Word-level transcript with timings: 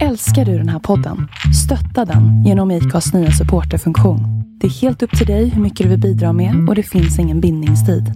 Älskar 0.00 0.44
du 0.44 0.58
den 0.58 0.68
här 0.68 0.78
podden? 0.78 1.28
Stötta 1.64 2.04
den 2.04 2.44
genom 2.44 2.70
IKAs 2.70 3.12
nya 3.12 3.30
supporterfunktion. 3.30 4.20
Det 4.60 4.66
är 4.66 4.70
helt 4.70 5.02
upp 5.02 5.18
till 5.18 5.26
dig 5.26 5.48
hur 5.48 5.62
mycket 5.62 5.84
du 5.84 5.90
vill 5.90 6.00
bidra 6.00 6.32
med 6.32 6.68
och 6.68 6.74
det 6.74 6.82
finns 6.82 7.18
ingen 7.18 7.40
bindningstid. 7.40 8.14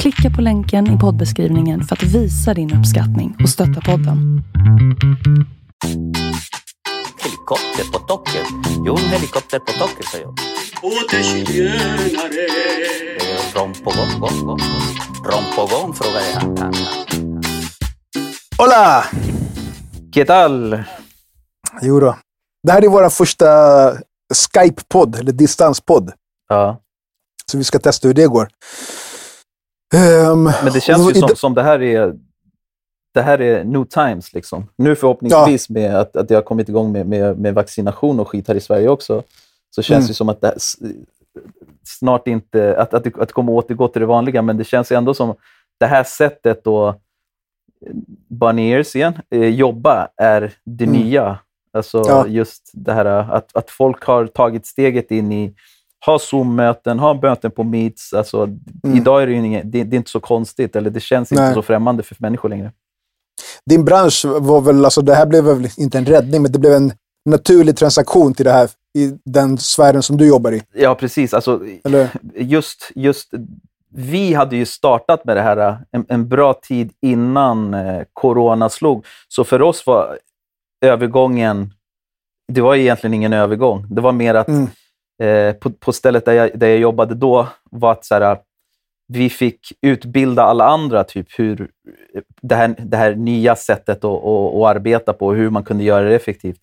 Klicka 0.00 0.30
på 0.30 0.42
länken 0.42 0.96
i 0.96 0.98
poddbeskrivningen 0.98 1.84
för 1.84 1.96
att 1.96 2.02
visa 2.02 2.54
din 2.54 2.74
uppskattning 2.74 3.36
och 3.42 3.48
stötta 3.48 3.80
podden. 3.80 4.42
Helikopter 7.22 7.92
på 7.92 7.98
Toker. 7.98 8.42
Jo, 8.86 8.96
helikopter 8.96 9.58
på 9.58 9.72
Toker, 9.72 10.04
säger 10.12 10.24
jag. 10.24 10.34
Åter 10.82 11.22
frågar 15.94 16.22
jag. 16.34 16.74
Hola! 18.58 19.04
¿Qué 20.12 20.24
tal? 20.24 20.84
Jo 21.82 22.00
då. 22.00 22.16
Det 22.62 22.72
här 22.72 22.84
är 22.84 22.88
vår 22.88 23.08
första 23.08 23.46
Skype-podd, 24.34 25.18
eller 25.18 25.32
distanspodd. 25.32 26.12
Ja. 26.48 26.80
Så 27.50 27.58
vi 27.58 27.64
ska 27.64 27.78
testa 27.78 28.08
hur 28.08 28.14
det 28.14 28.26
går. 28.26 28.48
Ehm, 29.94 30.42
Men 30.44 30.72
det 30.72 30.80
känns 30.80 31.10
ju 31.10 31.14
som, 31.14 31.28
som 31.36 31.54
det 31.54 31.62
här 31.62 31.82
är 31.82 32.14
det 33.14 33.22
här 33.22 33.40
är 33.40 33.64
new 33.64 33.84
times. 33.84 34.32
Liksom. 34.32 34.68
Nu 34.76 34.96
förhoppningsvis 34.96 35.70
med 35.70 35.94
att, 35.96 36.16
att 36.16 36.28
det 36.28 36.34
har 36.34 36.42
kommit 36.42 36.68
igång 36.68 36.92
med, 36.92 37.06
med, 37.08 37.38
med 37.38 37.54
vaccination 37.54 38.20
och 38.20 38.28
skit 38.28 38.48
här 38.48 38.54
i 38.54 38.60
Sverige 38.60 38.88
också, 38.88 39.22
så 39.70 39.82
känns 39.82 39.98
Mm. 39.98 40.08
det 40.08 40.14
som 40.14 40.28
att 40.28 40.40
det 40.40 40.46
här, 40.46 40.56
snart 41.84 42.28
inte, 42.28 42.76
att, 42.80 42.94
att, 42.94 43.04
det, 43.04 43.16
att 43.18 43.28
det 43.28 43.32
kommer 43.34 43.52
återgå 43.52 43.88
till 43.88 44.00
det 44.00 44.06
vanliga, 44.06 44.42
men 44.42 44.56
det 44.56 44.64
känns 44.64 44.92
ändå 44.92 45.14
som 45.14 45.34
det 45.80 45.86
här 45.86 46.04
sättet 46.04 46.66
att 46.66 47.00
Bunny 48.28 48.70
Ears 48.72 48.96
igen, 48.96 49.14
eh, 49.30 49.48
jobba 49.48 50.08
är 50.16 50.52
det 50.64 50.84
Mm. 50.84 50.96
nya. 51.00 51.38
Alltså 51.78 52.02
Ja. 52.06 52.26
just 52.26 52.70
det 52.72 52.92
här 52.92 53.04
att, 53.04 53.56
att 53.56 53.70
folk 53.70 54.04
har 54.04 54.26
tagit 54.26 54.66
steget 54.66 55.10
in 55.10 55.32
i 55.32 55.54
ha 56.06 56.18
Zoom-möten, 56.18 56.98
ha 56.98 57.14
möten 57.22 57.50
på 57.50 57.64
Meets. 57.64 58.12
Alltså, 58.12 58.48
Mm. 58.84 58.96
Idag 58.96 59.22
är 59.22 59.26
det, 59.26 59.32
ju 59.32 59.38
inget, 59.46 59.72
det, 59.72 59.84
det 59.84 59.96
är 59.96 59.98
inte 59.98 60.10
så 60.10 60.20
konstigt, 60.20 60.76
eller 60.76 60.90
det 60.90 61.00
känns 61.00 61.32
inte 61.32 61.44
Nej. 61.44 61.54
så 61.54 61.62
främmande 61.62 62.02
för 62.02 62.16
människor 62.18 62.48
längre. 62.48 62.72
Din 63.66 63.84
bransch 63.84 64.24
var 64.24 64.60
väl, 64.60 64.84
alltså 64.84 65.00
det 65.02 65.14
här 65.14 65.26
blev 65.26 65.44
väl 65.44 65.68
inte 65.76 65.98
en 65.98 66.06
räddning, 66.06 66.42
men 66.42 66.52
det 66.52 66.58
blev 66.58 66.72
en 66.72 66.92
naturlig 67.24 67.76
transaktion 67.76 68.34
till 68.34 68.44
det 68.44 68.52
här 68.52 68.70
i 68.98 69.12
den 69.24 69.58
sfären 69.58 70.02
som 70.02 70.16
du 70.16 70.26
jobbar 70.28 70.52
i. 70.52 70.62
Ja, 70.74 70.94
precis. 70.94 71.34
Alltså, 71.34 71.60
Eller? 71.84 72.08
just, 72.34 72.90
just, 72.94 73.30
vi 73.94 74.34
hade 74.34 74.56
ju 74.56 74.66
startat 74.66 75.24
med 75.24 75.36
det 75.36 75.42
här 75.42 75.56
äh, 75.56 75.76
en, 75.92 76.04
en 76.08 76.28
bra 76.28 76.54
tid 76.54 76.92
innan 77.02 77.74
eh, 77.74 78.02
corona 78.12 78.68
slog. 78.68 79.06
Så 79.28 79.44
för 79.44 79.62
oss 79.62 79.86
var 79.86 80.18
övergången, 80.80 81.70
det 82.52 82.60
var 82.60 82.74
egentligen 82.74 83.14
ingen 83.14 83.32
övergång. 83.32 83.86
Det 83.90 84.00
var 84.00 84.12
mer 84.12 84.34
att 84.34 84.48
Mm. 84.48 84.68
eh, 85.22 85.52
på, 85.54 85.70
på 85.70 85.92
stället 85.92 86.24
där 86.24 86.32
jag, 86.32 86.58
där 86.58 86.68
jag 86.68 86.78
jobbade 86.78 87.14
då 87.14 87.48
var 87.70 87.92
att 87.92 88.04
så 88.04 88.14
här, 88.14 88.38
vi 89.12 89.30
fick 89.30 89.60
utbilda 89.82 90.42
alla 90.42 90.64
andra 90.64 91.04
typ 91.04 91.38
hur 91.38 91.68
det 92.42 92.54
här, 92.54 92.74
det 92.78 92.96
här 92.96 93.14
nya 93.14 93.56
sättet 93.56 94.04
att, 94.04 94.04
att, 94.04 94.54
att 94.54 94.76
arbeta 94.76 95.12
på 95.12 95.26
och 95.26 95.34
hur 95.34 95.50
man 95.50 95.64
kunde 95.64 95.84
göra 95.84 96.08
det 96.08 96.14
effektivt. 96.16 96.60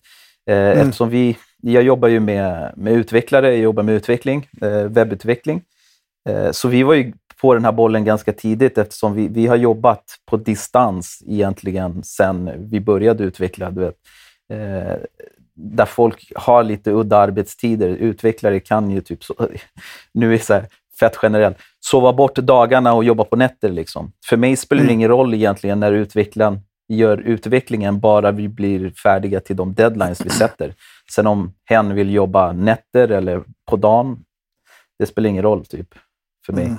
Eh, 0.50 0.56
Mm. 0.56 0.78
Eftersom 0.78 1.08
vi, 1.08 1.36
jag 1.62 1.82
jobbar 1.82 2.08
ju 2.08 2.20
med, 2.20 2.72
med 2.76 2.92
utvecklare, 2.92 3.48
jag 3.48 3.58
jobbar 3.58 3.82
med 3.82 3.94
utveckling, 3.94 4.48
eh, 4.62 4.68
webbutveckling. 4.82 5.62
Eh, 6.28 6.50
så 6.50 6.68
vi 6.68 6.82
var 6.82 6.94
ju 6.94 7.12
på 7.40 7.54
den 7.54 7.64
här 7.64 7.72
bollen 7.72 8.04
ganska 8.04 8.32
tidigt 8.32 8.78
eftersom 8.78 9.14
vi, 9.14 9.28
vi 9.28 9.46
har 9.46 9.56
jobbat 9.56 10.04
på 10.26 10.36
distans 10.36 11.22
egentligen 11.26 12.02
sedan 12.04 12.50
vi 12.70 12.80
började 12.80 13.24
utveckla. 13.24 13.70
Du 13.70 13.80
vet. 13.80 13.96
Eh, 14.52 14.96
där 15.54 15.86
folk 15.86 16.32
har 16.36 16.64
lite 16.64 16.90
udda 16.90 17.16
arbetstider. 17.16 17.88
Utvecklare 17.88 18.60
kan 18.60 18.90
ju 18.90 19.00
typ, 19.00 19.24
så, 19.24 19.34
nu 20.12 20.26
är 20.28 20.32
det 20.32 20.44
så 20.44 20.54
här, 20.54 20.66
fett 21.00 21.18
generellt, 21.22 21.56
sova 21.80 22.12
bort 22.12 22.36
dagarna 22.36 22.94
och 22.94 23.04
jobba 23.04 23.24
på 23.24 23.36
nätter. 23.36 23.68
Liksom. 23.68 24.12
För 24.28 24.36
mig 24.36 24.56
spelar 24.56 24.82
det 24.82 24.86
Mm. 24.86 24.94
ingen 24.94 25.08
roll 25.08 25.34
egentligen 25.34 25.80
när 25.80 25.92
utvecklaren 25.92 26.60
gör 26.88 27.18
utvecklingen, 27.18 28.00
bara 28.00 28.30
vi 28.30 28.48
blir 28.48 28.90
färdiga 28.90 29.40
till 29.40 29.56
de 29.56 29.74
deadlines 29.74 30.26
vi 30.26 30.30
sätter. 30.30 30.74
Sen 31.12 31.26
om 31.26 31.52
hen 31.64 31.94
vill 31.94 32.10
jobba 32.14 32.52
nätter 32.52 33.08
eller 33.08 33.42
på 33.70 33.76
dagen, 33.76 34.24
det 34.98 35.06
spelar 35.06 35.28
ingen 35.28 35.42
roll 35.42 35.64
typ 35.64 35.88
för 36.46 36.52
mig. 36.52 36.64
Mm. 36.64 36.78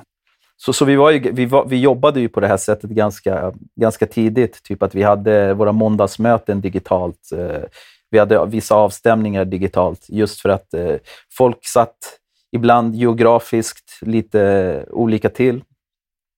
Så, 0.58 0.74
så 0.74 0.86
vi, 0.86 0.96
var 0.96 1.12
ju, 1.12 1.32
vi, 1.32 1.46
var, 1.46 1.66
vi 1.66 1.80
jobbade 1.80 2.20
ju 2.20 2.30
på 2.30 2.40
det 2.40 2.48
här 2.48 2.58
sättet 2.58 2.90
ganska, 2.90 3.54
ganska 3.76 4.06
tidigt. 4.06 4.64
Typ 4.64 4.84
att 4.84 4.96
vi 4.96 5.04
hade 5.04 5.54
våra 5.54 5.72
måndagsmöten 5.72 6.62
digitalt. 6.62 7.32
Eh, 7.36 7.64
vi 8.10 8.20
hade 8.20 8.46
vissa 8.46 8.76
avstämningar 8.76 9.46
digitalt, 9.46 10.06
just 10.10 10.42
för 10.42 10.50
att 10.50 10.74
eh, 10.74 10.96
folk 11.38 11.66
satt 11.66 11.98
ibland 12.52 12.96
geografiskt 12.96 14.00
lite 14.02 14.86
olika 14.90 15.30
till. 15.30 15.64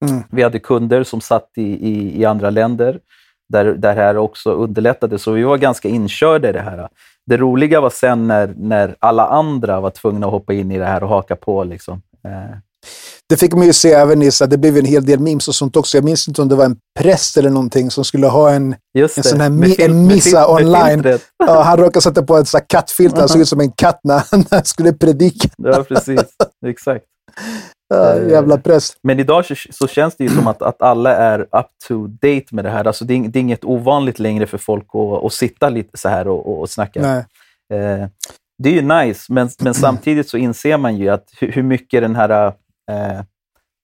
Mm. 0.05 0.23
Vi 0.31 0.43
hade 0.43 0.59
kunder 0.59 1.03
som 1.03 1.21
satt 1.21 1.51
i, 1.55 1.63
i, 1.63 2.21
i 2.21 2.25
andra 2.25 2.49
länder, 2.49 2.99
där, 3.49 3.65
där 3.65 3.95
det 3.95 4.01
här 4.01 4.17
också 4.17 4.51
underlättade. 4.51 5.19
Så 5.19 5.31
vi 5.31 5.43
var 5.43 5.57
ganska 5.57 5.89
inkörda 5.89 6.49
i 6.49 6.51
det 6.51 6.61
här. 6.61 6.89
Det 7.25 7.37
roliga 7.37 7.81
var 7.81 7.89
sen 7.89 8.27
när, 8.27 8.53
när 8.57 8.95
alla 8.99 9.27
andra 9.27 9.79
var 9.79 9.89
tvungna 9.89 10.25
att 10.27 10.31
hoppa 10.31 10.53
in 10.53 10.71
i 10.71 10.77
det 10.77 10.85
här 10.85 11.03
och 11.03 11.09
haka 11.09 11.35
på. 11.35 11.63
Liksom. 11.63 12.01
Det 13.29 13.37
fick 13.37 13.53
man 13.53 13.65
ju 13.65 13.73
se 13.73 13.91
även 13.91 14.21
i, 14.21 14.31
så 14.31 14.45
det 14.45 14.57
blev 14.57 14.77
en 14.77 14.85
hel 14.85 15.05
del 15.05 15.19
memes 15.19 15.47
och 15.47 15.55
sånt 15.55 15.75
också. 15.75 15.97
Jag 15.97 16.03
minns 16.03 16.27
inte 16.27 16.41
om 16.41 16.47
det 16.49 16.55
var 16.55 16.65
en 16.65 16.77
präst 16.99 17.37
eller 17.37 17.49
någonting 17.49 17.91
som 17.91 18.05
skulle 18.05 18.27
ha 18.27 18.51
en, 18.51 18.75
Just 18.97 19.17
En 19.17 19.21
det. 19.21 19.29
sån 19.29 19.39
här 19.41 19.49
mi- 19.49 19.81
en 19.85 20.07
missa 20.07 20.47
online. 20.53 21.03
ja, 21.45 21.61
han 21.61 21.77
råkade 21.77 22.01
sätta 22.01 22.23
på 22.23 22.37
ett 22.37 22.47
så 22.47 22.57
här 22.57 22.65
kattfilter, 22.69 23.19
han 23.19 23.29
såg 23.29 23.41
ut 23.41 23.47
som 23.49 23.59
en 23.59 23.71
katt 23.71 23.99
när 24.03 24.23
han, 24.31 24.63
skulle 24.65 24.93
predika. 24.93 25.49
Ja, 25.57 25.83
precis. 25.83 26.21
Exakt. 26.65 27.05
Ja, 27.93 28.13
Eh. 28.15 28.29
jävla 28.31 28.57
präst. 28.57 28.97
Men 29.03 29.19
idag 29.19 29.45
så, 29.71 29.87
känns 29.87 30.15
det 30.15 30.23
ju 30.23 30.29
som 30.29 30.47
att, 30.47 30.61
att 30.61 30.81
alla 30.81 31.15
är 31.15 31.39
up 31.39 31.65
to 31.87 32.07
date 32.07 32.45
med 32.51 32.65
det 32.65 32.69
här. 32.71 32.87
Alltså 32.87 33.05
det, 33.05 33.13
är, 33.13 33.19
det 33.27 33.39
är 33.39 33.41
inget 33.41 33.65
ovanligt 33.65 34.19
längre 34.19 34.47
för 34.47 34.57
folk 34.57 34.83
att, 34.93 35.25
att 35.25 35.33
sitta 35.33 35.69
lite 35.69 35.97
så 35.97 36.09
här 36.09 36.27
och, 36.27 36.47
och, 36.47 36.59
och 36.61 36.69
snacka. 36.69 37.01
Nej. 37.01 37.17
Eh, 37.79 38.07
det 38.63 38.69
är 38.69 38.73
ju 38.73 38.81
nice, 38.81 39.33
men, 39.33 39.49
men 39.59 39.73
samtidigt 39.73 40.29
så 40.29 40.37
inser 40.37 40.77
man 40.77 40.97
ju 40.97 41.09
att 41.09 41.23
hur 41.39 41.63
mycket 41.63 42.01
den 42.01 42.15
här, 42.15 42.53
eh, 42.89 43.21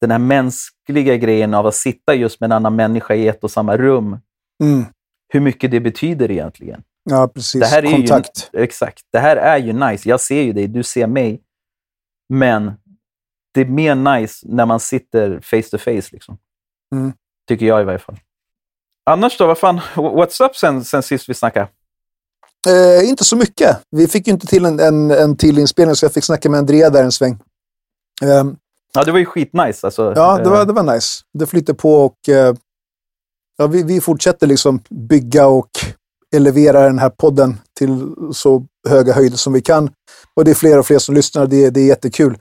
den 0.02 0.12
här 0.12 0.20
mänskliga 0.20 1.16
grejen 1.18 1.54
av 1.54 1.68
att 1.68 1.76
sitta 1.76 2.16
just 2.16 2.40
med 2.40 2.48
en 2.48 2.52
annan 2.52 2.76
människa 2.76 3.14
i 3.16 3.28
ett 3.28 3.44
och 3.44 3.52
samma 3.52 3.78
rum, 3.78 4.20
Mm. 4.64 4.86
hur 5.34 5.40
mycket 5.40 5.72
det 5.72 5.80
betyder 5.80 6.32
egentligen. 6.32 6.84
Ja, 7.10 7.28
precis. 7.28 7.62
Det 7.62 7.68
här 7.68 7.86
är 7.86 7.92
Kontakt. 7.92 8.50
Ju, 8.54 8.60
exakt. 8.60 9.02
Det 9.12 9.20
här 9.20 9.38
är 9.38 9.58
ju 9.58 9.74
nice. 9.74 10.10
Jag 10.10 10.20
ser 10.22 10.42
ju 10.42 10.54
dig, 10.54 10.68
du 10.68 10.84
ser 10.84 11.08
mig. 11.08 11.42
Men 12.30 12.74
det 13.54 13.62
är 13.62 13.66
mer 13.66 13.96
nice 13.96 14.48
när 14.50 14.66
man 14.66 14.80
sitter 14.80 15.40
face 15.40 15.70
to 15.72 15.78
face. 15.78 16.10
Liksom. 16.12 16.38
Mm. 16.96 17.14
Tycker 17.48 17.66
jag 17.66 17.82
i 17.82 17.84
varje 17.84 18.00
fall. 18.00 18.20
Annars 19.10 19.38
då, 19.38 19.48
vad 19.48 19.58
fan, 19.58 19.80
what's 19.96 20.44
up 20.46 20.56
sen, 20.56 20.84
sen 20.86 21.04
sist 21.04 21.30
vi 21.30 21.34
snackade? 21.34 21.68
Eh, 22.68 23.10
inte 23.10 23.24
så 23.24 23.36
mycket. 23.36 23.82
Vi 23.92 24.08
fick 24.08 24.28
ju 24.28 24.34
inte 24.34 24.48
till 24.48 24.66
en, 24.66 24.80
en, 24.80 25.12
en 25.12 25.38
till 25.38 25.60
inspelning, 25.60 25.96
så 25.96 26.06
jag 26.06 26.14
fick 26.14 26.24
snacka 26.24 26.50
med 26.50 26.58
Andrea 26.58 26.90
där 26.90 27.04
en 27.04 27.12
sväng. 27.12 27.40
Ehm, 28.24 28.58
Ja, 28.96 29.04
det 29.04 29.12
var 29.12 29.20
ju 29.20 29.26
skitnice. 29.26 29.88
Alltså, 29.88 30.14
ja, 30.16 30.38
det 30.38 30.50
var, 30.50 30.60
Eh, 30.60 30.66
det 30.66 30.74
var 30.74 30.94
nice. 30.94 31.22
Det 31.34 31.46
flyter 31.46 31.74
på 31.74 32.06
och 32.06 32.30
eh, 32.30 32.56
ja, 33.58 33.68
vi, 33.68 33.84
vi 33.84 34.02
fortsätter 34.02 34.48
liksom 34.48 34.80
bygga 34.90 35.48
och 35.48 35.70
elevera 36.36 36.82
den 36.84 37.00
här 37.00 37.10
podden 37.10 37.58
till 37.80 38.14
så 38.34 38.66
höga 38.90 39.14
höjder 39.14 39.38
som 39.38 39.54
vi 39.54 39.62
kan. 39.62 39.90
Och 40.36 40.46
det 40.46 40.52
är 40.52 40.56
fler 40.56 40.80
och 40.80 40.86
fler 40.86 41.00
som 41.00 41.16
lyssnar. 41.16 41.48
Det, 41.48 41.66
är- 41.66 41.72
det 41.72 41.80
är 41.82 41.86
jättekul. 41.88 42.38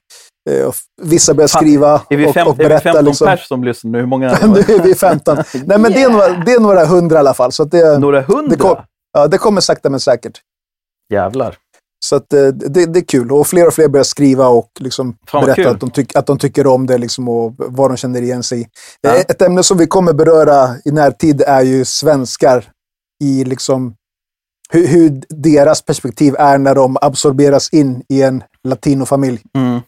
Eh, 0.51 0.67
och 0.67 0.75
vissa 1.03 1.35
börjar 1.35 1.49
Fan, 1.49 1.61
skriva 1.63 2.03
Är 2.11 2.17
vi, 2.17 2.27
och, 2.27 2.35
fem, 2.35 2.47
och 2.47 2.55
är 2.55 2.59
vi 2.59 2.65
berätta. 2.65 2.83
15 2.83 3.05
liksom. 3.05 3.27
pers 3.27 3.49
som 3.49 3.65
lyssnar 3.65 3.91
nu? 3.91 3.99
Hur 3.99 4.07
många 4.07 4.29
nu 4.43 4.59
är 4.61 4.83
vi 4.83 4.95
15. 4.95 5.37
Nej, 5.67 5.79
men 5.79 5.93
det, 5.93 6.03
är 6.03 6.09
några, 6.13 6.29
det 6.29 6.53
är 6.53 6.61
några 6.61 6.85
hundra 6.87 7.17
i 7.17 7.19
alla 7.19 7.35
fall. 7.35 7.53
Så 7.53 7.65
det, 7.65 7.99
Några 7.99 8.23
hundra? 8.23 8.49
det, 8.49 8.57
kom, 8.57 8.77
ja, 9.13 9.27
det 9.27 9.39
kommer 9.39 9.61
sakta 9.61 9.91
men 9.91 10.01
säkert. 10.01 10.41
Jävlar. 11.13 11.57
Så 12.05 12.17
att, 12.17 12.33
eh, 12.33 12.47
det, 12.47 12.87
det 12.87 12.99
är 12.99 13.05
kul. 13.05 13.33
Och 13.33 13.47
fler 13.47 13.67
och 13.67 13.75
fler 13.75 13.89
börjar 13.89 14.05
skriva 14.05 14.49
och 14.49 14.71
liksom 14.81 15.17
berätta 15.33 15.71
att 15.71 15.81
de, 15.81 15.91
tyck, 15.91 16.17
att 16.17 16.27
de 16.27 16.39
tycker 16.39 16.67
om 16.67 16.87
det 16.87 16.99
liksom 16.99 17.29
och 17.29 17.55
vad 17.57 17.91
de 17.91 17.97
känner 17.97 18.23
igen 18.23 18.43
sig 18.43 18.61
i. 18.61 18.67
Ja. 19.01 19.15
Eh, 19.15 19.21
Ett 19.21 19.43
ämne 19.43 19.63
som 19.63 19.79
vi 19.79 19.87
kommer 19.87 20.13
beröra 20.13 20.69
i 20.85 20.91
närtid 20.91 21.43
är 21.47 21.63
ju 21.63 21.85
svenskar 21.85 22.71
i 23.25 23.45
liksom 23.45 23.95
hur, 24.71 24.87
hur 24.87 25.23
deras 25.29 25.83
perspektiv 25.83 26.35
är 26.39 26.59
när 26.59 26.75
de 26.75 26.97
absorberas 27.01 27.73
in 27.73 28.03
i 28.09 28.23
en 28.23 28.43
latinofamilj. 28.65 29.43
Mm. 29.55 29.81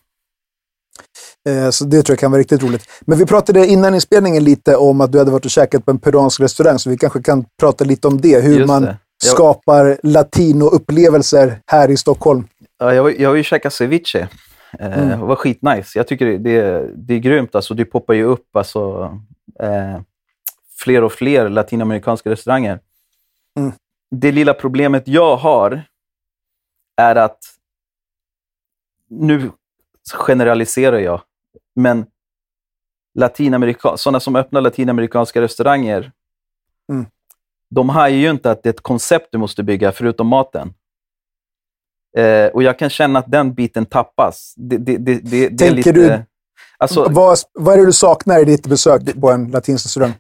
Eh, 1.49 1.71
Så 1.71 1.85
det 1.85 2.03
tror 2.03 2.15
jag 2.15 2.19
kan 2.19 2.31
vara 2.31 2.41
riktigt 2.41 2.63
roligt. 2.63 2.83
Men 3.01 3.19
vi 3.19 3.27
pratade 3.27 3.67
innan 3.67 3.95
inspelningen 3.95 4.45
lite 4.45 4.77
om 4.77 5.01
att 5.01 5.13
du 5.13 5.19
hade 5.19 5.31
varit 5.31 5.45
och 5.45 5.51
käkat 5.51 5.85
på 5.85 5.91
en 5.91 5.99
peruansk 5.99 6.41
restaurang, 6.41 6.79
så 6.79 6.91
vi 6.91 6.97
kanske 6.97 7.23
kan 7.23 7.45
prata 7.61 7.85
lite 7.85 8.09
om 8.09 8.21
det. 8.21 8.41
Hur 8.41 8.59
Just 8.59 8.67
man 8.67 8.83
det. 8.83 8.99
Skapar 9.23 9.99
latino-upplevelser 10.03 11.63
här 11.67 11.91
i 11.91 11.97
Stockholm. 11.97 12.49
Ja, 12.79 12.95
jag, 12.95 13.03
var- 13.03 13.11
jag 13.19 13.29
har 13.29 13.37
ju 13.37 13.43
käkat 13.43 13.73
ceviche. 13.73 14.17
Eh, 14.17 14.29
Mm. 14.79 15.09
Det 15.09 15.17
var 15.27 15.37
skitnice. 15.37 15.99
Jag 15.99 16.09
tycker 16.09 16.27
det, 16.27 16.39
det, 16.39 16.91
det 16.97 17.15
är 17.15 17.19
grymt. 17.19 17.55
Alltså, 17.55 17.75
det 17.75 17.85
poppar 17.85 18.15
ju 18.15 18.25
upp 18.25 18.57
alltså, 18.57 19.05
eh, 19.61 20.01
fler 20.79 21.05
och 21.05 21.13
fler 21.13 21.49
latinamerikanska 21.49 22.31
restauranger. 22.31 22.81
Mm. 23.59 23.73
det 24.11 24.33
lilla 24.33 24.55
problemet 24.55 25.09
jag 25.09 25.37
har 25.37 25.83
är 26.97 27.17
att, 27.17 27.39
nu 29.09 29.51
generaliserar 30.15 30.99
jag, 30.99 31.21
men 31.75 32.07
Latinamerika, 33.15 33.97
sådana 33.97 34.21
som 34.21 34.37
öppnar 34.37 34.61
latinamerikanska 34.61 35.41
restauranger, 35.41 36.13
Mm. 36.93 37.07
De 37.71 37.89
har 37.89 38.09
ju 38.09 38.31
inte 38.31 38.51
att 38.51 38.63
det 38.63 38.69
är 38.69 38.73
ett 38.73 38.81
koncept 38.83 39.29
du 39.33 39.39
måste 39.39 39.63
bygga 39.63 39.93
förutom 39.93 40.27
maten. 40.27 40.75
Eh, 42.17 42.47
och 42.47 42.63
jag 42.63 42.79
kan 42.79 42.91
känna 42.91 43.19
att 43.19 43.31
den 43.31 43.55
biten 43.55 43.87
tappas. 43.87 44.55
Det, 44.57 44.77
det, 44.79 44.97
det, 44.97 45.19
det, 45.19 45.49
det 45.49 45.67
är 45.67 45.71
lite, 45.71 45.93
du- 45.93 46.23
Alltså, 46.79 47.09
Vad, 47.11 47.39
vad 47.53 47.75
är 47.75 47.79
det 47.79 47.87
du 47.87 47.93
saknar 47.93 48.41
i 48.41 48.45
ditt 48.45 48.67
besök 48.67 49.21
på 49.21 49.31
en 49.31 49.51
latinsk 49.51 49.87
restaurang? 49.87 50.13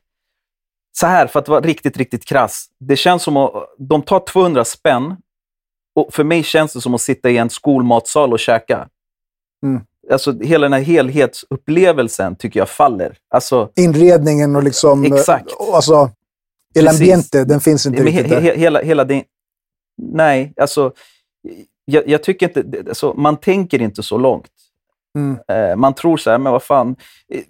så 0.99 1.07
här, 1.07 1.27
för 1.27 1.39
att 1.39 1.49
vara 1.49 1.61
riktigt, 1.61 1.97
riktigt 1.97 2.25
krass. 2.25 2.67
Det 2.81 2.97
känns 2.97 3.23
som 3.23 3.37
att 3.37 3.53
de 3.79 4.03
tar 4.03 4.21
200 4.21 4.65
spänn 4.65 5.17
och 5.95 6.15
för 6.15 6.25
mig 6.25 6.43
känns 6.43 6.73
det 6.73 6.81
som 6.81 6.95
att 6.95 7.01
sitta 7.01 7.31
i 7.31 7.37
en 7.39 7.51
skolmatsal 7.51 8.33
och 8.33 8.39
käka. 8.39 8.89
Mm. 9.63 9.83
Alltså, 10.13 10.39
hela 10.41 10.65
den 10.65 10.73
här 10.73 10.81
helhetsupplevelsen 10.81 12.37
tycker 12.37 12.61
jag 12.61 12.69
faller. 12.69 13.19
Alltså, 13.31 13.71
Inredningen 13.77 14.57
och 14.57 14.63
liksom... 14.63 15.05
Exakt. 15.05 15.47
Alltså, 15.75 16.11
el 16.77 16.89
ambiente, 16.89 17.45
den 17.45 17.61
finns 17.61 17.87
inte 17.87 18.03
men 18.03 18.13
he, 18.13 18.19
riktigt 18.19 18.37
där. 18.37 18.41
he, 18.41 18.57
hela, 18.57 18.83
hela 18.83 19.05
det... 19.05 19.25
Nej, 20.03 20.53
alltså... 20.57 20.93
Jag, 21.85 22.09
jag 22.09 22.23
tycker 22.23 22.49
inte... 22.49 22.85
Alltså, 22.89 23.15
man 23.17 23.37
tänker 23.37 23.83
inte 23.83 24.03
så 24.03 24.19
långt. 24.19 24.51
Mm. 25.19 25.39
Eh, 25.49 25.77
man 25.77 25.95
tror 25.95 26.17
så 26.17 26.31
här, 26.31 26.39
men 26.39 26.53
vad 26.53 26.63
fan. 26.63 26.97
Eh, 27.33 27.43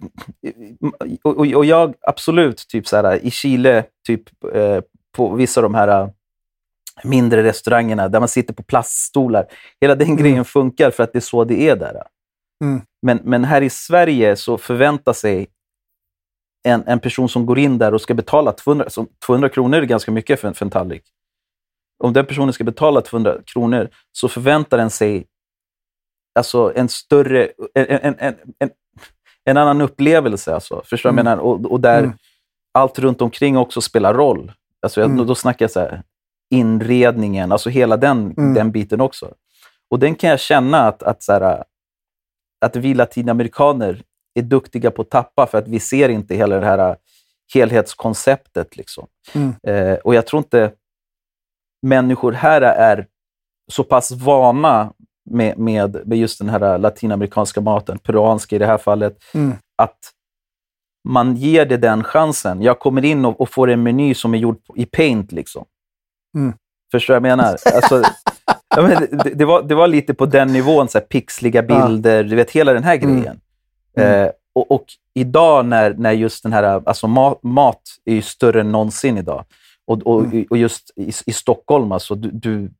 Och, 1.23 1.37
och, 1.37 1.47
och 1.47 1.65
jag, 1.65 1.93
absolut, 2.01 2.67
typ 2.67 2.87
så 2.87 2.95
här, 2.95 3.25
i 3.25 3.31
Chile, 3.31 3.83
typ 4.07 4.21
eh, 4.53 4.79
på 5.15 5.35
vissa 5.35 5.59
av 5.59 5.63
de 5.63 5.75
här 5.75 6.09
mindre 7.03 7.43
restaurangerna 7.43 8.09
där 8.09 8.19
man 8.19 8.27
sitter 8.27 8.53
på 8.53 8.63
plaststolar. 8.63 9.45
Hela 9.81 9.95
den 9.95 10.15
grejen 10.15 10.45
funkar 10.45 10.91
för 10.91 11.03
att 11.03 11.13
det 11.13 11.19
är 11.19 11.21
så 11.21 11.43
det 11.43 11.69
är 11.69 11.75
där. 11.75 12.01
Mm. 12.63 12.81
Men, 13.01 13.19
men 13.23 13.43
här 13.43 13.61
i 13.61 13.69
Sverige 13.69 14.35
så 14.35 14.57
förväntar 14.57 15.13
sig 15.13 15.47
en, 16.67 16.83
en 16.87 16.99
person 16.99 17.29
som 17.29 17.45
går 17.45 17.59
in 17.59 17.77
där 17.77 17.93
och 17.93 18.01
ska 18.01 18.13
betala 18.13 18.51
200, 18.51 18.89
så 18.89 19.07
200 19.25 19.49
kronor 19.49 19.77
är 19.77 19.85
ganska 19.85 20.11
mycket 20.11 20.39
för 20.39 20.47
en, 20.47 20.53
för 20.53 20.65
en 20.65 20.71
tallrik. 20.71 21.03
Om 22.03 22.13
den 22.13 22.25
personen 22.25 22.53
ska 22.53 22.63
betala 22.63 23.01
200 23.01 23.37
kronor 23.45 23.89
så 24.11 24.27
förväntar 24.27 24.77
den 24.77 24.89
sig 24.89 25.27
alltså 26.39 26.73
en 26.75 26.89
större, 26.89 27.49
en, 27.73 27.85
en, 28.19 28.35
en, 28.59 28.69
en, 29.45 29.57
annan 29.57 29.81
upplevelse. 29.81 30.53
Alltså. 30.53 30.81
Förstår 30.85 31.09
vad 31.09 31.19
jag 31.19 31.25
menar? 31.25 31.37
Och, 31.37 31.71
och 31.71 31.79
där 31.81 31.99
Mm. 31.99 32.13
allt 32.73 32.99
runt 32.99 33.21
omkring 33.21 33.57
också 33.57 33.81
spelar 33.81 34.13
roll. 34.13 34.51
Alltså 34.81 35.01
jag, 35.01 35.11
Mm. 35.11 35.27
då, 35.27 35.35
snackar 35.35 35.63
jag 35.63 35.71
så 35.71 35.79
här, 35.79 36.03
inredningen, 36.49 37.51
alltså 37.51 37.69
hela 37.69 37.97
den, 37.97 38.33
Mm. 38.37 38.53
den 38.53 38.71
biten 38.71 39.01
också. 39.01 39.33
Och 39.89 39.99
den 39.99 40.15
kan 40.15 40.29
jag 40.29 40.39
känna 40.39 40.77
att, 40.87 41.03
att, 41.03 41.23
så 41.23 41.31
här, 41.33 41.63
att 42.65 42.75
vi 42.75 42.93
latinamerikaner 42.93 44.01
är 44.39 44.41
duktiga 44.41 44.91
på 44.91 45.01
att 45.01 45.09
tappa 45.09 45.47
för 45.47 45.57
att 45.57 45.67
vi 45.67 45.79
ser 45.79 46.09
inte 46.09 46.35
hela 46.35 46.59
det 46.59 46.65
här 46.65 46.95
helhetskonceptet. 47.53 48.77
Liksom. 48.77 49.07
Mm. 49.33 49.53
Eh, 49.67 49.97
och 49.97 50.15
jag 50.15 50.25
tror 50.27 50.37
inte 50.39 50.71
människor 51.81 52.31
här 52.31 52.61
är 52.61 53.07
så 53.71 53.83
pass 53.83 54.11
vana 54.11 54.93
med, 55.29 55.57
med, 55.57 56.07
med 56.07 56.17
just 56.17 56.39
den 56.39 56.49
här 56.49 56.77
latinamerikanska 56.77 57.61
maten, 57.61 57.99
peruanska 57.99 58.55
i 58.55 58.59
det 58.59 58.65
här 58.65 58.77
fallet, 58.77 59.17
Mm. 59.33 59.55
att 59.77 59.97
man 61.09 61.35
ger 61.35 61.65
det 61.65 61.77
den 61.77 62.03
chansen. 62.03 62.61
Jag 62.61 62.79
kommer 62.79 63.05
in 63.05 63.25
och, 63.25 63.41
och 63.41 63.49
får 63.49 63.69
en 63.69 63.83
meny 63.83 64.13
som 64.13 64.33
är 64.33 64.37
gjord 64.37 64.59
i 64.75 64.85
paint. 64.85 65.31
Liksom. 65.31 65.65
Mm. 66.37 66.53
Förstår 66.91 67.13
du 67.13 67.19
vad 67.19 67.29
jag 67.29 67.37
menar? 67.37 67.57
Alltså, 67.75 68.03
ja, 68.75 68.81
men 68.81 69.17
det, 69.23 69.33
det, 69.35 69.45
var, 69.45 69.61
det 69.63 69.75
var 69.75 69.87
lite 69.87 70.13
på 70.13 70.25
den 70.25 70.47
nivån, 70.53 70.87
så 70.87 70.97
här, 70.97 71.05
pixliga 71.05 71.65
Ja. 71.69 71.87
bilder, 71.87 72.23
du 72.23 72.35
vet 72.35 72.51
hela 72.51 72.73
den 72.73 72.83
här 72.83 72.95
Mm. 72.97 73.15
grejen. 73.15 73.39
Mm. 73.97 74.23
Eh, 74.25 74.31
och, 74.53 74.71
och 74.71 74.85
idag 75.13 75.65
när, 75.65 75.93
när 75.93 76.11
just 76.11 76.43
den 76.43 76.53
här, 76.53 76.63
alltså 76.63 77.07
mat, 77.07 77.43
mat 77.43 77.81
är 78.05 78.13
ju 78.13 78.21
större 78.21 78.61
än 78.61 78.71
någonsin 78.71 79.17
idag. 79.17 79.45
Och, 79.85 80.01
och, 80.07 80.23
Mm. 80.25 80.45
och 80.49 80.57
just 80.57 80.91
i, 80.95 81.11
i 81.25 81.33
Stockholm, 81.33 81.91
alltså, 81.91 82.15
du, 82.15 82.31
du, 82.31 82.71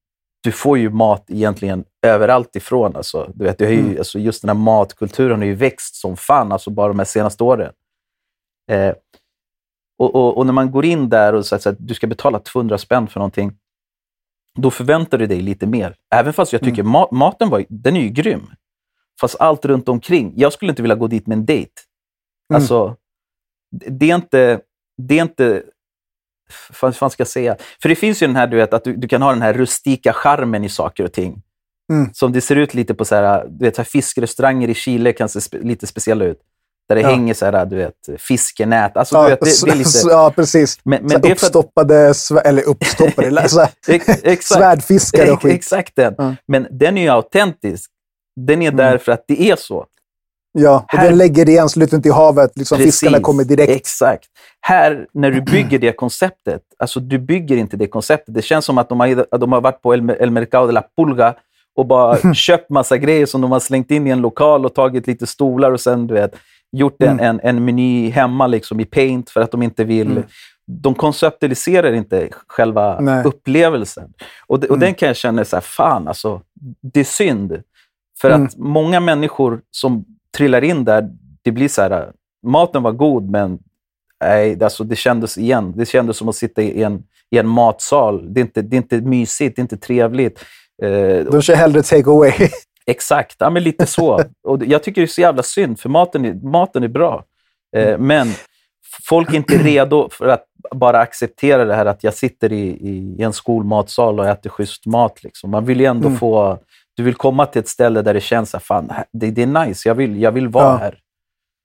du 0.43 0.51
får 0.51 0.77
ju 0.77 0.89
mat 0.89 1.25
egentligen 1.27 1.83
överallt 2.01 2.55
ifrån. 2.55 2.95
Alltså, 2.95 3.31
du 3.35 3.43
vet, 3.45 3.57
du 3.57 3.65
har 3.65 3.71
ju, 3.71 3.79
Mm. 3.79 3.97
alltså, 3.97 4.19
just 4.19 4.41
den 4.41 4.49
här 4.49 4.55
matkulturen 4.63 5.39
har 5.39 5.45
ju 5.45 5.55
växt 5.55 5.95
som 5.95 6.17
fan 6.17 6.51
alltså, 6.51 6.69
bara 6.69 6.87
de 6.87 6.99
här 6.99 7.05
senaste 7.05 7.43
åren. 7.43 7.73
Eh, 8.71 8.93
och, 9.99 10.15
och, 10.15 10.37
och 10.37 10.45
när 10.45 10.53
man 10.53 10.71
går 10.71 10.85
in 10.85 11.09
där 11.09 11.33
och 11.33 11.45
säger 11.45 11.69
att 11.69 11.75
du 11.79 11.93
ska 11.93 12.07
betala 12.07 12.39
200 12.39 12.77
spänn 12.77 13.07
för 13.07 13.19
någonting, 13.19 13.51
då 14.59 14.71
förväntar 14.71 15.17
du 15.17 15.27
dig 15.27 15.41
lite 15.41 15.67
mer. 15.67 15.95
Även 16.15 16.33
fast 16.33 16.53
jag 16.53 16.61
tycker 16.61 16.83
ma- 16.83 17.13
maten 17.13 17.49
var, 17.49 17.65
den 17.69 17.95
är 17.95 18.01
ju 18.01 18.09
grym. 18.09 18.49
Fast 19.21 19.35
allt 19.39 19.65
runt 19.65 19.89
omkring. 19.89 20.33
Jag 20.35 20.53
skulle 20.53 20.69
inte 20.71 20.81
vilja 20.81 20.95
gå 20.95 21.07
dit 21.07 21.27
med 21.27 21.37
en 21.37 21.45
dejt. 21.45 21.71
Mm. 22.51 22.61
Alltså, 22.61 22.95
det- 23.89 24.11
är 24.11 24.15
inte... 24.15 24.59
Det 25.01 25.17
är 25.17 25.21
inte 25.21 25.63
vad 26.81 26.95
fan 26.95 27.09
ska 27.09 27.21
jag 27.21 27.27
säga? 27.27 27.55
För 27.81 27.89
det 27.89 27.95
finns 27.95 28.23
ju 28.23 28.27
den 28.27 28.35
här, 28.35 28.47
du 28.47 28.57
vet, 28.57 28.73
att 28.73 28.83
du, 28.83 28.95
du 28.95 29.07
kan 29.07 29.21
ha 29.21 29.29
den 29.31 29.41
här 29.41 29.53
rustika 29.53 30.13
charmen 30.13 30.63
i 30.63 30.69
saker 30.69 31.03
och 31.03 31.13
ting. 31.13 31.41
Mm. 31.93 32.13
Som 32.13 32.31
det 32.31 32.41
ser 32.41 32.55
ut 32.55 32.73
lite 32.73 32.93
på 32.93 33.05
så 33.05 33.15
här, 33.15 33.45
du 33.49 33.65
vet, 33.65 33.75
så 33.75 33.81
här 33.81 33.87
fiskrestauranger 33.89 34.69
i 34.69 34.73
Chile 34.73 35.13
kan 35.13 35.29
se 35.29 35.41
spe, 35.41 35.57
lite 35.59 35.87
speciella 35.87 36.25
ut. 36.25 36.39
Där 36.89 36.95
det 36.95 37.01
Ja. 37.01 37.09
hänger 37.09 37.33
så 37.33 37.45
här, 37.45 37.65
du 37.65 37.75
vet, 37.75 37.93
fiskenät. 38.17 38.97
Alltså, 38.97 39.15
ja, 39.15 39.23
du 39.23 39.29
vet, 39.29 39.39
det, 39.39 39.65
det 39.65 39.71
är 39.71 39.75
lite... 39.75 39.89
ja, 40.09 40.31
precis. 40.35 40.79
Men, 40.83 40.99
men 41.03 41.21
det 41.21 41.27
för 41.27 41.31
uppstoppade, 41.31 42.13
svär- 42.13 42.41
eller 42.45 42.63
uppstoppade, 42.69 43.49
så 43.49 43.59
här, 43.59 43.69
ex, 43.87 44.07
exakt, 44.07 44.43
svärdfiskar 44.59 45.31
och 45.33 45.41
skit. 45.41 45.53
exakt 45.53 45.95
den. 45.95 46.15
Ja. 46.17 46.35
Men 46.47 46.67
den 46.71 46.97
är 46.97 47.01
ju 47.01 47.09
autentisk. 47.09 47.91
Den 48.37 48.61
är 48.61 48.67
Mm. 48.67 48.77
där 48.77 48.97
för 48.97 49.11
att 49.11 49.23
det 49.27 49.41
är 49.51 49.55
så. 49.55 49.85
Ja, 50.51 50.85
och 50.93 50.97
Här- 50.99 51.09
den 51.09 51.17
lägger 51.17 51.45
det 51.45 51.51
i 51.51 51.59
anslutning 51.59 52.01
till 52.01 52.11
havet. 52.13 52.51
Liksom, 52.55 52.77
Precis. 52.77 52.99
fiskarna 52.99 53.19
kommer 53.23 53.43
direkt. 53.43 53.71
Exakt. 53.71 54.25
Här, 54.61 55.07
när 55.13 55.31
du 55.31 55.41
bygger 55.51 55.79
det 55.79 55.91
konceptet, 55.91 56.61
alltså 56.79 56.99
du 56.99 57.19
bygger 57.19 57.57
inte 57.57 57.77
det 57.77 57.87
konceptet. 57.87 58.33
Det 58.35 58.41
känns 58.41 58.65
som 58.65 58.77
att 58.77 58.89
de 58.89 58.99
har, 58.99 59.25
att 59.31 59.41
de 59.41 59.51
har 59.51 59.61
varit 59.61 59.81
på 59.81 59.93
El, 59.93 60.09
El 60.09 60.31
Mercado 60.31 60.67
de 60.67 60.73
la 60.73 60.83
Pulga 60.97 61.33
och 61.75 61.85
bara 61.85 62.33
köpt 62.33 62.69
massa 62.69 62.97
grejer 62.97 63.25
som 63.25 63.41
de 63.41 63.51
har 63.51 63.59
slängt 63.59 63.91
in 63.91 64.07
i 64.07 64.09
en 64.09 64.21
lokal 64.21 64.65
och 64.65 64.75
tagit 64.75 65.07
lite 65.07 65.27
stolar 65.27 65.71
och 65.71 65.79
sen 65.81 66.07
du 66.07 66.13
vet, 66.13 66.35
gjort 66.71 67.03
en, 67.03 67.09
Mm. 67.09 67.25
en, 67.25 67.39
en 67.43 67.65
meny 67.65 68.09
hemma 68.09 68.47
liksom, 68.47 68.79
i 68.79 68.85
paint 68.85 69.29
för 69.29 69.41
att 69.41 69.51
de 69.51 69.63
inte 69.63 69.83
vill... 69.83 70.11
Mm. 70.11 70.23
De 70.69 70.95
konceptualiserar 70.95 71.93
inte 71.93 72.29
själva 72.47 72.99
Nej. 72.99 73.23
upplevelsen. 73.25 74.13
Och, 74.47 74.59
de, 74.59 74.67
och 74.67 74.75
Mm. 74.75 74.85
den 74.85 74.93
kan 74.93 75.07
jag 75.07 75.15
känna 75.15 75.45
så 75.45 75.55
här, 75.55 75.61
fan 75.61 76.07
alltså, 76.07 76.41
det 76.93 76.99
är 76.99 77.03
synd. 77.03 77.61
För 78.21 78.29
Mm. 78.29 78.45
att 78.45 78.57
många 78.57 78.99
människor 78.99 79.61
som 79.71 80.05
trillar 80.37 80.63
in 80.63 80.85
där, 80.85 81.09
det 81.41 81.51
blir 81.51 81.67
så 81.67 81.81
här, 81.81 82.11
maten 82.47 82.83
var 82.83 82.91
god, 82.91 83.29
men 83.29 83.59
nej, 84.23 84.63
alltså 84.63 84.83
det 84.83 84.95
kändes 84.95 85.37
igen. 85.37 85.73
Det 85.75 85.85
kändes 85.85 86.17
som 86.17 86.29
att 86.29 86.35
sitta 86.35 86.61
i 86.61 86.83
en, 86.83 87.03
i 87.31 87.37
en 87.37 87.47
matsal. 87.47 88.33
Det 88.33 88.39
är, 88.39 88.41
inte, 88.41 88.61
det 88.61 88.75
är 88.75 88.77
inte 88.77 89.01
mysigt, 89.01 89.55
det 89.55 89.59
är 89.59 89.63
inte 89.63 89.77
trevligt. 89.77 90.45
Eh, 90.83 91.25
De 91.31 91.41
kör 91.41 91.55
hellre 91.55 91.83
take 91.83 92.09
away. 92.09 92.31
Exakt, 92.85 93.35
ja, 93.39 93.49
men 93.49 93.63
lite 93.63 93.85
så. 93.85 94.21
Och 94.43 94.65
jag 94.65 94.83
tycker 94.83 95.01
det 95.01 95.05
är 95.05 95.07
så 95.07 95.21
jävla 95.21 95.43
synd, 95.43 95.79
för 95.79 95.89
maten 95.89 96.25
är, 96.25 96.33
maten 96.33 96.83
är 96.83 96.87
bra. 96.87 97.23
Eh, 97.77 97.97
men 97.97 98.27
folk 99.09 99.29
är 99.33 99.35
inte 99.37 99.57
redo 99.63 100.09
för 100.11 100.27
att 100.27 100.43
bara 100.75 100.99
acceptera 100.99 101.65
det 101.65 101.75
här 101.75 101.85
att 101.85 102.03
jag 102.03 102.13
sitter 102.13 102.51
i, 102.53 102.67
i, 102.67 103.15
i 103.19 103.23
en 103.23 103.33
skolmatsal 103.33 104.19
och 104.19 104.27
äter 104.27 104.49
schysst 104.49 104.85
mat. 104.85 105.23
Liksom. 105.23 105.49
Man 105.51 105.65
vill 105.65 105.79
ju 105.79 105.85
ändå 105.85 106.07
Mm. 106.07 106.19
få... 106.19 106.59
Du 106.97 107.03
vill 107.03 107.15
komma 107.15 107.45
till 107.45 107.59
ett 107.59 107.67
ställe 107.67 108.01
där 108.01 108.13
det 108.13 108.21
känns 108.21 108.55
att 108.55 108.63
fan, 108.63 108.91
det, 109.11 109.31
det 109.31 109.41
är 109.43 109.65
nice, 109.65 109.89
jag 109.89 109.95
vill, 109.95 110.21
jag 110.21 110.31
vill 110.31 110.47
vara 110.47 110.65
Ja. 110.65 110.75
här. 110.77 110.99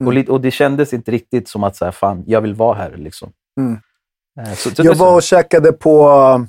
Mm. 0.04 0.22
Och, 0.28 0.28
och 0.34 0.40
det 0.40 0.50
kändes 0.50 0.92
inte 0.92 1.10
riktigt 1.10 1.48
som 1.48 1.64
att 1.64 1.76
så 1.76 1.84
här, 1.84 1.92
fan, 1.92 2.24
jag 2.26 2.40
vill 2.40 2.54
vara 2.54 2.74
här. 2.74 2.96
Liksom. 2.96 3.32
Mm. 3.60 3.78
Eh, 4.40 4.54
Så, 4.54 4.70
så, 4.70 4.82
Jag 4.82 4.94
var 4.94 5.14
och 5.14 5.22
käkade 5.22 5.72
på 5.72 6.08
um, 6.10 6.48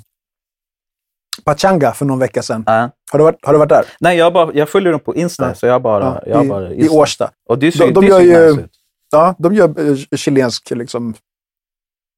Pachanga 1.44 1.92
för 1.92 2.04
någon 2.04 2.18
vecka 2.18 2.42
sedan. 2.42 2.62
Ja. 2.66 2.90
Har 3.12 3.18
du 3.18 3.24
varit, 3.24 3.38
har 3.42 3.52
du 3.52 3.58
varit 3.58 3.68
där? 3.68 3.84
Nej, 4.00 4.18
jag, 4.18 4.32
bara, 4.32 4.52
jag 4.54 4.68
följer 4.68 4.92
dem 4.92 5.00
på 5.00 5.14
Insta, 5.14 5.48
Ja. 5.48 5.54
så 5.54 5.66
jag 5.66 5.82
bara... 5.82 6.04
Ja, 6.26 6.30
jag 6.32 6.48
bara 6.48 6.72
I 6.72 6.88
Årsta. 6.88 7.30
Och 7.48 7.58
det 7.58 7.72
ser, 7.72 7.86
De- 7.86 7.92
de 7.92 8.06
gör 8.06 8.20
ju- 8.20 8.56
nice. 8.56 8.68
Ja, 9.10 9.34
de 9.38 9.54
gör 9.54 9.88
eh, 9.90 10.16
chilensk 10.16 10.70
liksom, 10.70 11.14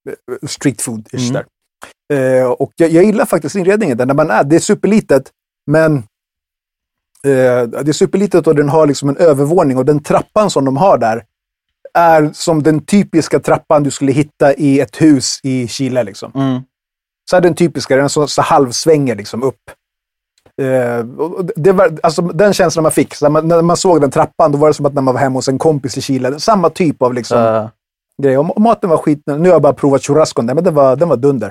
eh, 0.09 0.49
street 0.49 0.83
food 0.83 1.09
Mm. 1.13 1.33
där. 1.33 1.45
Och 2.63 2.73
jag, 2.77 2.91
jag 2.91 3.05
gillar 3.05 3.25
faktiskt 3.27 3.55
inredningen 3.57 3.97
där 3.97 4.07
när 4.07 4.15
man 4.15 4.31
är. 4.31 4.45
Det 4.45 4.57
är 4.57 4.61
superlitet, 4.61 5.33
men 5.67 6.03
det 7.31 7.89
är 7.89 7.93
superlitet 7.93 8.47
och 8.47 8.55
den 8.55 8.69
har 8.69 8.87
liksom 8.87 9.09
en 9.09 9.17
övervåning 9.17 9.79
och 9.79 9.85
den 9.85 10.03
trappan 10.03 10.51
som 10.51 10.65
de 10.65 10.77
har 10.77 10.99
där 10.99 11.25
är 11.95 12.31
som 12.33 12.63
den 12.63 12.81
typiska 12.81 13.41
trappan 13.41 13.83
du 13.83 13.91
skulle 13.91 14.13
hitta 14.13 14.55
i 14.55 14.81
ett 14.81 15.03
hus 15.03 15.41
i 15.43 15.69
Chile. 15.69 16.03
Liksom. 16.03 16.33
Mm. 16.35 16.63
Så 17.31 17.37
är 17.37 17.41
den 17.41 17.55
typiska, 17.55 17.97
den 17.97 18.09
så, 18.09 18.27
så 18.27 18.43
halvsvänger 18.43 19.15
liksom 19.15 19.43
upp. 19.43 19.61
Eh, 20.63 21.21
och 21.21 21.45
det 21.57 21.73
var, 21.73 21.99
alltså, 22.03 22.23
den 22.23 22.53
känslan 22.53 22.83
man 22.83 22.93
fick, 22.93 23.15
så 23.15 23.25
när 23.25 23.31
man, 23.31 23.49
när 23.49 23.63
man 23.63 23.77
såg 23.77 24.01
den 24.01 24.11
trappan, 24.11 24.53
då 24.53 24.59
var 24.59 24.69
det 24.69 24.75
som 24.75 24.87
att 24.87 24.95
när 24.95 25.03
man 25.03 25.15
var 25.15 25.21
hemma 25.21 25.39
hos 25.39 25.49
en 25.49 25.59
kompis 25.59 25.99
i 25.99 26.01
Chile. 26.01 26.41
Samma 26.41 26.71
typ 26.71 27.03
av 27.03 27.15
liksom, 27.15 27.39
Eh, 27.39 27.69
grej. 28.23 28.39
Och 28.39 28.61
maten 28.61 28.91
var 28.91 28.97
skit. 28.97 29.23
Nu 29.27 29.39
har 29.39 29.47
jag 29.47 29.63
bara 29.63 29.73
provat 29.73 30.03
churrascon 30.03 30.47
där, 30.47 30.55
men 30.55 30.65
den 30.65 30.75
var, 30.75 30.97
den 30.97 31.09
var 31.09 31.17
dunder. 31.17 31.51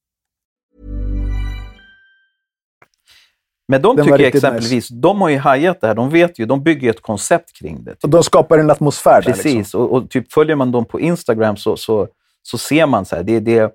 Men 3.71 3.81
de 3.81 3.95
Den 3.95 4.05
tycker 4.05 4.19
jag 4.19 4.35
exempelvis, 4.35 4.87
de 4.87 5.21
har 5.21 5.29
ju 5.29 5.37
hajat 5.37 5.81
det 5.81 5.87
här. 5.87 5.95
De 5.95 6.09
vet 6.09 6.39
ju, 6.39 6.45
de 6.45 6.63
bygger 6.63 6.89
ett 6.89 7.01
koncept 7.01 7.53
kring 7.53 7.83
det. 7.83 8.03
Och 8.03 8.09
de 8.09 8.23
skapar 8.23 8.57
en 8.57 8.71
atmosfär 8.71 9.21
där. 9.21 9.31
Precis, 9.33 9.55
Liksom. 9.55 9.81
och, 9.81 9.91
och 9.93 10.09
typ 10.09 10.33
följer 10.33 10.55
man 10.55 10.71
dem 10.71 10.85
på 10.85 10.99
Instagram 10.99 11.57
så, 11.57 11.77
så, 11.77 12.07
så 12.43 12.57
ser 12.57 12.85
man 12.85 13.05
så 13.05 13.15
här, 13.15 13.23
det, 13.23 13.39
det 13.39 13.57
är 13.57 13.71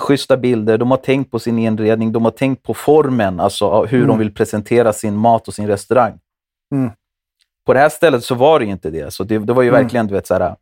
schyssta 0.00 0.36
bilder, 0.36 0.78
de 0.78 0.90
har 0.90 0.98
tänkt 0.98 1.30
på 1.30 1.38
sin 1.38 1.58
inredning, 1.58 2.12
de 2.12 2.24
har 2.24 2.30
tänkt 2.30 2.62
på 2.62 2.74
formen, 2.74 3.40
alltså 3.40 3.84
hur 3.84 4.06
de 4.06 4.18
vill 4.18 4.34
presentera 4.34 4.92
sin 4.92 5.16
mat 5.16 5.48
och 5.48 5.54
sin 5.54 5.66
restaurang. 5.66 6.18
Mm. 6.74 6.90
På 7.66 7.72
det 7.72 7.80
här 7.80 7.88
stället 7.88 8.24
så 8.24 8.34
var 8.34 8.58
det 8.58 8.64
ju 8.64 8.70
inte 8.72 8.90
det. 8.90 9.12
Så 9.12 9.24
det, 9.24 9.38
det 9.38 9.52
var 9.52 9.62
ju 9.62 9.68
Mm. 9.68 9.82
verkligen, 9.82 10.06
du 10.06 10.14
vet, 10.14 10.26
så 10.26 10.34
här, 10.34 10.56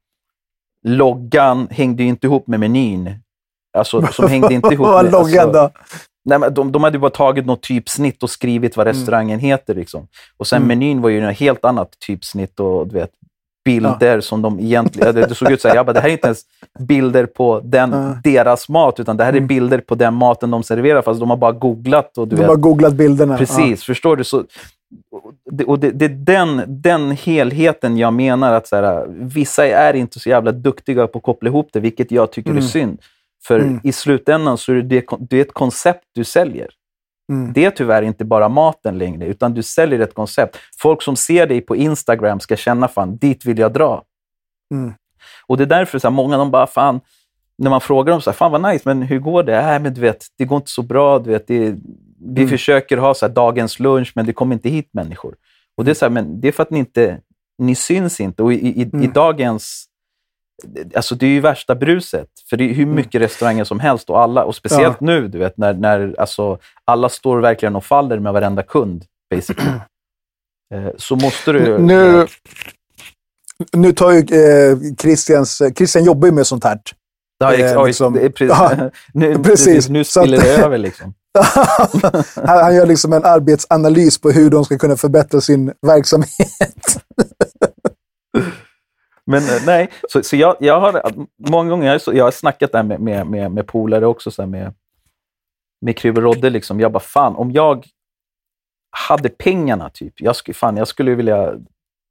loggan 0.84 1.68
hängde 1.70 2.02
ju 2.02 2.08
inte 2.08 2.26
ihop 2.26 2.46
med 2.46 2.60
menyn. 2.60 3.14
Alltså, 3.78 4.06
som 4.06 4.28
hängde 4.28 4.54
inte 4.54 4.74
ihop 4.74 4.86
Vad 4.86 5.04
var 5.04 5.10
loggan 5.10 5.48
alltså, 5.48 5.52
då? 5.52 5.70
Nej, 6.28 6.38
men 6.38 6.54
de, 6.54 6.72
de 6.72 6.84
hade 6.84 6.96
ju 6.96 7.00
bara 7.00 7.10
tagit 7.10 7.46
något 7.46 7.62
typsnitt 7.62 8.22
och 8.22 8.30
skrivit 8.30 8.76
vad 8.76 8.86
restaurangen 8.86 9.38
heter. 9.40 9.74
Liksom. 9.74 10.06
Och 10.36 10.46
sen 10.46 10.56
Mm. 10.56 10.68
menyn 10.68 11.02
var 11.02 11.08
ju 11.10 11.20
något 11.20 11.36
helt 11.38 11.64
annat 11.64 11.88
typsnitt 12.06 12.60
och 12.60 12.86
du 12.88 12.94
vet, 12.94 13.10
bilder 13.64 14.20
som 14.20 14.42
de 14.42 14.60
egentligen... 14.60 15.14
Det, 15.14 15.34
såg 15.34 15.50
ut 15.52 15.60
så 15.60 15.68
här, 15.68 15.74
jag 15.74 15.86
bara, 15.86 15.92
det 15.92 16.00
här 16.00 16.08
är 16.08 16.12
inte 16.12 16.26
ens 16.26 16.40
bilder 16.78 17.26
på 17.26 17.60
den, 17.64 17.90
Ja. 17.92 18.14
deras 18.24 18.68
mat, 18.68 19.00
utan 19.00 19.16
det 19.16 19.24
här 19.24 19.32
är 19.32 19.36
Mm. 19.36 19.46
bilder 19.46 19.78
på 19.78 19.94
den 19.94 20.14
maten 20.14 20.50
de 20.50 20.62
serverar, 20.62 21.02
fast 21.02 21.20
de 21.20 21.30
har 21.30 21.36
bara 21.36 21.52
googlat. 21.52 22.18
Och, 22.18 22.28
du 22.28 22.36
De 22.36 22.40
vet, 22.42 22.48
har 22.50 22.56
googlat 22.56 22.94
bilderna. 22.94 23.38
Precis, 23.38 23.84
förstår 23.84 24.16
du? 24.16 24.24
Så, 24.24 24.44
och 25.66 25.78
det, 25.78 26.04
är 26.04 26.08
den, 26.08 26.62
den 26.82 27.10
helheten 27.10 27.96
jag 27.96 28.12
menar 28.14 28.52
att 28.52 28.66
så 28.68 28.76
här, 28.76 29.06
vissa 29.08 29.66
är 29.66 29.94
inte 29.94 30.20
så 30.20 30.28
jävla 30.28 30.52
duktiga 30.52 31.06
på 31.06 31.18
att 31.18 31.24
koppla 31.24 31.48
ihop 31.48 31.68
det, 31.72 31.80
vilket 31.80 32.10
jag 32.10 32.32
tycker 32.32 32.50
är 32.50 32.54
Mm. 32.54 32.64
synd. 32.68 32.98
För 33.48 33.60
Mm. 33.60 33.80
i 33.84 33.92
slutändan 33.92 34.58
så 34.58 34.72
är 34.72 34.76
det, 34.82 35.04
det 35.20 35.36
är 35.36 35.40
ett 35.42 35.52
koncept 35.54 36.04
du 36.14 36.24
säljer. 36.24 36.68
Mm. 37.32 37.52
Det 37.52 37.64
är 37.64 37.70
tyvärr 37.70 38.02
inte 38.02 38.24
bara 38.24 38.48
maten 38.48 38.98
längre, 38.98 39.26
utan 39.26 39.54
du 39.54 39.62
säljer 39.62 40.00
ett 40.00 40.14
koncept. 40.14 40.56
Folk 40.80 41.02
som 41.02 41.16
ser 41.16 41.46
dig 41.46 41.60
på 41.60 41.76
Instagram 41.76 42.40
ska 42.40 42.56
känna 42.56 42.88
fan, 42.88 43.16
dit 43.16 43.44
vill 43.44 43.58
jag 43.58 43.72
dra. 43.72 44.02
Mm. 44.74 44.92
Och 45.46 45.56
det 45.56 45.64
är 45.64 45.66
därför 45.66 45.98
så 45.98 46.08
här, 46.08 46.12
många 46.14 46.36
de 46.38 46.50
bara, 46.50 46.66
fan, 46.66 47.00
när 47.58 47.70
man 47.70 47.80
frågar 47.80 48.10
dem 48.12 48.20
så 48.22 48.30
här, 48.30 48.34
fan 48.36 48.52
vad 48.52 48.72
nice, 48.72 48.82
men 48.84 49.02
hur 49.02 49.18
går 49.18 49.42
det? 49.42 49.56
Äh, 49.74 49.80
men 49.82 49.94
du 49.94 50.00
vet, 50.00 50.26
det 50.38 50.44
går 50.44 50.56
inte 50.56 50.70
så 50.70 50.82
bra. 50.82 51.18
Du 51.18 51.30
vet, 51.30 51.46
det, 51.46 51.74
vi 52.20 52.40
Mm. 52.42 52.48
försöker 52.48 52.96
ha 52.96 53.14
så 53.14 53.26
här, 53.26 53.34
dagens 53.34 53.78
lunch, 53.80 54.12
men 54.14 54.26
det 54.26 54.32
kommer 54.32 54.54
inte 54.54 54.68
hit 54.68 54.88
människor. 54.92 55.34
Och 55.76 55.84
det 55.84 55.90
är, 55.90 55.94
så 55.94 56.04
här, 56.04 56.10
men 56.10 56.40
det 56.40 56.48
är 56.48 56.52
för 56.52 56.62
att 56.62 56.70
ni 56.70 56.78
inte 56.78 57.20
ni 57.58 57.74
syns 57.74 58.20
inte. 58.20 58.42
Och 58.42 58.52
i, 58.52 58.56
i, 58.56 58.80
i 58.82 58.90
Mm. 58.92 59.12
dagens... 59.12 59.84
Alltså 60.94 61.14
det 61.14 61.26
är 61.26 61.30
ju 61.30 61.40
värsta 61.40 61.74
bruset. 61.74 62.28
För 62.50 62.56
det 62.56 62.64
är 62.70 62.74
hur 62.74 62.86
mycket 62.86 63.20
restauranger 63.20 63.64
som 63.64 63.80
helst 63.80 64.10
och 64.10 64.20
alla, 64.20 64.44
och 64.44 64.54
speciellt 64.54 64.96
Ja. 65.00 65.06
nu, 65.06 65.28
du 65.28 65.38
vet, 65.38 65.56
när, 65.58 65.74
när 65.74 66.14
alltså, 66.18 66.58
alla 66.84 67.08
står 67.08 67.40
verkligen 67.40 67.76
och 67.76 67.84
faller 67.84 68.18
med 68.18 68.32
varenda 68.32 68.62
kund, 68.62 69.04
basically. 69.34 69.70
Eh, 70.74 70.88
så 70.96 71.16
måste 71.16 71.52
du... 71.52 71.78
Nu, 71.78 72.26
nu 73.72 73.92
tar 73.92 74.10
ju 74.12 74.18
eh, 74.18 74.78
Christians... 75.00 75.62
Christian 75.76 76.04
jobbar 76.04 76.28
ju 76.28 76.34
med 76.34 76.46
sånt 76.46 76.64
här. 76.64 76.78
Ja, 77.38 77.52
ex- 77.54 77.62
eh, 77.72 77.86
liksom- 77.86 78.12
det 78.12 78.20
är 78.20 78.28
precis, 78.28 78.56
Ja, 78.58 78.90
nu, 79.14 79.34
precis. 79.34 79.64
precis. 79.66 79.88
Nu 79.88 80.04
spiller 80.04 80.38
det 80.40 80.48
över. 80.64 80.78
Liksom. 80.78 81.14
han, 82.34 82.58
han 82.58 82.74
gör 82.74 82.86
liksom 82.86 83.12
en 83.12 83.24
arbetsanalys 83.24 84.20
på 84.20 84.30
hur 84.30 84.50
de 84.50 84.64
ska 84.64 84.78
kunna 84.78 84.96
förbättra 84.96 85.40
sin 85.40 85.72
verksamhet. 85.86 87.02
Men 89.30 89.42
eh, 89.42 89.62
nej, 89.66 89.88
så, 90.08 90.22
så 90.22 90.36
jag, 90.36 90.56
jag 90.60 90.80
har 90.80 91.02
många 91.50 91.70
gånger 91.70 91.98
så- 91.98 92.14
jag 92.14 92.24
har 92.24 92.30
snackat 92.30 92.72
där 92.72 92.82
med, 92.82 93.00
med, 93.00 93.26
med, 93.26 93.52
med 93.52 93.66
polare 93.66 94.06
också, 94.06 94.30
så 94.30 94.46
med, 94.46 94.74
med 95.80 95.96
Kryb 95.96 96.16
och 96.18 96.22
Rodde. 96.24 96.50
Liksom. 96.50 96.80
Jag 96.80 96.92
bara, 96.92 97.00
fan, 97.00 97.36
om 97.36 97.50
jag 97.52 97.86
hade 99.08 99.28
pengarna, 99.28 99.90
typ, 99.90 100.20
jag, 100.20 100.36
skulle, 100.36 100.54
fan, 100.54 100.76
jag 100.76 100.88
skulle 100.88 101.14
vilja 101.14 101.54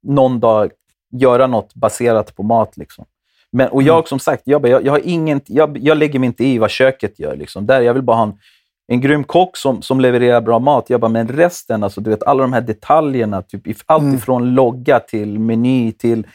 någon 0.02 0.40
dag 0.40 0.70
göra 1.12 1.46
något 1.46 1.74
baserat 1.74 2.36
på 2.36 2.42
mat. 2.42 2.76
Liksom. 2.76 3.04
Men, 3.52 3.68
och 3.68 3.82
jag 3.82 4.08
som 4.08 4.18
sagt, 4.18 4.42
jag, 4.44 4.62
bara, 4.62 4.68
jag, 4.68 4.84
jag, 4.86 4.92
har 4.92 5.00
ingen, 5.04 5.40
jag, 5.46 5.78
jag 5.78 5.98
lägger 5.98 6.18
mig 6.18 6.26
inte 6.26 6.44
i 6.44 6.58
vad 6.58 6.70
köket 6.70 7.18
gör. 7.18 7.36
Liksom. 7.36 7.66
Där, 7.66 7.80
jag 7.80 7.94
vill 7.94 8.02
bara 8.02 8.16
ha 8.16 8.22
en, 8.22 8.38
en 8.88 9.00
grym 9.00 9.24
kock 9.24 9.56
som, 9.56 9.82
som 9.82 10.00
levererar 10.00 10.40
bra 10.40 10.58
mat. 10.58 10.90
Jag 10.90 11.00
bara, 11.00 11.08
men 11.08 11.28
resten, 11.28 11.84
alltså, 11.84 12.00
du 12.00 12.10
vet, 12.10 12.22
alla 12.22 12.42
de 12.42 12.52
här 12.52 12.60
detaljerna, 12.60 13.42
typ, 13.42 13.62
allt 13.86 14.02
Mm. 14.02 14.14
ifrån 14.14 14.54
logga 14.54 15.00
till 15.00 15.38
meny 15.38 15.92
till 15.92 16.26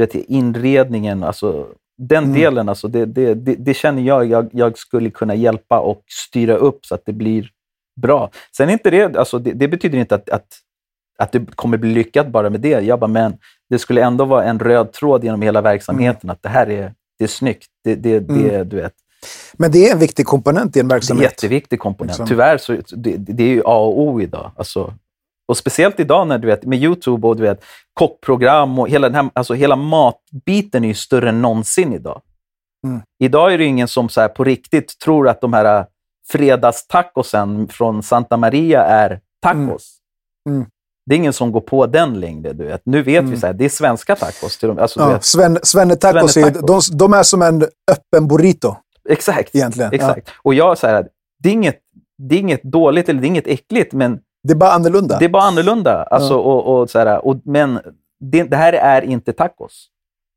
du 0.00 0.06
vet, 0.06 0.14
inredningen. 0.28 1.24
Alltså, 1.24 1.66
den 1.98 2.24
Mm. 2.24 2.36
delen, 2.40 2.68
alltså, 2.68 2.88
det, 2.88 3.06
det, 3.06 3.34
det, 3.34 3.54
det 3.54 3.74
känner 3.74 4.02
jag, 4.02 4.26
jag 4.26 4.48
jag 4.52 4.78
skulle 4.78 5.10
kunna 5.10 5.34
hjälpa 5.34 5.80
och 5.80 6.02
styra 6.08 6.54
upp 6.56 6.86
så 6.86 6.94
att 6.94 7.02
det 7.06 7.12
blir 7.12 7.48
bra. 8.00 8.30
Sen 8.56 8.70
inte 8.70 8.90
det, 8.90 9.16
alltså, 9.16 9.38
det, 9.38 9.52
det 9.52 9.68
betyder 9.68 9.98
inte 9.98 10.14
att, 10.14 10.28
att, 10.30 10.46
att 11.18 11.32
det 11.32 11.56
kommer 11.56 11.78
bli 11.78 11.90
lyckat 11.94 12.28
bara 12.28 12.50
med 12.50 12.60
det. 12.60 12.68
Jag 12.84 12.98
bara, 12.98 13.06
men 13.08 13.36
det 13.70 13.78
skulle 13.78 14.02
ändå 14.04 14.24
vara 14.24 14.44
en 14.44 14.58
röd 14.58 14.92
tråd 14.92 15.24
genom 15.24 15.42
hela 15.42 15.60
verksamheten, 15.60 16.30
att 16.30 16.42
det 16.42 16.48
här 16.48 16.70
är, 16.70 16.94
det 17.18 17.24
är 17.24 17.28
snyggt. 17.28 17.66
Det, 17.84 17.94
det, 17.94 18.18
det, 18.20 18.64
du 18.64 18.76
vet, 18.76 18.92
Men 19.52 19.70
det 19.72 19.88
är 19.88 19.92
en 19.92 19.98
viktig 19.98 20.26
komponent 20.26 20.76
i 20.76 20.80
en 20.80 20.88
det 20.88 20.92
är 20.92 20.94
en 20.94 20.98
verksamhet. 21.00 21.22
jätteviktig 21.24 21.78
komponent. 21.78 22.10
Liksom. 22.18 22.26
Tyvärr 22.26 22.58
så 22.58 22.76
det, 22.96 23.16
det 23.16 23.42
är 23.42 23.48
ju 23.48 23.62
A 23.64 23.78
och 23.78 24.00
O 24.00 24.20
idag. 24.20 24.50
Alltså, 24.56 24.94
och 25.50 25.56
speciellt 25.56 26.00
idag 26.00 26.26
när 26.26 26.38
du 26.38 26.46
vet, 26.46 26.64
med 26.64 26.82
YouTube 26.82 27.26
och 27.28 27.36
du 27.36 27.42
vet, 27.42 27.64
kockprogram 27.94 28.78
och 28.78 28.88
hela, 28.88 29.08
den 29.08 29.14
här, 29.14 29.30
alltså, 29.32 29.54
hela 29.54 29.76
matbiten 29.76 30.84
är 30.84 30.88
ju 30.88 30.94
större 30.94 31.28
än 31.28 31.42
någonsin 31.42 31.92
idag. 31.92 32.20
Mm. 32.86 33.00
Idag 33.22 33.54
är 33.54 33.58
det 33.58 33.64
ingen 33.64 33.88
som 33.88 34.08
så 34.08 34.28
på 34.28 34.44
riktigt 34.44 34.98
tror 34.98 35.28
att 35.28 35.40
de 35.40 35.52
här 35.52 35.78
äh, 35.80 35.84
fredagstacosen 36.28 37.68
från 37.68 38.02
Santa 38.02 38.36
Maria 38.36 38.84
är 38.84 39.20
tacos. 39.42 39.96
Mm. 40.48 40.56
Mm. 40.58 40.70
Det 41.06 41.14
är 41.14 41.18
ingen 41.18 41.32
som 41.32 41.52
går 41.52 41.60
på 41.60 41.86
den 41.86 42.20
längre. 42.20 42.52
Du 42.52 42.64
vet. 42.64 42.82
Nu 42.84 43.02
vet 43.02 43.22
Mm. 43.24 43.34
vi 43.40 43.46
att 43.46 43.58
det 43.58 43.64
är 43.64 43.68
svenska 43.68 44.16
tacos. 44.16 44.58
Till. 44.58 44.70
Alltså, 44.78 45.00
Ja. 45.00 45.20
Sven, 45.20 45.58
Svenne 45.62 45.96
Tacos, 45.96 46.36
är, 46.36 46.42
Svenne-tacos. 46.42 46.88
de, 46.90 46.96
de 46.96 47.12
är 47.14 47.22
som 47.22 47.42
en 47.42 47.62
öppen 47.90 48.28
burrito 48.28 48.76
Exakt. 49.08 49.54
egentligen. 49.54 49.92
exakt. 49.94 50.30
Och 50.42 50.54
jag 50.54 50.78
så 50.78 50.86
här, 50.86 51.08
det 51.42 51.48
är, 51.48 51.52
inget, 51.52 51.78
det 52.28 52.34
är 52.34 52.38
inget 52.38 52.62
dåligt 52.62 53.08
eller 53.08 53.20
det 53.20 53.26
är 53.26 53.28
inget 53.28 53.46
äckligt, 53.46 53.92
men 53.92 54.12
Ja. 54.12 54.18
Det 54.42 54.52
är 54.52 54.56
bara 54.56 54.72
annorlunda. 54.72 55.18
Det 55.18 55.24
är 55.24 55.28
bara 55.28 55.42
annorlunda. 55.42 56.02
Alltså, 56.02 56.34
och, 56.34 56.80
och, 56.80 56.90
så 56.90 56.98
här, 56.98 57.24
och, 57.26 57.36
men 57.44 57.80
det, 58.20 58.42
det 58.42 58.56
här 58.56 58.72
är 58.72 59.02
inte 59.02 59.32
tacos. 59.32 59.86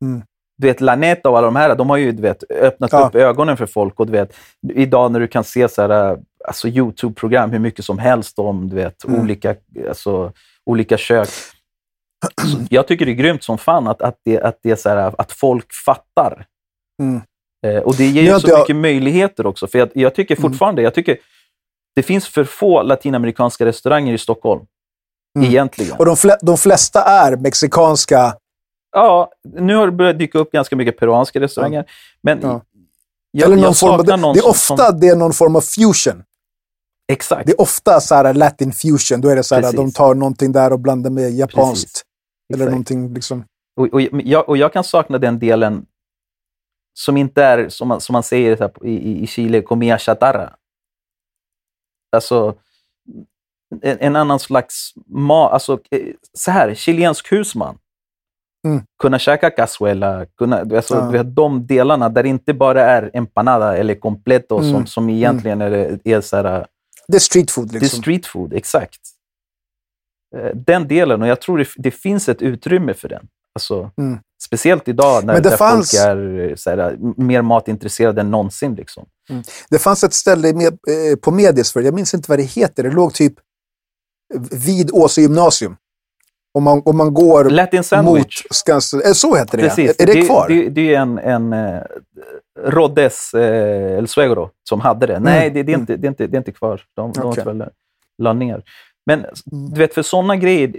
Mm. 0.02 0.22
Du 0.58 0.66
vet, 0.66 0.80
Laneta 0.80 1.30
och 1.30 1.38
alla 1.38 1.46
de 1.46 1.56
här, 1.56 1.74
de 1.74 1.90
har 1.90 1.96
ju 1.96 2.12
du 2.12 2.22
vet, 2.22 2.44
öppnat 2.50 2.92
Ja. 2.92 3.06
upp 3.06 3.14
ögonen 3.14 3.56
för 3.56 3.66
folk. 3.66 4.00
Och 4.00 4.06
du 4.06 4.12
vet, 4.12 4.36
idag 4.74 5.12
när 5.12 5.20
du 5.20 5.26
kan 5.28 5.44
se 5.44 5.68
så 5.68 5.82
här, 5.82 6.18
alltså 6.44 6.68
YouTube-program 6.68 7.50
hur 7.50 7.58
mycket 7.58 7.84
som 7.84 7.98
helst 7.98 8.38
om 8.38 8.68
du 8.68 8.76
vet, 8.76 9.04
Mm. 9.04 9.20
olika, 9.20 9.54
alltså, 9.88 10.32
olika 10.66 10.96
kök. 10.96 11.28
Så 12.36 12.58
jag 12.70 12.86
tycker 12.86 13.06
det 13.06 13.12
är 13.12 13.14
grymt 13.14 13.42
som 13.44 13.58
fan 13.58 13.86
att, 13.88 14.02
att, 14.02 14.18
det, 14.24 14.40
att, 14.40 14.58
det 14.62 14.70
är 14.70 14.76
så 14.76 14.88
här, 14.88 15.14
att 15.18 15.32
folk 15.32 15.66
fattar. 15.86 16.46
Mm. 17.02 17.20
Eh, 17.66 17.82
och 17.82 17.94
det 17.96 18.06
ger 18.06 18.22
ju 18.34 18.40
så 18.40 18.48
jag- 18.48 18.58
mycket 18.60 18.76
möjligheter 18.76 19.46
också. 19.46 19.66
För 19.66 19.78
jag, 19.78 19.88
jag 19.94 20.14
tycker 20.14 20.36
Mm. 20.38 20.50
fortfarande, 20.50 20.82
jag 20.82 20.94
tycker 20.94 21.16
det 21.94 22.02
finns 22.02 22.28
för 22.28 22.44
få 22.44 22.82
latinamerikanska 22.82 23.64
restauranger 23.64 24.12
i 24.14 24.18
Stockholm. 24.18 24.66
Mm. 25.38 25.48
Egentligen. 25.50 25.96
Och 25.98 26.04
de, 26.06 26.16
fle, 26.16 26.36
de 26.42 26.56
flesta 26.56 27.02
är 27.02 27.36
mexikanska. 27.36 28.36
Ja, 28.92 29.30
nu 29.42 29.74
har 29.76 29.86
det 29.86 29.92
börjat 29.92 30.18
dyka 30.18 30.38
upp 30.38 30.52
ganska 30.52 30.76
mycket 30.76 30.98
peruanska 30.98 31.40
restauranger. 31.40 31.84
Men 32.22 32.40
Ja. 32.42 32.60
jag, 33.30 33.46
eller 33.46 33.56
någon 33.56 33.64
jag 33.64 33.78
form 33.78 34.24
av, 34.24 34.34
det, 34.34 34.40
är 34.40 34.48
ofta 34.48 34.76
som, 34.90 35.00
det 35.00 35.08
är 35.08 35.16
någon 35.16 35.32
form 35.32 35.56
av 35.56 35.60
fusion. 35.60 36.22
Exakt. 37.12 37.46
Det 37.46 37.52
är 37.52 37.60
ofta 37.60 38.00
så 38.00 38.14
här 38.14 38.34
latin 38.34 38.72
fusion. 38.72 39.20
Då 39.20 39.28
är 39.28 39.36
det 39.36 39.42
så 39.44 39.54
här, 39.54 39.62
Precis. 39.62 39.76
de 39.76 39.92
tar 39.92 40.14
någonting 40.14 40.52
där 40.52 40.72
och 40.72 40.80
blandar 40.80 41.10
med 41.10 41.30
japanskt. 41.30 41.84
Precis. 41.84 42.04
Eller 42.54 42.64
Exakt. 42.64 42.70
någonting 42.70 43.14
liksom. 43.14 43.44
Och, 43.80 43.86
och, 43.94 44.00
jag, 44.02 44.48
och 44.48 44.56
jag 44.56 44.72
kan 44.72 44.84
sakna 44.84 45.18
den 45.18 45.38
delen 45.38 45.86
som 46.98 47.16
inte 47.16 47.44
är, 47.44 47.68
som 47.68 47.88
man, 47.88 48.00
som 48.00 48.12
man 48.12 48.22
säger 48.22 48.70
i, 48.84 48.88
i- 48.90 49.22
i 49.22 49.26
Chile, 49.26 49.60
comida 49.62 49.98
chatarra. 49.98 50.52
Alltså, 52.14 52.54
en, 53.82 53.98
en 54.00 54.16
annan 54.16 54.38
slags 54.38 54.92
mat. 55.06 55.52
Alltså, 55.52 55.78
eh, 55.90 56.00
så 56.32 56.50
här, 56.50 56.74
chilensk 56.74 57.32
husman. 57.32 57.78
Mm. 58.66 58.82
Kunna 59.02 59.18
käka 59.18 59.50
cazuela, 59.50 60.26
kunna, 60.26 60.56
alltså, 60.60 60.94
Ja. 60.94 61.10
vet, 61.10 61.36
de 61.36 61.66
delarna 61.66 62.08
där 62.08 62.22
det 62.22 62.28
inte 62.28 62.54
bara 62.54 62.82
är 62.82 63.10
empanada 63.14 63.76
eller 63.76 63.94
completo 63.94 64.58
som, 64.60 64.70
Mm. 64.74 64.86
som 64.86 65.10
egentligen 65.10 65.60
är, 65.62 65.98
är 66.04 66.20
så 66.20 66.36
här, 66.36 66.66
Det 67.08 67.16
är 67.16 67.20
street 67.20 67.50
food 67.50 67.68
det 67.72 67.76
är 67.76 67.80
liksom. 67.80 68.02
street 68.02 68.26
food, 68.26 68.52
exakt. 68.52 69.00
Eh, 70.36 70.50
Den 70.54 70.88
delen, 70.88 71.22
och 71.22 71.28
jag 71.28 71.40
tror 71.40 71.58
det, 71.58 71.68
det 71.76 71.90
finns 71.90 72.28
ett 72.28 72.42
utrymme 72.42 72.94
för 72.94 73.08
den. 73.08 73.28
Alltså, 73.54 73.90
Mm. 73.98 74.18
Speciellt 74.46 74.88
idag 74.88 75.24
när, 75.24 75.34
det 75.34 75.40
där 75.50 75.56
fanns- 75.56 75.90
folk 75.90 76.02
är 76.04 76.56
så 76.56 76.70
här, 76.70 76.78
m- 76.78 77.14
mer 77.16 77.42
matintresserade 77.42 78.20
än 78.20 78.30
någonsin. 78.30 78.74
Liksom. 78.74 79.06
Det 79.70 79.78
fanns 79.78 80.04
ett 80.04 80.14
ställe 80.14 80.52
med, 80.54 80.66
eh, 80.66 81.16
på 81.22 81.30
Medis 81.30 81.72
för 81.72 81.80
jag 81.82 81.94
minns 81.94 82.14
inte 82.14 82.30
vad 82.30 82.38
det 82.38 82.42
heter. 82.42 82.82
Det 82.82 82.90
låg 82.90 83.14
typ 83.14 83.34
vid 84.50 84.90
Åse 84.92 85.20
gymnasium. 85.20 85.76
Om 86.54 86.62
man, 86.62 86.82
om 86.84 86.96
man 86.96 87.14
går 87.14 87.44
Latin 87.44 87.78
mot 87.78 87.86
sandwich. 87.86 88.42
Skansen. 88.50 89.00
Eh, 89.00 89.12
Så 89.12 89.34
heter 89.36 89.58
det. 89.58 89.64
Precis. 89.68 90.00
Är 90.00 90.06
det 90.06 90.26
kvar? 90.26 90.48
Det, 90.48 90.68
det 90.68 90.94
är 90.94 91.00
en, 91.00 91.18
en 91.18 91.52
eh, 91.52 91.82
Roddes 92.64 93.34
eh, 93.34 93.98
El 93.98 94.08
Suegro 94.08 94.50
som 94.68 94.80
hade 94.80 95.06
det. 95.06 95.20
Nej, 95.20 95.50
det, 95.50 95.62
det, 95.62 95.72
är 95.72 95.78
inte, 95.78 95.96
det, 95.96 96.06
är 96.06 96.08
inte, 96.08 96.26
det 96.26 96.36
är 96.36 96.38
inte 96.38 96.52
kvar. 96.52 96.82
De, 96.94 97.12
de 97.12 97.20
Mm. 97.20 97.28
Okay. 97.28 97.68
la 98.18 98.32
ner. 98.32 98.62
Men 99.06 99.26
du 99.44 99.80
vet, 99.80 99.94
för 99.94 100.02
sådana 100.02 100.36
grejer, 100.36 100.72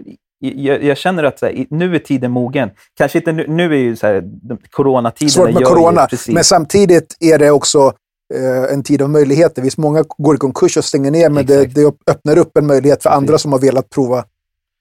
jag, 0.56 0.84
jag 0.84 0.98
känner 0.98 1.24
att 1.24 1.40
så 1.40 1.46
här, 1.46 1.66
nu 1.70 1.96
är 1.96 2.00
tiden 2.00 2.32
mogen. 2.32 2.70
Kanske 2.98 3.18
inte 3.18 3.32
nu, 3.32 3.46
nu 3.48 3.74
är 3.74 3.78
ju 3.80 3.96
så 3.96 4.08
här, 4.08 4.22
de- 4.25 4.58
coronatiden. 4.72 5.30
Svårt 5.30 5.54
med 5.54 5.60
ju- 5.60 5.66
corona. 5.66 6.08
Men 6.28 6.44
samtidigt 6.44 7.18
är 7.20 7.40
det 7.40 7.52
också 7.52 7.94
eh, 8.34 8.74
en 8.74 8.84
tid 8.84 9.02
av 9.02 9.10
möjligheter. 9.10 9.62
Visst, 9.62 9.78
många 9.78 10.04
går 10.18 10.36
i 10.36 10.38
konkurs 10.38 10.78
och 10.78 10.84
stänger 10.86 11.12
ner, 11.12 11.30
men 11.30 11.46
det, 11.46 11.66
det 11.66 11.86
öppnar 12.08 12.38
upp 12.38 12.58
en 12.58 12.68
möjlighet 12.68 13.04
för 13.04 13.10
andra 13.10 13.38
som 13.38 13.52
har 13.52 13.60
velat 13.60 13.90
prova 13.90 14.24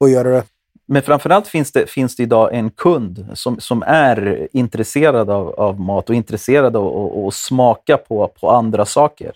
att 0.04 0.11
göra 0.11 0.28
det. 0.30 0.42
Men 0.87 1.02
framförallt 1.02 1.47
finns 1.47 1.73
det, 1.73 1.90
finns 1.90 2.16
det 2.16 2.23
idag 2.23 2.54
en 2.54 2.71
kund 2.71 3.26
som, 3.35 3.61
som 3.61 3.83
är 3.87 4.49
intresserad 4.52 5.30
av, 5.30 5.49
av 5.49 5.80
mat 5.80 6.09
och 6.11 6.14
intresserad 6.16 6.76
av 6.76 7.26
att- 7.26 7.35
smaka 7.35 7.97
på, 7.97 8.28
på 8.40 8.50
andra 8.50 8.85
saker. 8.85 9.33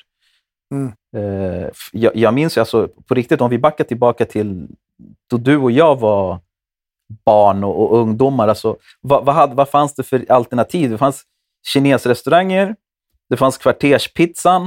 Mm. 0.75 0.93
Eh, 1.17 1.69
jag, 1.93 2.17
jag 2.17 2.35
minns 2.35 2.59
alltså, 2.59 2.89
på 3.09 3.15
riktigt, 3.15 3.41
om 3.41 3.51
vi 3.51 3.59
backar 3.59 3.85
tillbaka 3.85 4.25
till 4.25 4.67
då 5.31 5.37
du 5.37 5.57
och 5.57 5.71
jag 5.71 6.01
var 6.01 6.41
barn 7.25 7.65
och, 7.65 7.81
och 7.91 7.99
ungdomar. 7.99 8.49
Alltså, 8.49 8.77
vad, 9.01 9.25
vad, 9.25 9.35
hade, 9.35 9.55
vad 9.55 9.69
fanns 9.69 9.95
det 9.95 10.03
för 10.03 10.33
alternativ? 10.33 10.91
Det 10.91 10.99
fanns 10.99 11.23
kinesrestauranger, 11.67 12.77
det 13.31 13.37
fanns 13.37 13.59
kvarterspizzan, 13.59 14.63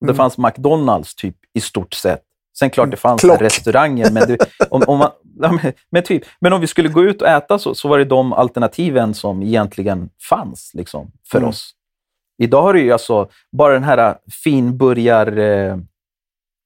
det 0.00 0.04
Mm. 0.06 0.16
fanns 0.16 0.38
McDonalds 0.38 1.14
typ 1.14 1.36
i 1.54 1.60
stort 1.60 1.94
sett. 1.94 2.22
Sen 2.58 2.70
klart 2.70 2.90
det 2.90 2.96
fanns 2.96 3.20
Klock. 3.20 3.40
restauranger, 3.40 4.10
men, 4.10 4.28
det, 4.28 4.38
om, 4.70 4.82
om 4.86 4.98
man, 4.98 5.10
ja, 5.40 5.58
men, 5.90 6.02
typ, 6.02 6.22
men 6.40 6.52
om 6.52 6.60
vi 6.60 6.66
skulle 6.66 6.88
gå 6.88 7.02
ut 7.02 7.22
och 7.22 7.28
äta 7.28 7.58
så, 7.58 7.74
så 7.74 7.88
var 7.88 7.98
det 7.98 8.04
de 8.04 8.32
alternativen 8.32 9.14
som 9.14 9.42
egentligen 9.42 10.10
fanns 10.28 10.70
liksom, 10.74 11.10
för 11.30 11.38
Mm. 11.38 11.48
oss. 11.50 11.70
Idag 12.42 12.62
har 12.62 12.74
du 12.74 12.80
ju 12.80 12.92
alltså 12.92 13.28
bara 13.52 13.72
den 13.72 13.84
här 13.84 14.18
finburgar-vågen 14.44 15.86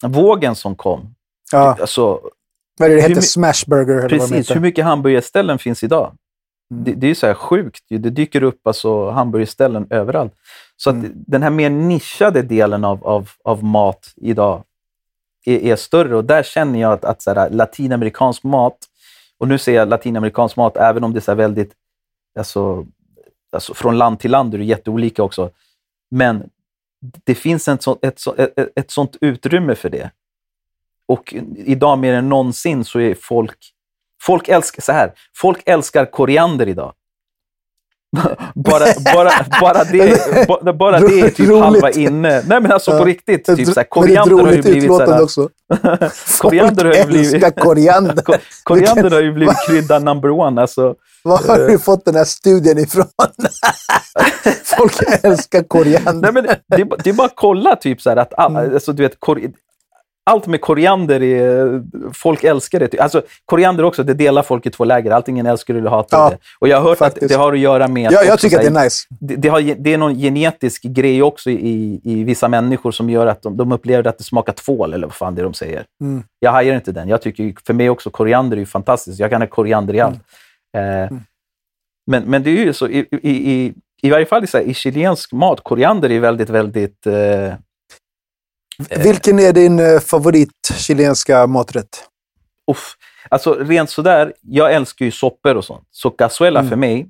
eh, 0.04 0.10
vågen 0.10 0.54
som 0.54 0.76
kom. 0.76 1.14
Ja, 1.52 1.76
Alltså, 1.80 2.20
vad 2.78 2.90
är 2.90 2.94
det 2.94 3.00
det 3.02 3.08
heter? 3.08 3.20
Smashburger 3.20 3.94
eller 3.94 4.00
vad 4.02 4.10
precis, 4.10 4.32
heter. 4.36 4.54
hur 4.54 4.60
mycket 4.60 4.84
hamburgerställen 4.84 5.58
finns 5.58 5.84
idag? 5.84 6.12
Mm. 6.70 6.84
Det, 6.84 6.92
det 6.92 7.06
är 7.06 7.08
ju 7.08 7.14
så 7.14 7.26
här 7.26 7.34
sjukt. 7.34 7.84
ju. 7.90 7.98
Det 7.98 8.10
dyker 8.10 8.42
upp 8.42 8.66
alltså 8.66 9.10
hamburgerställen 9.10 9.86
överallt. 9.90 10.34
Så 10.76 10.90
att 10.90 10.96
Mm. 10.96 11.12
den 11.14 11.42
här 11.42 11.50
mer 11.50 11.70
nischade 11.70 12.42
delen 12.42 12.84
av, 12.84 13.06
av, 13.06 13.30
av 13.44 13.64
mat 13.64 14.12
idag 14.16 14.64
är, 15.46 15.58
är 15.58 15.76
större. 15.76 16.16
Och 16.16 16.24
där 16.24 16.42
känner 16.42 16.80
jag 16.80 16.92
att, 16.92 17.04
att 17.04 17.22
så 17.22 17.34
här, 17.34 17.50
latinamerikansk 17.50 18.42
mat, 18.44 18.76
och 19.38 19.48
nu 19.48 19.58
säger 19.58 19.78
jag 19.78 19.88
latinamerikansk 19.88 20.56
mat 20.56 20.76
även 20.76 21.04
om 21.04 21.12
det 21.12 21.18
är 21.18 21.20
så 21.20 21.34
väldigt, 21.34 21.72
alltså, 22.38 22.86
alltså 23.52 23.74
från 23.74 23.98
land 23.98 24.20
till 24.20 24.30
land 24.30 24.54
är 24.54 24.58
det 24.58 24.64
jätteolika 24.64 25.22
också. 25.22 25.50
Men 26.10 26.50
det 27.24 27.34
finns 27.34 27.68
en 27.68 27.78
så, 27.78 27.98
ett, 28.02 28.18
så, 28.20 28.34
ett- 28.38 28.72
ett 28.76 28.90
sånt 28.90 29.16
utrymme 29.20 29.74
för 29.74 29.90
det. 29.90 30.10
Och 31.08 31.34
idag 31.56 31.98
mer 31.98 32.12
än 32.12 32.28
någonsin 32.28 32.84
så 32.84 33.00
är 33.00 33.14
folk 33.20 33.56
Folk 34.22 34.48
älskar, 34.48 34.82
så 34.82 34.92
här, 34.92 35.12
folk 35.36 35.62
älskar 35.66 36.04
koriander 36.10 36.68
idag. 36.68 36.92
bara, 38.54 38.84
bara, 39.14 39.30
bara, 39.60 39.84
det, 39.84 40.46
bara, 40.48 40.72
bara 40.72 41.00
det 41.00 41.20
är 41.20 41.28
typ 41.30 41.48
Roligt. 41.48 41.62
halva 41.64 41.90
inne. 41.90 42.42
Nej 42.46 42.60
men 42.60 42.72
alltså 42.72 42.98
på 42.98 43.04
riktigt. 43.04 43.44
Typ, 43.46 43.46
så 43.46 43.54
här, 43.54 43.64
Men 43.64 43.74
det 43.74 43.80
är 43.80 43.82
ett 43.82 43.90
koriander 43.90 44.44
har 44.44 44.52
ju 44.52 44.62
blivit 44.62 44.82
så 44.82 44.84
utlåtande 44.84 45.14
här, 45.14 45.22
också. 45.22 45.48
Koriander 46.40 46.84
har 46.84 46.94
ju 46.94 47.04
blivit- 47.04 47.60
koriander. 47.60 48.16
ko- 48.22 48.34
Koriander 48.62 49.10
har 49.10 49.20
ju 49.20 49.32
blivit 49.32 49.56
krydda 49.68 49.98
number 49.98 50.30
one. 50.30 50.60
Alltså, 50.60 50.94
Var 51.24 51.38
har 51.48 51.58
du 51.68 51.78
fått 51.78 52.04
den 52.04 52.14
här 52.14 52.24
studien 52.24 52.78
ifrån? 52.78 53.06
Folk 54.64 54.92
älskar 55.22 55.62
koriander. 55.62 56.32
nej, 56.32 56.32
men 56.32 56.44
det, 56.68 56.80
är, 56.82 56.84
bara- 56.84 57.00
det 57.04 57.10
är 57.10 57.14
bara 57.14 57.26
att 57.26 57.36
kolla 57.36 57.76
typ 57.76 58.00
så 58.02 58.10
här, 58.10 58.16
att 58.16 58.32
Mm. 58.38 58.74
alltså, 58.74 58.92
du 58.92 59.02
vet, 59.02 59.20
kor, 59.20 59.40
allt 60.28 60.46
med 60.46 60.60
koriander, 60.60 61.22
är, 61.22 61.82
folk 62.12 62.44
älskar 62.44 62.80
det. 62.80 63.00
Alltså, 63.00 63.22
koriander 63.44 63.84
också, 63.84 64.02
det 64.02 64.14
delar 64.14 64.42
folk 64.42 64.66
i 64.66 64.70
två 64.70 64.84
läger. 64.84 65.10
Antingen 65.10 65.46
älskar 65.46 65.74
du 65.74 65.80
eller 65.80 65.90
hatar 65.90 66.18
Ja, 66.18 66.30
det. 66.30 66.38
Och 66.58 66.68
jag 66.68 66.76
har 66.76 66.88
hört 66.88 66.98
faktiskt. 66.98 67.22
att 67.22 67.28
det 67.28 67.34
har 67.34 67.52
att 67.52 67.58
göra 67.58 67.88
med... 67.88 68.12
Ja, 68.12 68.22
jag 68.24 68.34
också, 68.34 68.46
tycker 68.46 68.56
att 68.56 68.74
det 68.74 68.80
är 68.80 68.84
nice. 68.84 69.06
det, 69.20 69.36
det, 69.36 69.48
har, 69.48 69.60
det 69.60 69.94
är 69.94 69.98
någon 69.98 70.14
genetisk 70.14 70.82
grej 70.82 71.22
också 71.22 71.50
i, 71.50 72.00
i 72.04 72.24
vissa 72.24 72.48
människor 72.48 72.90
som 72.90 73.10
gör 73.10 73.26
att 73.26 73.42
de, 73.42 73.56
de 73.56 73.72
upplever 73.72 74.08
att 74.08 74.18
det 74.18 74.24
smakar 74.24 74.52
tvål, 74.52 74.94
eller 74.94 75.06
vad 75.06 75.14
fan 75.14 75.34
det 75.34 75.40
är 75.40 75.44
de 75.44 75.54
säger. 75.54 75.84
Mm. 76.00 76.22
Jag 76.40 76.52
hajar 76.52 76.74
inte 76.74 76.92
den. 76.92 77.08
Jag 77.08 77.22
tycker, 77.22 77.54
för 77.66 77.74
mig 77.74 77.90
också, 77.90 78.10
koriander 78.10 78.56
är 78.56 78.60
ju 78.60 78.66
fantastiskt. 78.66 79.20
Jag 79.20 79.30
kan 79.30 79.42
ha 79.42 79.48
koriander 79.48 79.94
i 79.94 80.00
allt. 80.00 80.20
Eh, 80.76 81.18
men, 82.06 82.22
men 82.24 82.42
det 82.42 82.50
är 82.50 82.64
ju 82.64 82.72
så, 82.72 82.88
i, 82.88 83.06
i, 83.22 83.52
i, 83.52 83.74
i 84.02 84.10
varje 84.10 84.26
fall 84.26 84.44
i, 84.44 84.46
så 84.46 84.58
här, 84.58 84.64
i 84.64 84.74
chilensk 84.74 85.32
mat, 85.32 85.60
koriander 85.64 86.10
är 86.10 86.20
väldigt, 86.20 86.50
väldigt... 86.50 87.06
Eh, 87.06 87.52
Vilken 89.04 89.38
är 89.38 89.52
din 89.52 89.78
eh, 89.78 89.98
favorit 90.00 90.50
chilenska 90.76 91.46
maträtt? 91.46 92.04
uff. 92.70 92.94
Alltså 93.30 93.54
rent 93.54 93.90
sådär, 93.90 94.32
jag 94.40 94.72
älskar 94.74 95.04
ju 95.04 95.10
soppor 95.10 95.54
och 95.54 95.64
sånt. 95.64 95.88
Så 95.90 96.10
cazuela 96.10 96.60
Mm. 96.60 96.70
för 96.70 96.76
mig 96.76 97.08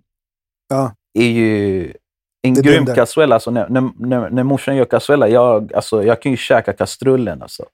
Ja. 0.69 0.93
är 1.19 1.29
ju 1.29 1.83
en 2.43 2.55
Det 2.55 2.63
grym 2.63 2.87
cazuela. 2.87 3.35
Alltså 3.35 3.51
när, 3.51 3.69
när, 3.69 3.91
när, 3.99 4.31
när 4.31 4.43
morsan 4.43 4.77
gör 4.77 4.85
cazuela, 4.85 5.29
jag, 5.29 5.73
alltså, 5.75 6.05
jag 6.05 6.23
kan 6.23 6.33
ju 6.33 6.37
käka 6.37 6.73
kastrullen. 6.73 7.43
Alltså. 7.43 7.65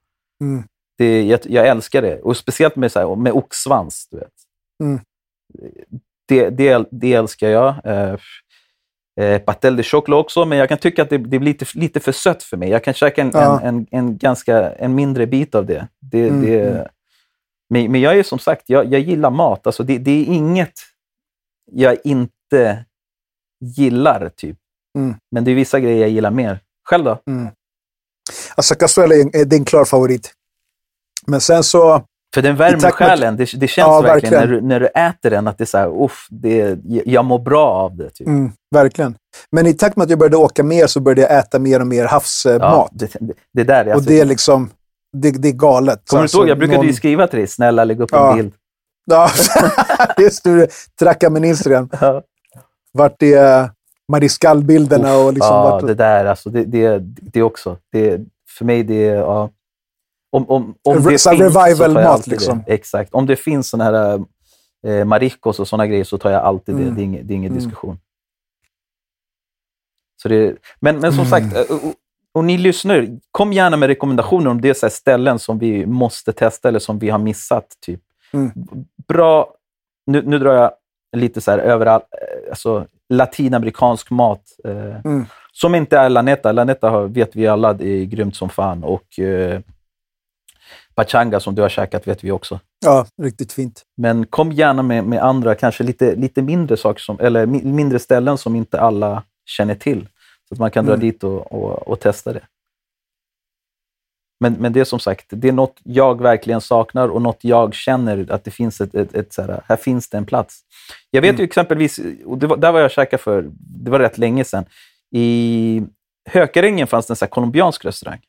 Mm. 0.41 0.65
Det, 0.99 1.23
jag, 1.23 1.41
jag 1.45 1.67
älskar 1.69 2.03
det. 2.03 2.21
Och 2.21 2.37
speciellt 2.37 2.77
med, 2.77 2.93
så 2.93 2.99
här, 2.99 3.17
med 3.17 3.33
oxsvans. 3.33 4.09
Du 4.11 4.17
vet. 4.19 4.33
Mm. 4.83 5.01
Det, 6.29 6.51
det, 6.51 6.89
det 6.91 7.13
älskar 7.15 7.49
jag. 7.49 7.75
Eh, 9.21 9.39
pastel 9.39 9.77
de 9.77 9.83
choclo 9.83 10.17
också, 10.17 10.45
men 10.45 10.59
jag 10.59 10.69
kan 10.69 10.79
tycka 10.79 11.03
att 11.03 11.11
det, 11.11 11.19
det 11.19 11.39
blir 11.39 11.41
lite, 11.41 11.67
lite 11.75 12.01
för 12.01 12.13
sött 12.13 12.43
för 12.43 12.57
mig. 12.57 12.69
Jag 12.69 12.85
kan 12.85 12.95
käka 12.95 13.23
en, 13.23 13.31
Ja. 13.35 13.61
en, 13.61 13.67
en, 13.69 13.87
en, 13.91 14.19
ganska, 14.19 14.71
en 14.73 14.95
mindre 14.95 15.27
bit 15.27 15.55
av 15.55 15.67
det. 15.67 15.89
det, 16.01 16.29
Mm, 16.29 16.43
det 16.43 16.71
mm. 16.71 16.87
men, 17.71 17.93
men 17.93 18.01
jag 18.01 18.19
är 18.19 18.23
som 18.23 18.39
sagt, 18.39 18.63
jag, 18.67 18.93
jag 18.93 19.01
gillar 19.01 19.31
mat. 19.31 19.67
Alltså 19.67 19.83
det, 19.83 19.99
det 19.99 20.11
är 20.11 20.25
inget 20.25 20.73
jag 21.73 21.97
inte 22.05 22.85
gillar, 23.61 24.29
typ. 24.37 24.59
Mm. 24.99 25.15
Men 25.31 25.45
det 25.45 25.51
är 25.51 25.55
vissa 25.55 25.81
grejer 25.81 26.01
jag 26.01 26.11
gillar 26.11 26.31
mer. 26.31 26.61
Själv 26.89 27.05
då? 27.05 27.19
Mm. 27.27 27.49
Alltså 28.55 28.75
cazuela 28.75 29.15
är 29.15 29.37
är 29.37 29.55
en 29.55 29.65
klar 29.65 29.85
favorit. 29.85 30.33
Men 31.27 31.41
sen 31.41 31.65
så, 31.65 32.03
För 32.35 32.43
den 32.43 32.57
värmer 32.57 32.91
själen. 32.91 33.37
Det, 33.37 33.53
det 33.57 33.69
känns 33.69 33.87
Ja, 33.87 34.01
verkligen, 34.01 34.33
när 34.33 34.41
verkligen. 34.41 34.63
du, 34.63 34.69
när 34.69 34.81
du 34.81 34.87
äter 34.87 35.31
den 35.31 35.49
att 35.49 35.59
det 35.59 35.65
är 35.65 35.67
så 35.67 35.79
här, 35.79 36.05
uff, 36.05 36.27
det, 36.31 36.79
jag 36.85 37.25
mår 37.25 37.39
bra 37.39 37.67
av 37.71 37.97
det. 37.97 38.11
Typ. 38.11 38.27
mm, 38.27 38.53
verkligen. 38.75 39.17
Men 39.53 39.67
i 39.67 39.75
takt 39.75 39.97
med 39.97 40.05
att 40.05 40.11
jag 40.11 40.19
började 40.19 40.37
åka 40.37 40.63
mer 40.63 40.87
så 40.87 41.01
började 41.01 41.21
jag 41.23 41.39
äta 41.39 41.59
mer 41.59 41.81
och 41.81 41.87
mer 41.87 42.05
havsmat. 42.05 42.61
Ja, 42.61 42.89
det, 42.93 43.17
det, 43.53 43.65
där 43.65 43.85
är 43.85 43.87
och 43.89 43.93
alltså, 43.95 44.11
det 44.11 44.21
är 44.21 44.25
liksom, 44.25 44.71
det, 45.13 45.31
det 45.31 45.49
är 45.49 45.53
galet. 45.53 46.01
Kommer 46.09 46.23
du 46.23 46.27
inte 46.27 46.37
ihåg? 46.37 46.49
Jag 46.49 46.59
brukade 46.59 46.77
någon- 46.79 46.87
ju 46.87 46.93
skriva 46.93 47.27
till 47.27 47.39
dig, 47.39 47.47
snälla 47.49 47.85
lägg 47.85 48.01
upp 48.01 48.11
Ja. 48.13 48.31
en 48.31 48.37
bild. 48.37 48.53
Ja, 49.11 49.29
just 50.19 50.45
det. 50.45 50.69
Tracka 50.99 51.31
min 51.31 51.45
Instagram. 51.45 51.89
Ja. 52.01 52.23
Vart 52.93 53.23
är 53.23 53.71
Mariscal-bilderna 54.13 55.17
och 55.17 55.33
liksom 55.33 55.55
ja, 55.57 55.71
vart, 55.71 55.87
det 55.87 55.95
där 55.95 56.25
alltså, 56.25 56.51
det, 56.51 56.65
det, 56.65 56.99
det 57.05 57.43
också. 57.43 57.77
Det, 57.93 58.21
för 58.59 58.65
mig, 58.65 58.83
det 58.83 59.09
är... 59.09 59.15
Ja. 59.15 59.51
Om, 60.35 60.51
om, 60.51 60.75
om 60.85 60.97
det 60.97 61.03
finns 61.09 61.27
revival-mat, 61.27 62.27
liksom. 62.27 62.63
Det. 62.67 62.73
Exakt. 62.75 63.15
Om 63.15 63.27
det 63.27 63.37
finns 63.37 63.69
såna 63.69 63.85
här 63.85 64.25
eh, 64.87 65.05
maricos 65.05 65.61
och 65.61 65.69
såna 65.69 65.87
grejer 65.87 66.05
så 66.05 66.19
tar 66.19 66.31
jag 66.31 66.43
alltid 66.43 66.75
Mm. 66.75 66.87
det. 66.89 66.95
Det 66.95 67.01
är 67.03 67.05
ingen, 67.05 67.27
det 67.27 67.35
är 67.35 67.37
ingen 67.37 67.53
Mm. 67.53 67.65
diskussion. 67.65 67.99
Så 70.23 70.29
det, 70.29 70.57
men, 70.81 70.99
men 70.99 71.13
som 71.13 71.27
Mm. 71.27 71.31
sagt, 71.31 71.71
eh, 71.71 71.77
och, 71.77 71.95
och 72.33 72.45
ni 72.45 72.59
lyssnar, 72.59 73.09
kom 73.31 73.53
gärna 73.53 73.77
med 73.77 73.87
rekommendationer 73.87 74.51
om 74.51 74.61
det 74.61 74.69
är 74.69 74.75
så 74.75 74.91
ställen 74.91 75.39
som 75.39 75.59
vi 75.59 75.87
måste 75.87 76.33
testa 76.33 76.69
eller 76.69 76.79
som 76.79 76.99
vi 76.99 77.11
har 77.11 77.19
missat. 77.19 77.67
Typ. 77.87 78.01
Mm. 78.33 78.51
Bra, 79.09 79.55
nu, 80.07 80.23
nu 80.23 80.39
drar 80.39 80.55
jag 80.55 80.71
lite 81.17 81.41
så 81.41 81.51
här 81.51 81.59
överallt, 81.59 82.05
eh, 82.13 82.51
alltså 82.51 82.87
latinamerikansk 83.09 84.11
mat. 84.11 84.43
Eh, 84.65 85.01
Mm. 85.05 85.25
Som 85.53 85.75
inte 85.75 85.99
är 85.99 86.09
Laneta. 86.09 86.53
Laneta 86.53 86.91
har, 86.91 87.07
vet 87.09 87.37
vi 87.37 87.47
alla, 87.47 87.73
det 87.73 87.89
är 87.89 88.05
grymt 88.05 88.37
som 88.37 88.49
fan. 88.49 88.85
Och 88.85 89.19
eh, 89.19 89.61
Pachanga 90.95 91.41
som 91.41 91.55
du 91.55 91.63
har 91.63 91.69
käkat 91.69 92.07
vet 92.09 92.25
vi 92.25 92.31
också. 92.31 92.61
Ja, 92.85 93.07
riktigt 93.23 93.53
fint. 93.53 93.83
Men 93.97 94.27
kom 94.27 94.53
gärna 94.53 94.83
med, 94.83 95.05
med 95.05 95.23
andra, 95.23 95.55
kanske 95.55 95.85
lite, 95.85 96.15
lite 96.15 96.43
mindre 96.43 96.77
saker, 96.77 97.01
som, 97.01 97.21
eller 97.21 97.47
mi- 97.47 97.65
mindre 97.65 97.99
ställen 97.99 98.39
som 98.39 98.57
inte 98.57 98.81
alla 98.81 99.23
känner 99.47 99.75
till. 99.75 100.09
Så 100.49 100.55
att 100.55 100.59
man 100.59 100.71
kan 100.71 100.85
dra 100.87 100.93
Mm. 100.95 101.07
dit 101.07 101.25
och, 101.25 101.53
och, 101.53 101.89
och 101.89 102.01
testa 102.01 102.33
det. 102.33 102.43
Men, 104.41 104.53
men 104.53 104.73
det 104.73 104.81
är 104.81 104.85
som 104.85 104.99
sagt, 104.99 105.27
det 105.29 105.49
är 105.49 105.53
något 105.53 105.77
jag 105.83 106.21
verkligen 106.23 106.61
saknar 106.61 107.09
och 107.09 107.23
något 107.23 107.39
jag 107.45 107.75
känner 107.75 108.27
att 108.33 108.45
det 108.45 108.51
finns 108.51 108.81
ett, 108.81 108.95
ett, 108.95 109.15
ett 109.15 109.33
så 109.33 109.43
här, 109.43 109.63
här 109.69 109.77
finns 109.77 110.09
det 110.09 110.19
en 110.19 110.27
plats. 110.27 110.61
Jag 111.11 111.21
vet 111.23 111.29
Mm. 111.31 111.39
ju 111.41 111.45
exempelvis, 111.45 112.01
och 112.25 112.39
det 112.39 112.47
var, 112.47 112.57
där 112.57 112.73
var 112.73 112.81
jag 112.81 112.91
käkade 112.91 113.23
för, 113.23 113.51
det 113.57 113.91
var 113.91 113.99
rätt 113.99 114.19
länge 114.19 114.45
sedan. 114.45 114.65
I 115.15 115.83
Hökarängen 116.31 116.87
fanns 116.87 117.07
det 117.07 117.13
en 117.13 117.17
så 117.17 117.25
här 117.25 117.31
colombiansk 117.31 117.85
restaurang. 117.85 118.21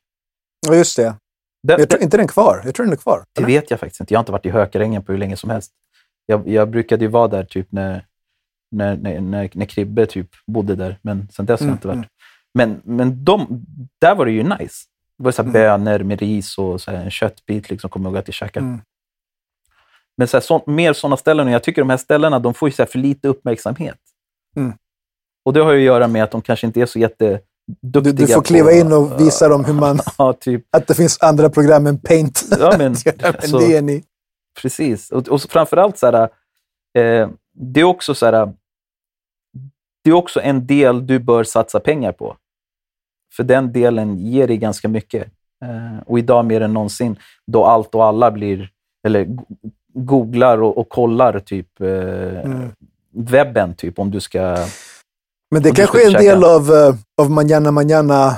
Ja, 0.66 0.74
just 0.74 0.96
det. 0.96 1.14
Den, 1.66 1.80
Jag 1.80 1.90
tror 1.90 2.02
inte 2.02 2.16
den 2.16 2.24
är 2.24 2.28
kvar. 2.28 2.62
Jag 2.64 2.74
tror 2.74 2.86
den 2.86 2.92
är 2.92 2.96
kvar. 2.96 3.24
det 3.32 3.40
eller? 3.40 3.46
vet 3.46 3.70
jag 3.70 3.80
faktiskt 3.80 4.00
inte. 4.00 4.14
Jag 4.14 4.18
har 4.18 4.22
inte 4.22 4.32
varit 4.32 4.46
i 4.46 4.50
Hökarängen 4.50 5.02
på 5.04 5.12
hur 5.12 5.18
länge 5.18 5.36
som 5.36 5.50
helst. 5.50 5.72
Jag, 6.26 6.48
jag 6.48 6.70
brukade 6.70 7.04
ju 7.04 7.10
vara 7.10 7.28
där 7.28 7.44
typ 7.44 7.72
när, 7.72 8.06
när, 8.70 8.96
när, 8.96 9.20
när, 9.20 9.50
när 9.54 9.66
Kribbe 9.66 10.06
typ 10.06 10.28
bodde 10.46 10.74
där, 10.74 10.98
men 11.02 11.28
sen 11.32 11.46
dess 11.46 11.60
har 11.60 11.66
jag 11.66 11.68
Mm, 11.68 11.76
inte 11.76 11.88
varit. 11.88 11.96
mm. 11.96 12.08
Men, 12.54 12.80
men 12.84 13.24
de, 13.24 13.64
där 14.00 14.14
var 14.14 14.26
det 14.26 14.32
ju 14.32 14.42
nice. 14.42 14.84
Det 15.18 15.24
var 15.24 15.32
så 15.32 15.42
Mm. 15.42 15.52
bönor 15.52 15.98
med 15.98 16.20
ris 16.20 16.58
och 16.58 16.80
så 16.80 16.90
en 16.90 17.10
köttbit, 17.10 17.70
liksom, 17.70 17.90
kommer 17.90 18.06
jag 18.06 18.10
ihåg 18.12 18.18
att 18.18 18.28
jag 18.28 18.34
käkade. 18.34 18.66
Mm. 18.66 18.80
Men 20.16 20.28
så 20.28 20.36
här, 20.36 20.42
så, 20.42 20.62
mer 20.66 20.92
sådana 20.92 21.16
ställen. 21.16 21.46
Och 21.46 21.52
jag 21.52 21.62
tycker 21.62 21.82
de 21.82 21.90
här 21.90 21.96
ställena 21.96 22.38
de 22.38 22.54
får 22.54 22.68
ju 22.68 22.72
så 22.72 22.86
för 22.86 22.98
lite 22.98 23.28
uppmärksamhet. 23.28 23.98
Mm. 24.56 24.72
Och 25.44 25.52
det 25.52 25.60
har 25.60 25.72
ju 25.72 25.78
att 25.78 25.84
göra 25.84 26.08
med 26.08 26.22
att 26.24 26.30
de 26.30 26.42
kanske 26.42 26.66
inte 26.66 26.80
är 26.80 26.86
så 26.86 26.98
jätteduktiga 26.98 27.46
Du, 27.80 28.00
du 28.00 28.26
får 28.26 28.42
kliva 28.42 28.66
på, 28.68 28.72
in 28.76 28.92
och 28.92 29.20
visa 29.20 29.48
dem 29.48 29.64
hur 29.64 29.72
man... 29.72 30.00
Ja, 30.18 30.32
typ. 30.32 30.64
Att 30.70 30.86
det 30.86 30.94
finns 30.94 31.18
andra 31.22 31.50
program 31.50 31.86
än 31.86 31.98
Paint. 31.98 32.42
Ja, 32.60 32.74
men, 32.78 32.94
alltså- 33.22 33.58
det 33.58 33.76
är 33.76 33.82
ni. 33.82 34.04
Precis. 34.62 35.10
Och, 35.12 35.28
och 35.28 35.40
framförallt 35.40 35.98
så 35.98 36.06
här, 36.06 36.22
eh, 36.98 37.28
det 37.54 37.80
är 37.80 37.84
också 37.84 38.14
så 38.14 38.26
här, 38.26 38.52
det 40.04 40.10
är 40.10 40.14
också 40.14 40.40
en 40.40 40.66
del 40.66 41.06
du 41.06 41.18
bör 41.18 41.44
satsa 41.44 41.80
pengar 41.80 42.12
på. 42.12 42.36
För 43.36 43.44
den 43.44 43.72
delen 43.72 44.16
ger 44.18 44.46
dig 44.48 44.56
ganska 44.56 44.88
mycket. 44.88 45.26
Eh, 45.64 46.02
och 46.06 46.18
idag 46.18 46.44
mer 46.44 46.60
än 46.60 46.72
någonsin, 46.72 47.16
då 47.46 47.64
allt 47.64 47.94
och 47.94 48.04
alla 48.04 48.30
blir, 48.30 48.70
eller 49.06 49.24
go- 49.24 49.44
googlar 49.94 50.62
och, 50.62 50.78
och 50.78 50.88
kollar 50.88 51.38
typ 51.40 51.80
eh, 51.80 52.40
Mm. 52.44 52.68
webben, 53.12 53.74
typ 53.74 53.98
om 53.98 54.10
du 54.10 54.20
ska... 54.20 54.56
Men 55.50 55.62
det 55.62 55.72
kanske 55.72 56.02
är 56.02 56.06
en 56.06 56.22
del 56.22 56.44
av, 56.44 56.70
uh, 56.70 56.94
av 57.22 57.30
manana 57.30 57.70
manana 57.70 58.36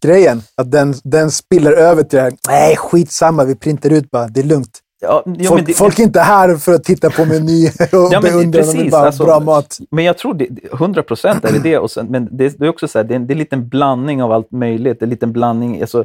grejen. 0.00 0.42
Att 0.56 0.70
den, 0.70 0.94
den 1.04 1.30
spiller 1.30 1.72
över 1.72 2.02
till 2.02 2.16
det 2.16 2.22
här. 2.22 2.32
Nej, 2.48 2.76
skitsamma. 2.76 3.44
Vi 3.44 3.54
printar 3.54 3.90
ut 3.90 4.10
bara. 4.10 4.28
Det 4.28 4.40
är 4.40 4.44
lugnt. 4.44 4.80
Ja, 5.00 5.22
ja, 5.38 5.48
folk, 5.48 5.66
det, 5.66 5.74
folk 5.74 5.98
är 5.98 6.02
inte 6.02 6.20
här 6.20 6.56
för 6.56 6.74
att 6.74 6.84
titta 6.84 7.10
på 7.10 7.24
meny 7.24 7.66
och 7.92 8.08
Ja, 8.12 8.20
beundra. 8.20 8.58
Precis, 8.58 8.90
bara 8.90 9.00
ha 9.00 9.06
alltså- 9.06 9.24
bra 9.24 9.40
mat. 9.40 9.78
Men 9.90 10.04
jag 10.04 10.18
tror 10.18 10.34
det, 10.34 10.48
100 10.72 11.02
procent 11.02 11.44
är 11.44 11.52
det 11.52 11.58
det. 11.58 11.78
Och 11.78 11.90
sen, 11.90 12.06
men 12.06 12.28
det, 12.36 12.58
det 12.58 12.64
är 12.64 12.68
också 12.68 12.88
så 12.88 12.98
här, 12.98 13.04
det 13.04 13.14
är, 13.14 13.16
en, 13.16 13.26
det 13.26 13.30
är 13.30 13.34
en 13.34 13.38
liten 13.38 13.68
blandning 13.68 14.22
av 14.22 14.32
allt 14.32 14.50
möjligt. 14.50 15.00
Det 15.00 15.02
är 15.02 15.06
en 15.06 15.10
liten 15.10 15.32
blandning, 15.32 15.80
alltså, 15.80 16.04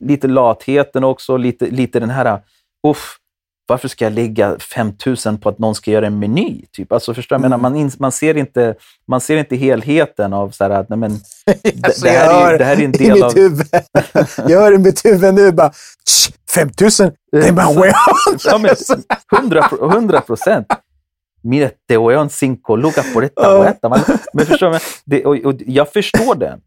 lite 0.00 0.28
latheten 0.28 1.04
också, 1.04 1.36
lite, 1.36 1.66
lite 1.66 2.00
den 2.00 2.10
här, 2.10 2.40
uff, 2.88 3.16
varför 3.68 3.88
ska 3.88 4.04
jag 4.04 4.12
lägga 4.12 4.58
5000 4.58 5.38
på 5.38 5.48
att 5.48 5.58
någon 5.58 5.74
ska 5.74 5.90
göra 5.90 6.06
en 6.06 6.18
meny? 6.18 6.64
Typ. 6.72 6.92
Alltså, 6.92 7.14
förstår 7.14 7.36
Mm. 7.36 7.60
man, 7.62 7.76
ins- 7.76 7.96
man, 7.98 8.12
ser 8.12 8.36
inte, 8.36 8.74
man 9.08 9.20
ser 9.20 9.36
inte 9.36 9.56
helheten 9.56 10.32
av 10.32 10.50
så 10.50 10.64
här, 10.64 10.70
att 10.70 10.88
nej, 10.88 10.98
men, 10.98 11.10
det, 11.62 11.86
Alltså, 11.86 12.04
det, 12.04 12.10
här 12.10 12.30
är, 12.30 12.34
hör 12.44 12.58
det 12.58 12.64
här 12.64 12.76
är 12.76 12.84
en 12.84 12.94
I 12.94 12.98
del 12.98 13.12
mitt 13.12 13.22
av... 13.24 13.62
jag 14.50 14.60
hör 14.60 14.72
i 14.72 14.78
mitt 14.78 15.04
huvud 15.04 15.34
nu 15.34 15.52
bara, 15.52 15.70
"Shh, 16.08 16.32
5000? 16.54 17.12
Det 17.32 17.48
är 17.48 17.52
bara 17.52 17.66
wow. 17.66 17.84
Ja, 18.44 18.58
men 18.58 18.70
100 19.40 19.62
pro- 19.68 19.90
100 19.90 20.20
procent. 20.20 20.66
Mira, 21.42 21.68
te 21.88 21.96
weón 21.98 22.30
cinco 22.30 22.76
lucas 22.76 23.12
por 23.14 23.24
esta 23.24 23.58
hueta. 23.58 23.88
Man, 23.88 24.00
men 24.32 24.46
förstår 24.46 24.70
du? 24.70 24.78
Det, 25.04 25.24
och, 25.24 25.36
och 25.36 25.54
jag 25.66 25.92
förstår 25.92 26.34
den. 26.34 26.60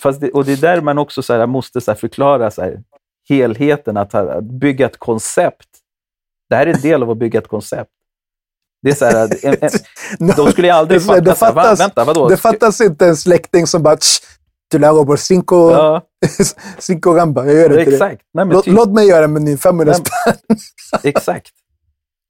Fast 0.00 0.20
det, 0.20 0.30
och 0.30 0.44
det 0.44 0.52
är 0.52 0.56
där 0.56 0.80
man 0.80 0.98
också 0.98 1.22
så 1.22 1.32
här, 1.34 1.46
måste 1.46 1.80
så 1.80 1.90
här, 1.90 1.98
förklara 1.98 2.50
så 2.50 2.62
här, 2.62 2.80
helheten, 3.28 3.96
att, 3.96 4.14
att 4.14 4.44
bygga 4.44 4.86
ett 4.86 4.98
koncept. 4.98 5.68
Det 6.52 6.56
här 6.56 6.66
är 6.66 6.74
en 6.74 6.80
del 6.80 7.02
av 7.02 7.10
att 7.10 7.16
bygga 7.18 7.38
ett 7.40 7.48
koncept. 7.48 7.90
Det 8.82 8.90
är 8.90 8.94
så 8.94 9.04
här, 9.04 9.24
att 9.24 9.44
en, 9.44 9.56
en, 10.20 10.26
de 10.36 10.52
skulle 10.52 10.66
ju 10.68 10.72
aldrig 10.72 11.02
fatta, 11.02 11.20
det 11.20 11.34
så 11.34 11.44
här, 11.44 11.52
fattas- 11.52 11.80
vänta, 11.80 12.04
vadå? 12.04 12.28
Det 12.28 12.36
fattas 12.36 12.80
inte 12.80 13.06
en 13.06 13.16
släkting 13.16 13.66
som 13.66 13.82
bara, 13.82 13.96
"Shh, 13.96 14.22
du 14.70 14.78
lagar 14.78 15.04
por 15.04 15.16
cinco, 15.16 15.70
Ja, 15.70 16.02
cinco 16.78 17.12
gamba. 17.12 17.46
Jag 17.46 17.54
gör 17.54 17.68
det. 17.68 17.82
exakt. 17.82 18.22
Nej, 18.34 18.46
Låt, 18.46 18.64
typ, 18.64 18.74
låt 18.74 18.88
mig 18.92 19.08
göra 19.08 19.28
menyn, 19.28 19.58
500 19.58 19.94
Nej, 19.94 20.04
spänn. 20.04 20.56
Exakt. 21.10 21.50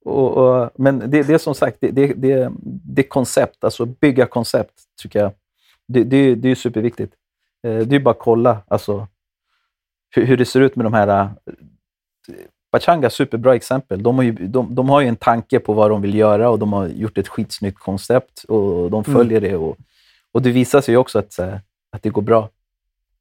Och, 0.05 0.31
och, 0.37 0.71
men 0.79 0.99
det, 0.99 1.23
det 1.23 1.35
är 1.35 1.39
som 1.39 1.55
sagt, 1.55 1.77
det, 1.81 1.91
det, 1.91 2.07
det, 2.07 2.53
det 2.85 3.03
koncept, 3.03 3.65
alltså 3.65 3.85
bygga 3.87 4.27
koncept, 4.27 4.73
tycker 5.03 5.19
jag. 5.19 5.33
Det, 5.89 6.05
det, 6.05 6.35
det 6.35 6.49
är 6.51 6.55
superviktigt. 6.55 7.15
Eh, 7.67 7.77
Det 7.79 7.97
är 7.97 8.01
bara 8.01 8.11
att 8.11 8.19
kolla 8.19 8.59
alltså, 8.69 9.09
hur, 10.15 10.25
hur 10.27 10.37
det 10.37 10.45
ser 10.45 10.61
ut 10.61 10.77
med 10.77 10.87
de 10.87 10.93
här... 10.95 11.31
Pachanga, 12.73 13.11
superbra 13.11 13.55
exempel. 13.55 14.03
De 14.03 14.17
har, 14.17 14.23
ju, 14.23 14.33
de, 14.33 14.75
de 14.75 14.89
har 14.89 15.01
ju 15.01 15.09
en 15.09 15.17
tanke 15.17 15.59
på 15.61 15.73
vad 15.73 15.91
de 15.91 16.03
vill 16.03 16.15
göra 16.15 16.51
och 16.51 16.59
de 16.59 16.73
har 16.73 16.87
gjort 16.89 17.19
ett 17.19 17.29
skitsnyggt 17.29 17.79
koncept 17.79 18.45
och 18.49 18.91
de 18.91 19.05
Mm. 19.07 19.19
följer 19.19 19.41
det. 19.41 19.57
Och, 19.57 19.77
och 20.33 20.43
det 20.43 20.51
visar 20.51 20.81
sig 20.81 20.97
också 20.97 21.19
att, 21.19 21.39
att 21.93 22.03
det 22.03 22.09
går 22.11 22.23
bra. 22.23 22.49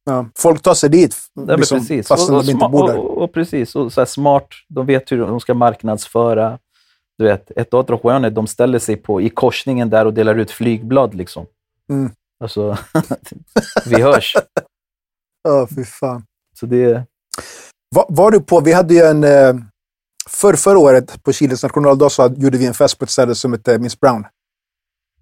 Ja, 0.03 0.25
folk 0.37 0.61
tar 0.61 0.73
sig 0.73 0.89
dit, 0.89 1.15
Ja, 1.33 1.55
liksom, 1.55 1.79
precis. 1.79 2.07
fastän 2.07 2.35
och, 2.35 2.45
de 2.45 2.51
inte 2.51 2.67
bor 2.67 2.87
där. 2.87 2.97
Och, 2.97 3.05
och, 3.17 3.23
och 3.23 3.33
precis. 3.33 3.75
Och 3.75 3.93
så 3.93 4.05
smart. 4.05 4.47
De 4.67 4.85
vet 4.85 5.11
hur 5.11 5.17
de 5.17 5.39
ska 5.39 5.53
marknadsföra. 5.53 6.59
Du 7.17 7.23
vet, 7.25 7.51
ett 7.55 7.73
otro 7.73 7.99
juenes, 8.03 8.33
de 8.33 8.47
ställer 8.47 8.79
sig 8.79 8.95
på, 8.95 9.21
i 9.21 9.29
korsningen 9.29 9.89
där 9.89 10.05
och 10.05 10.13
delar 10.13 10.35
ut 10.35 10.51
flygblad. 10.51 11.13
Liksom. 11.13 11.45
Mm. 11.89 12.11
Alltså, 12.43 12.77
vi 13.85 14.01
hörs. 14.01 14.35
Ja, 15.43 15.67
fy 15.75 15.83
fan. 15.83 16.25
Så 16.59 16.65
det, 16.65 17.03
Var, 17.95 18.05
var 18.09 18.31
du 18.31 18.39
på, 18.39 18.59
vi 18.61 18.73
hade 18.73 18.93
ju 18.93 18.99
en, 19.01 19.23
eh, 19.23 19.53
för, 20.29 20.53
förra 20.53 20.77
året 20.77 21.23
på 21.23 21.31
Chiles 21.31 21.63
nationaldag 21.63 22.09
så 22.11 22.33
gjorde 22.37 22.57
vi 22.57 22.65
en 22.65 22.73
fest 22.73 22.97
på 22.99 23.03
ett 23.05 23.11
ställe 23.11 23.35
som 23.35 23.53
hette 23.53 23.79
Miss 23.79 23.99
Brown. 23.99 24.25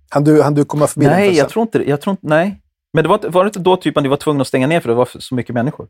Han 0.09 0.23
du, 0.23 0.41
han 0.41 0.53
du 0.53 0.65
komma 0.65 0.87
förbi 0.87 1.05
den 1.05 1.13
nej, 1.15 1.29
festen? 1.29 1.37
jag 1.37 1.49
tror 1.49 1.61
inte. 1.63 1.89
Jag 1.89 2.01
tror 2.01 2.11
inte, 2.11 2.27
nej. 2.27 2.61
Men 2.93 3.03
det 3.03 3.09
var, 3.09 3.29
var 3.29 3.43
det 3.43 3.47
inte 3.47 3.59
då 3.59 3.77
typ 3.77 3.97
att 3.97 4.03
ni 4.03 4.09
var 4.09 4.17
tvungna 4.17 4.41
att 4.41 4.47
stänga 4.47 4.67
ner 4.67 4.79
för 4.79 4.89
det 4.89 4.95
var 4.95 5.09
så 5.19 5.35
mycket 5.35 5.53
människor? 5.55 5.87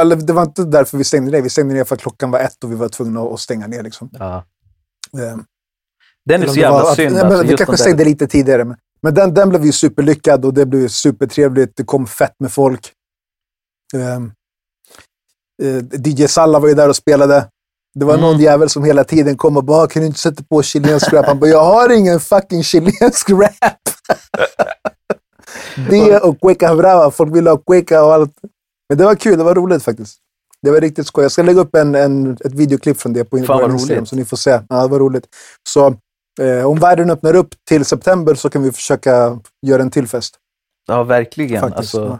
Eller 0.00 0.16
det 0.16 0.32
var 0.32 0.42
inte 0.42 0.64
därför 0.64 0.98
vi 0.98 1.04
stängde 1.04 1.30
ner. 1.30 1.42
Vi 1.42 1.50
stängde 1.50 1.74
ner 1.74 1.84
för 1.84 1.94
att 1.94 2.00
klockan 2.02 2.30
var 2.30 2.38
ett 2.38 2.64
och 2.64 2.72
vi 2.72 2.76
var 2.76 2.88
tvungna 2.88 3.20
att 3.22 3.40
stänga 3.40 3.66
ner. 3.66 3.82
Liksom. 3.82 4.10
Ja. 4.12 4.36
Eh, 5.18 5.36
Den 6.24 6.42
är 6.42 6.46
så 6.46 6.54
jävla 6.60 6.82
var 6.82 6.90
att- 6.90 6.96
synd. 6.96 7.12
men 7.14 7.26
alltså, 7.26 7.42
vi 7.46 7.56
kanske 7.56 7.76
stängde 7.76 8.04
lite 8.04 8.26
tidigare. 8.26 8.64
Men, 8.64 8.76
men 9.02 9.14
den, 9.14 9.34
den 9.34 9.48
blev 9.48 9.64
ju 9.64 9.72
superlyckad 9.72 10.44
och 10.44 10.54
det 10.54 10.66
blev 10.66 10.88
supertrevligt. 10.88 11.76
Det 11.76 11.84
kom 11.84 12.06
fett 12.06 12.34
med 12.38 12.52
folk. 12.52 12.92
Um, 13.94 14.32
DJ 16.04 16.26
Salla 16.28 16.58
var 16.58 16.68
ju 16.68 16.74
där 16.74 16.88
och 16.88 16.96
spelade. 16.96 17.48
Det 17.94 18.04
var 18.04 18.14
Mm. 18.14 18.26
någon 18.26 18.40
jävel 18.40 18.68
som 18.68 18.84
hela 18.84 19.04
tiden 19.04 19.36
kom 19.36 19.56
och 19.56 19.64
bara, 19.64 19.86
kan 19.86 20.02
du 20.02 20.06
inte 20.06 20.18
sätta 20.20 20.42
på 20.50 20.62
chilensk 20.62 21.12
rap? 21.12 21.26
Han 21.26 21.38
bara, 21.38 21.50
jag 21.50 21.64
har 21.64 21.92
ingen 21.92 22.20
fucking 22.20 22.62
chilensk 22.62 23.30
rap. 23.30 23.50
det 25.90 26.18
och 26.20 26.40
Cueca 26.40 26.74
Brava, 26.76 27.10
folk 27.10 27.36
ville 27.36 27.50
ha 27.50 27.56
Cueca 27.56 28.04
och 28.04 28.14
allt. 28.14 28.32
Men 28.88 28.98
det 28.98 29.04
var 29.04 29.14
kul, 29.14 29.38
det 29.38 29.44
var 29.44 29.54
roligt 29.54 29.82
faktiskt. 29.82 30.18
Det 30.62 30.70
var 30.70 30.80
riktigt 30.80 31.06
skoj. 31.06 31.24
Jag 31.24 31.32
ska 31.32 31.42
lägga 31.42 31.60
upp 31.60 31.74
en, 31.76 31.94
en, 31.94 32.32
ett 32.44 32.52
videoklipp 32.54 33.00
från 33.00 33.12
det 33.12 33.24
på 33.24 33.38
Instagram 33.38 34.06
så 34.06 34.16
ni 34.16 34.24
får 34.24 34.36
se. 34.36 34.50
Ja, 34.68 34.82
det 34.82 34.88
var 34.88 34.98
roligt. 34.98 35.26
Så 35.68 35.86
eh, 36.40 36.66
om 36.66 36.78
världen 36.78 37.10
öppnar 37.10 37.36
upp 37.36 37.48
till 37.68 37.84
september 37.84 38.34
så 38.34 38.50
kan 38.50 38.62
vi 38.62 38.72
försöka 38.72 39.38
göra 39.66 39.82
en 39.82 39.90
till 39.90 40.08
fest. 40.08 40.34
Ja, 40.88 41.02
verkligen. 41.02 41.60
Faktiskt. 41.60 41.94
Alltså, 41.94 42.04
Ja. 42.04 42.18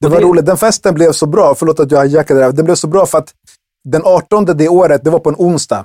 Det 0.00 0.08
var 0.08 0.16
det- 0.18 0.24
roligt. 0.24 0.46
Den 0.46 0.56
festen 0.56 0.94
blev 0.94 1.12
så 1.12 1.26
bra. 1.26 1.54
Förlåt 1.54 1.80
att 1.80 1.90
jag 1.90 2.08
hijackade 2.08 2.40
det 2.40 2.44
här. 2.46 2.52
Den 2.52 2.64
blev 2.64 2.74
så 2.74 2.86
bra 2.86 3.06
för 3.06 3.18
att 3.18 3.34
den 3.84 4.02
18 4.04 4.44
det 4.44 4.68
året, 4.68 5.04
det 5.04 5.10
var 5.10 5.18
på 5.18 5.28
en 5.28 5.36
onsdag. 5.38 5.84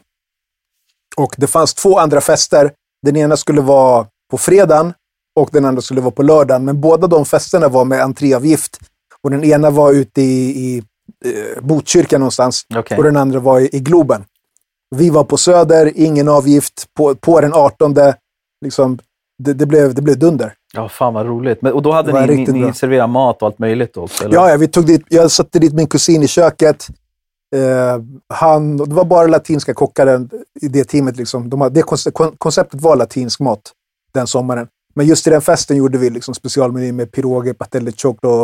Och 1.17 1.35
det 1.37 1.47
fanns 1.47 1.73
två 1.73 1.99
andra 1.99 2.21
fester. 2.21 2.71
Den 3.05 3.15
ena 3.15 3.37
skulle 3.37 3.61
vara 3.61 4.07
på 4.31 4.37
fredagen 4.37 4.93
och 5.39 5.49
den 5.51 5.65
andra 5.65 5.81
skulle 5.81 6.01
vara 6.01 6.11
på 6.11 6.23
lördagen. 6.23 6.65
Men 6.65 6.81
båda 6.81 7.07
de 7.07 7.25
festerna 7.25 7.67
var 7.67 7.85
med 7.85 8.01
entréavgift. 8.01 8.79
Och 9.23 9.31
den 9.31 9.43
ena 9.43 9.69
var 9.69 9.91
ute 9.91 10.21
i, 10.21 10.49
i 10.49 10.83
eh, 11.25 11.61
Botkyrka 11.63 12.17
någonstans 12.17 12.61
okej. 12.75 12.97
och 12.97 13.03
den 13.03 13.17
andra 13.17 13.39
var 13.39 13.59
i, 13.59 13.69
i 13.71 13.79
Globen. 13.79 14.25
Vi 14.95 15.09
var 15.09 15.23
på 15.23 15.37
Söder, 15.37 15.91
ingen 15.95 16.27
avgift. 16.27 16.85
På, 16.97 17.15
på 17.15 17.41
den 17.41 17.53
18 17.53 17.95
liksom, 18.65 18.99
det, 19.43 19.53
det, 19.53 19.65
blev, 19.65 19.93
det 19.93 20.01
blev 20.01 20.19
dunder. 20.19 20.53
Ja, 20.73 20.89
fan 20.89 21.13
vad 21.13 21.25
roligt. 21.25 21.61
Men, 21.61 21.73
och 21.73 21.81
då 21.81 21.91
hade 21.91 22.25
ni, 22.27 22.45
ni, 22.45 22.65
ni 22.65 22.73
serverat 22.73 23.09
mat 23.09 23.41
och 23.41 23.45
allt 23.47 23.59
möjligt 23.59 23.97
också? 23.97 24.23
Eller? 24.23 24.33
Ja, 24.35 24.49
ja, 24.49 24.57
vi 24.57 24.67
tog 24.67 24.85
dit, 24.85 25.01
jag 25.09 25.31
satte 25.31 25.59
dit 25.59 25.73
min 25.73 25.87
kusin 25.87 26.23
i 26.23 26.27
köket. 26.27 26.87
Eh, 27.55 28.01
han, 28.33 28.77
det 28.77 28.95
var 28.95 29.05
bara 29.05 29.27
latinska 29.27 29.73
kockar 29.73 30.27
i 30.61 30.67
det 30.67 30.83
teamet. 30.83 31.17
Liksom. 31.17 31.49
De 31.49 31.59
det 31.59 31.81
konce- 31.81 32.11
kon- 32.11 32.35
konceptet 32.37 32.81
var 32.81 32.95
latinsk 32.95 33.39
mat 33.39 33.61
den 34.13 34.27
sommaren. 34.27 34.67
Men 34.95 35.05
just 35.05 35.27
i 35.27 35.29
den 35.29 35.41
festen 35.41 35.77
gjorde 35.77 35.97
vi 35.97 36.09
liksom 36.09 36.33
specialmeny 36.33 36.91
med 36.91 37.11
pirogue, 37.11 37.53
pastel 37.53 37.85
de 37.85 37.91
choclo, 37.91 38.41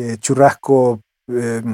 eh, 0.00 0.18
churrasco, 0.20 0.92
eh, 0.92 1.70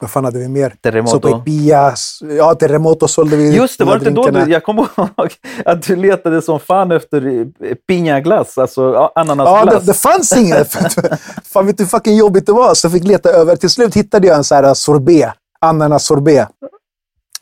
Vad 0.00 0.10
fan 0.10 0.24
hade 0.24 0.38
vi 0.38 0.48
mer? 0.48 0.74
Terremoto. 0.80 1.10
Sopepillas. 1.10 2.18
Ja, 2.38 2.54
Terremoto 2.54 3.08
sålde 3.08 3.36
vi. 3.36 3.56
Just 3.56 3.78
det, 3.78 3.84
var 3.84 3.98
det 3.98 4.08
inte 4.08 4.20
då 4.20 4.30
du, 4.30 4.52
jag 4.52 4.64
kommer 4.64 4.82
ihåg 4.96 5.32
att 5.64 5.82
du 5.82 5.96
letade 5.96 6.42
som 6.42 6.60
fan 6.60 6.92
efter 6.92 7.26
eh, 7.26 7.74
piñaglass, 7.88 8.58
alltså 8.60 8.82
ja, 8.82 9.12
Ja, 9.14 9.20
ananasglass. 9.20 9.84
det, 9.84 9.92
det 9.92 9.98
fanns 9.98 10.32
inget. 10.32 10.72
Fan, 11.44 11.66
vet 11.66 11.78
du 11.78 11.84
hur 11.84 11.88
fucking 11.88 12.16
jobbigt 12.16 12.46
det 12.46 12.52
var? 12.52 12.74
Så 12.74 12.86
jag 12.86 12.92
fick 12.92 13.04
leta 13.04 13.28
över. 13.28 13.56
Till 13.56 13.70
slut 13.70 13.94
hittade 13.94 14.26
jag 14.26 14.36
en 14.36 14.44
så 14.44 14.54
här 14.54 14.74
sorbet. 14.74 15.32
Ananas-sorbet. 15.60 16.48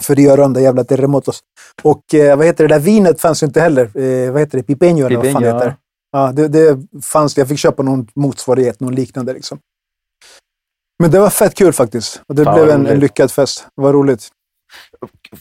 För 0.01 0.15
det 0.15 0.23
gör 0.23 0.37
de 0.37 0.53
där 0.53 0.61
jävla 0.61 0.85
terremotos. 0.85 1.41
Och 1.83 2.15
eh, 2.15 2.37
vad 2.37 2.47
heter 2.47 2.69
det 2.69 2.75
där 2.75 2.81
vinet 2.81 3.21
fanns 3.21 3.43
ju 3.43 3.47
inte 3.47 3.61
heller. 3.61 3.83
Eh, 3.99 4.33
vad 4.33 4.41
heter 4.41 4.59
det? 4.59 4.75
Pipeño 4.75 5.07
eller 5.07 5.17
vad 5.17 5.33
fan 5.33 5.43
det 5.43 5.53
heter. 5.53 5.77
Ja, 6.13 6.33
det, 6.33 6.49
det 6.49 6.79
fanns 7.03 7.37
Jag 7.37 7.49
fick 7.49 7.59
köpa 7.59 7.83
någon 7.83 8.07
motsvarighet, 8.15 8.81
någon 8.81 8.95
liknande 8.95 9.33
liksom. 9.33 9.59
Men 10.99 11.11
det 11.11 11.19
var 11.21 11.31
fett 11.31 11.55
kul 11.55 11.73
faktiskt. 11.73 12.23
Och 12.29 12.35
det 12.35 12.45
Fan, 12.45 12.55
blev 12.55 12.71
en, 12.71 12.87
en 12.87 12.99
lyckad 12.99 13.31
fest. 13.31 13.67
Det 13.77 13.83
var 13.83 13.93
roligt. 13.93 14.29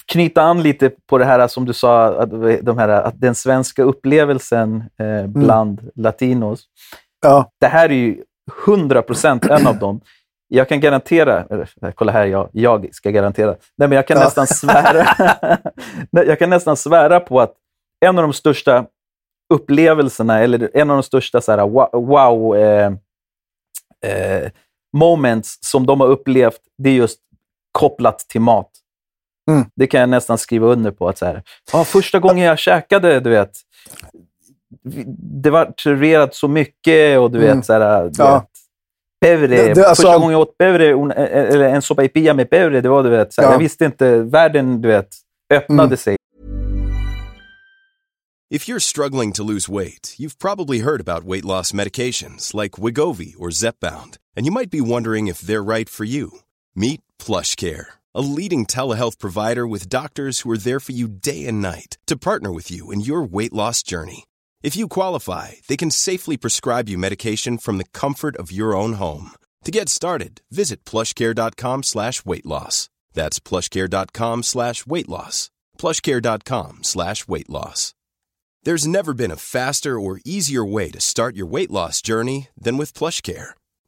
Knyta 0.06 0.42
an 0.42 0.62
lite 0.64 0.92
på 1.10 1.18
det 1.18 1.26
här 1.26 1.48
som 1.48 1.66
du 1.66 1.74
sa, 1.74 2.06
att, 2.08 2.30
de 2.62 2.78
här, 2.78 2.90
att 2.90 3.22
den 3.22 3.36
svenska 3.36 3.84
upplevelsen 3.84 4.84
eh, 5.00 5.28
bland 5.28 5.90
latinos. 5.96 6.66
Ja, 7.22 7.52
Det 7.60 7.68
här 7.68 7.90
är 7.90 7.94
ju 7.94 8.24
100% 8.66 9.52
en 9.60 9.68
av 9.68 9.78
dem. 9.80 10.02
Jag 10.48 10.70
kan 10.70 10.80
garantera, 10.80 11.44
eller, 11.50 11.92
kolla 11.96 12.12
här, 12.12 12.26
jag, 12.26 12.50
jag 12.52 12.90
ska 12.96 13.10
garantera. 13.12 13.48
Nej, 13.78 13.88
men 13.90 13.92
jag 13.92 14.08
kan 14.08 14.18
Ja. 14.18 14.24
nästan 14.24 14.48
svära. 14.48 15.08
Jag 16.12 16.40
kan 16.40 16.50
nästan 16.50 16.78
svära 16.78 17.20
på 17.20 17.42
att 17.42 17.54
en 18.06 18.18
av 18.18 18.22
de 18.24 18.34
största 18.34 18.86
upplevelserna, 19.54 20.40
eller 20.40 20.70
en 20.74 20.90
av 20.90 20.96
de 20.98 21.04
största 21.04 21.42
så 21.42 21.52
här, 21.52 21.68
wow, 21.68 21.90
wow 21.94 22.56
eh, 22.58 22.92
eh, 24.06 24.52
moments 24.94 25.58
som 25.62 25.86
de 25.86 26.00
har 26.02 26.08
upplevt, 26.08 26.60
det 26.78 26.90
är 26.90 26.94
just 26.94 27.20
kopplat 27.72 28.20
till 28.20 28.42
mat. 28.42 28.70
Mm. 29.52 29.66
Det 29.76 29.88
kan 29.88 30.00
jag 30.00 30.10
nästan 30.10 30.38
skriva 30.38 30.68
under 30.68 30.92
på. 30.92 31.08
att 31.10 31.18
så 31.18 31.26
här, 31.26 31.44
ja, 31.74 31.84
Första 31.84 32.20
gången 32.20 32.46
jag 32.46 32.60
käkade, 32.60 33.20
du 33.20 33.30
vet, 33.30 33.52
det 35.44 35.50
var 35.50 35.74
serverat 35.84 36.36
så 36.36 36.48
mycket 36.48 37.20
och 37.20 37.32
du 37.32 37.44
Mm. 37.44 37.58
vet, 37.58 37.66
så 37.66 37.74
här, 37.74 38.04
du 38.04 38.12
Ja. 38.18 38.34
vet 38.40 38.48
Pevre. 39.22 39.48
Det- 39.48 39.74
det- 39.74 39.88
alltså- 39.88 40.02
Första 40.04 40.18
gången 40.18 40.32
jag 40.32 40.42
åt 40.42 40.58
pevre, 40.58 40.94
un- 40.94 41.12
eller 41.14 41.70
en 41.70 41.82
sopaipilla 41.82 42.34
med 42.34 42.50
pevre, 42.50 42.82
det 42.82 42.90
var 42.90 43.04
du 43.04 43.10
vet, 43.10 43.34
så 43.34 43.42
här, 43.42 43.48
Ja. 43.48 43.52
jag 43.54 43.60
visste 43.60 43.86
inte, 43.86 44.18
världen 44.18 44.82
du 44.82 44.88
vet, 44.88 45.08
öppnade 45.54 45.84
Mm. 45.88 45.98
sig. 45.98 46.16
If 48.54 48.68
you're 48.68 48.80
struggling 48.80 49.32
to 49.32 49.44
lose 49.44 49.72
weight, 49.72 50.16
you've 50.20 50.38
probably 50.42 50.82
heard 50.82 51.10
about 51.10 51.32
weight 51.32 51.46
loss 51.46 51.74
medications 51.74 52.54
like 52.54 52.82
Wigovi 52.82 53.36
or 53.38 53.50
Zepbound, 53.52 54.16
and 54.36 54.46
you 54.46 54.52
might 54.52 54.72
be 54.72 54.82
wondering 54.82 55.28
if 55.28 55.42
they're 55.42 55.64
right 55.64 55.88
for 55.88 56.04
you. 56.04 56.40
Meet 56.76 57.02
PlushCare, 57.20 57.86
a 58.16 58.22
leading 58.22 58.66
telehealth 58.66 59.20
provider 59.20 59.68
with 59.68 59.90
doctors 59.90 60.40
who 60.40 60.52
are 60.52 60.58
there 60.58 60.80
for 60.80 60.92
you 60.92 61.08
day 61.08 61.46
and 61.46 61.62
night 61.62 61.98
to 62.08 62.18
partner 62.18 62.52
with 62.52 62.72
you 62.72 62.92
in 62.92 63.02
your 63.02 63.24
weight 63.24 63.54
loss 63.54 63.84
journey. 63.84 64.26
If 64.64 64.76
you 64.76 64.88
qualify, 64.88 65.54
they 65.68 65.78
can 65.78 65.92
safely 65.92 66.38
prescribe 66.38 66.90
you 66.90 66.98
medication 66.98 67.58
from 67.58 67.78
the 67.78 67.92
comfort 67.94 68.36
of 68.38 68.52
your 68.52 68.76
own 68.76 68.94
home. 68.94 69.32
To 69.64 69.72
get 69.72 69.90
started, 69.90 70.42
visit 70.52 70.84
plushcare.com 70.86 71.84
slash 71.84 72.26
weight 72.26 72.46
loss. 72.46 72.90
That's 73.14 73.40
plushcare.com 73.40 74.44
slash 74.44 74.86
weight 74.86 75.10
loss. 75.10 75.50
plushcare.com 75.78 76.80
slash 76.84 77.28
weight 77.28 77.50
loss. 77.50 77.94
There's 78.64 78.88
never 78.88 79.14
been 79.16 79.32
a 79.32 79.38
faster 79.38 80.00
or 80.00 80.22
easier 80.24 80.64
way 80.64 80.92
to 80.92 81.00
start 81.00 81.36
your 81.36 81.48
weight 81.48 81.72
loss 81.72 82.02
journey 82.02 82.50
than 82.56 82.78
with 82.78 82.94
PlushCare. 82.94 83.54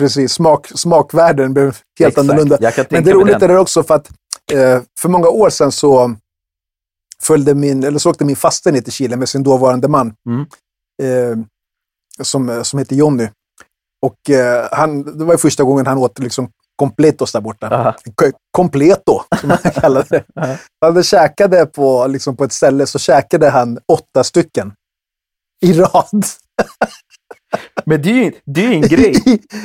Precis. 0.00 0.32
Smak, 0.32 0.66
smakvärden 0.74 1.54
blev 1.54 1.64
helt 1.64 1.78
Exakt. 2.00 2.18
annorlunda. 2.18 2.58
Men 2.90 3.04
det 3.04 3.10
är 3.10 3.14
roligt 3.14 3.40
det 3.40 3.58
också 3.58 3.82
för 3.82 3.94
att 3.94 4.08
eh, 4.52 4.82
för 5.00 5.08
många 5.08 5.28
år 5.28 5.50
sedan 5.50 5.72
så 5.72 6.16
följde 7.22 7.54
min, 7.54 7.84
eller 7.84 7.98
så 7.98 8.10
åkte 8.10 8.24
min 8.24 8.36
faste 8.36 8.72
ner 8.72 8.80
till 8.80 8.92
Chile 8.92 9.16
med 9.16 9.28
sin 9.28 9.42
dåvarande 9.42 9.88
man. 9.88 10.14
Mm. 10.26 10.46
Eh, 11.02 11.44
som, 12.22 12.64
som 12.64 12.78
heter 12.78 12.96
Jonny. 12.96 13.28
Och 14.06 14.30
eh, 14.30 14.68
han, 14.72 15.18
det 15.18 15.24
var 15.24 15.36
första 15.36 15.62
gången 15.62 15.86
han 15.86 15.98
åt 15.98 16.18
liksom 16.18 16.50
completos 16.76 17.32
där 17.32 17.40
borta. 17.40 17.68
Aha. 17.68 17.94
Completo, 18.50 19.22
som 19.40 19.50
han 19.62 19.72
kallade 19.72 20.06
det. 20.34 20.58
Han 20.80 21.02
käkade 21.02 21.66
på, 21.66 22.06
liksom 22.06 22.36
på 22.36 22.44
ett 22.44 22.52
ställe, 22.52 22.86
så 22.86 22.98
käkade 22.98 23.50
han 23.50 23.78
åtta 23.92 24.24
stycken. 24.24 24.72
I 25.62 25.72
rad. 25.72 26.24
Men 27.84 28.02
det 28.02 28.10
är 28.10 28.14
ju 28.14 28.32
det 28.44 28.64
är 28.64 28.72
en 28.72 28.80
grej. 28.80 29.14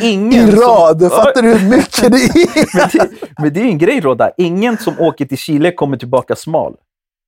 Ingen 0.01 0.49
i 0.49 0.51
rad. 0.51 0.99
Som, 0.99 1.09
Fattar 1.09 1.41
du 1.41 1.53
hur 1.53 1.69
mycket 1.69 2.11
det 2.11 2.17
är? 2.17 2.77
men, 2.77 2.89
det, 2.93 3.09
men 3.41 3.53
det 3.53 3.59
är 3.59 3.63
ju 3.63 3.69
en 3.69 3.77
grej, 3.77 4.01
Rodda. 4.01 4.31
Ingen 4.37 4.77
som 4.77 4.99
åker 4.99 5.25
till 5.25 5.37
Chile 5.37 5.71
kommer 5.71 5.97
tillbaka 5.97 6.35
smal. 6.35 6.75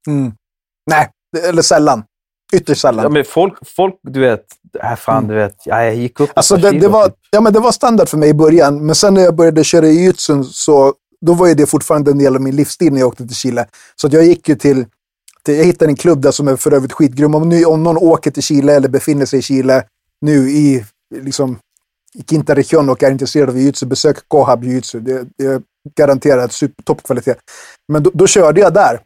Mm. 0.08 0.32
Nej, 0.90 1.10
eller 1.50 1.62
sällan. 1.62 2.04
Ytterst 2.54 2.82
sällan. 2.82 3.04
Ja, 3.04 3.10
men 3.10 3.26
folk, 3.26 3.54
folk, 3.76 4.00
du 4.04 4.20
vet, 4.20 4.46
äh, 4.84 4.96
fan, 4.96 5.28
du 5.28 5.36
vet, 5.36 5.56
ja, 5.66 5.84
jag 5.84 5.96
gick 5.96 6.20
upp 6.20 6.30
Alltså 6.34 6.58
det, 6.58 6.72
det, 6.72 6.88
var, 6.88 7.06
typ. 7.06 7.16
ja, 7.32 7.42
men 7.42 7.54
det 7.54 7.60
var 7.60 7.72
standard 7.72 8.10
för 8.10 8.18
mig 8.18 8.30
i 8.30 8.34
början, 8.34 8.86
men 8.86 8.96
sen 8.96 9.14
när 9.14 9.22
jag 9.22 9.36
började 9.36 9.64
köra 9.64 9.88
i 9.88 9.92
jujutsun 9.92 10.44
så 10.44 10.94
då 11.22 11.34
var 11.34 11.48
ju 11.48 11.54
det 11.54 11.66
fortfarande 11.66 12.12
en 12.12 12.18
del 12.18 12.36
av 12.36 12.42
min 12.42 12.56
livsstil 12.56 12.94
när 12.94 13.00
jag 13.00 13.08
åkte 13.08 13.28
till 13.28 13.36
Chile. 13.36 13.66
Så 13.96 14.08
jag 14.12 14.26
gick 14.26 14.50
ju 14.50 14.56
till, 14.56 14.86
till, 15.44 15.56
jag 15.56 15.66
hittade 15.66 15.92
en 15.92 15.96
klubb 15.96 16.22
där 16.22 16.32
som 16.32 16.48
är 16.48 16.56
för 16.56 16.74
övrigt 16.74 16.94
skitgrym. 16.94 17.36
Om, 17.36 17.50
nu, 17.50 17.66
om 17.66 17.84
någon 17.84 17.98
åker 17.98 18.32
till 18.32 18.44
Chile 18.44 18.76
eller 18.76 18.90
befinner 18.90 19.26
sig 19.26 19.40
i 19.40 19.42
Chile 19.42 19.84
nu 20.22 20.50
i, 20.50 20.86
liksom, 21.16 21.60
i 22.14 22.22
Quinta 22.22 22.56
Region 22.56 22.90
och 22.90 23.04
är 23.04 23.12
intresserad 23.12 23.50
av 23.50 23.58
jujutsu, 23.58 23.86
besök 23.86 24.18
Kohab 24.28 24.64
jujutsu. 24.64 25.00
Det, 25.00 25.28
det 25.38 25.46
är 25.46 25.62
garanterat 25.96 26.60
toppkvalitet. 26.84 27.38
Men 27.88 28.04
då, 28.04 28.12
då 28.14 28.28
körde 28.28 28.62
jag 28.62 28.74
där. 28.74 29.00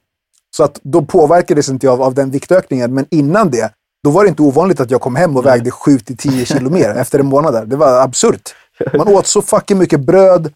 Så 0.56 0.64
att 0.64 0.80
då 0.84 1.02
påverkades 1.02 1.70
inte 1.70 1.86
jag 1.86 1.94
av, 1.94 2.02
av 2.02 2.14
den 2.14 2.32
viktökningen. 2.32 2.94
Men 2.94 3.06
innan 3.12 3.52
det, 3.52 3.74
då 4.04 4.12
var 4.12 4.24
det 4.24 4.30
inte 4.30 4.42
ovanligt 4.42 4.80
att 4.80 4.92
jag 4.92 5.02
kom 5.02 5.16
hem 5.16 5.38
och 5.38 5.46
vägde 5.46 5.70
7-10 5.70 6.46
kilo 6.46 6.70
mer 6.70 6.90
efter 6.98 7.20
en 7.20 7.26
månad. 7.26 7.54
Där. 7.54 7.66
Det 7.66 7.76
var 7.76 8.02
absurt. 8.02 8.56
Man 8.94 9.08
åt 9.08 9.28
så 9.28 9.42
fucking 9.42 9.78
mycket 9.78 10.00
bröd. 10.00 10.54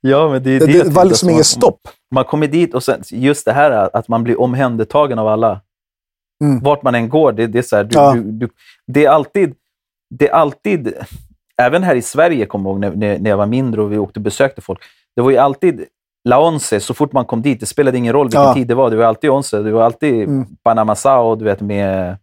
Ja, 0.00 0.28
men 0.28 0.42
det, 0.42 0.58
Det, 0.58 0.66
det 0.66 0.90
var 0.90 1.04
liksom 1.04 1.30
inget 1.30 1.46
stopp. 1.46 1.80
Man 2.14 2.24
kommer 2.24 2.46
dit 2.46 2.74
och 2.74 2.82
sen, 2.82 3.02
just 3.08 3.44
det 3.44 3.52
här 3.52 3.96
att 3.96 4.08
man 4.08 4.24
blir 4.24 4.40
omhändertagen 4.40 5.18
av 5.18 5.28
alla. 5.28 5.60
Mm. 6.44 6.60
Vart 6.60 6.82
man 6.82 6.94
än 6.94 7.08
går. 7.08 7.32
Det, 7.32 7.46
det, 7.46 7.58
är 7.58 7.62
så 7.62 7.76
här, 7.76 7.84
du, 7.84 7.94
Ja. 7.98 8.12
du, 8.14 8.22
du, 8.32 8.48
det 8.86 9.04
är 9.04 9.10
alltid... 9.10 9.54
Det 10.10 10.28
är 10.28 10.32
alltid... 10.32 10.94
Även 11.62 11.82
här 11.82 11.94
i 11.94 12.02
Sverige, 12.02 12.46
kommer 12.46 12.70
jag 12.70 12.74
ihåg, 12.84 12.96
när, 12.96 13.18
när 13.18 13.30
jag 13.30 13.36
var 13.36 13.46
mindre 13.46 13.82
och 13.82 13.92
vi 13.92 13.98
åkte 13.98 14.18
och 14.20 14.24
besökte 14.24 14.60
folk. 14.60 14.80
Det 15.16 15.22
var 15.22 15.30
ju 15.30 15.36
alltid 15.36 15.84
La 16.28 16.46
Once 16.48 16.80
så 16.80 16.94
fort 16.94 17.12
man 17.12 17.24
kom 17.24 17.42
dit. 17.42 17.60
Det 17.60 17.66
spelade 17.66 17.98
ingen 17.98 18.12
roll 18.12 18.26
vilken 18.26 18.42
Ja. 18.42 18.54
tid 18.54 18.66
det 18.66 18.74
var. 18.74 18.90
Det 18.90 18.96
var 18.96 19.04
alltid 19.04 19.30
Once. 19.30 19.62
Det 19.62 19.72
var 19.72 19.82
alltid 19.82 20.28
Mm. 20.28 20.46
Panama 20.62 20.94
Sao, 20.94 21.34
du 21.36 21.44
vet, 21.44 21.60
med 21.60 22.16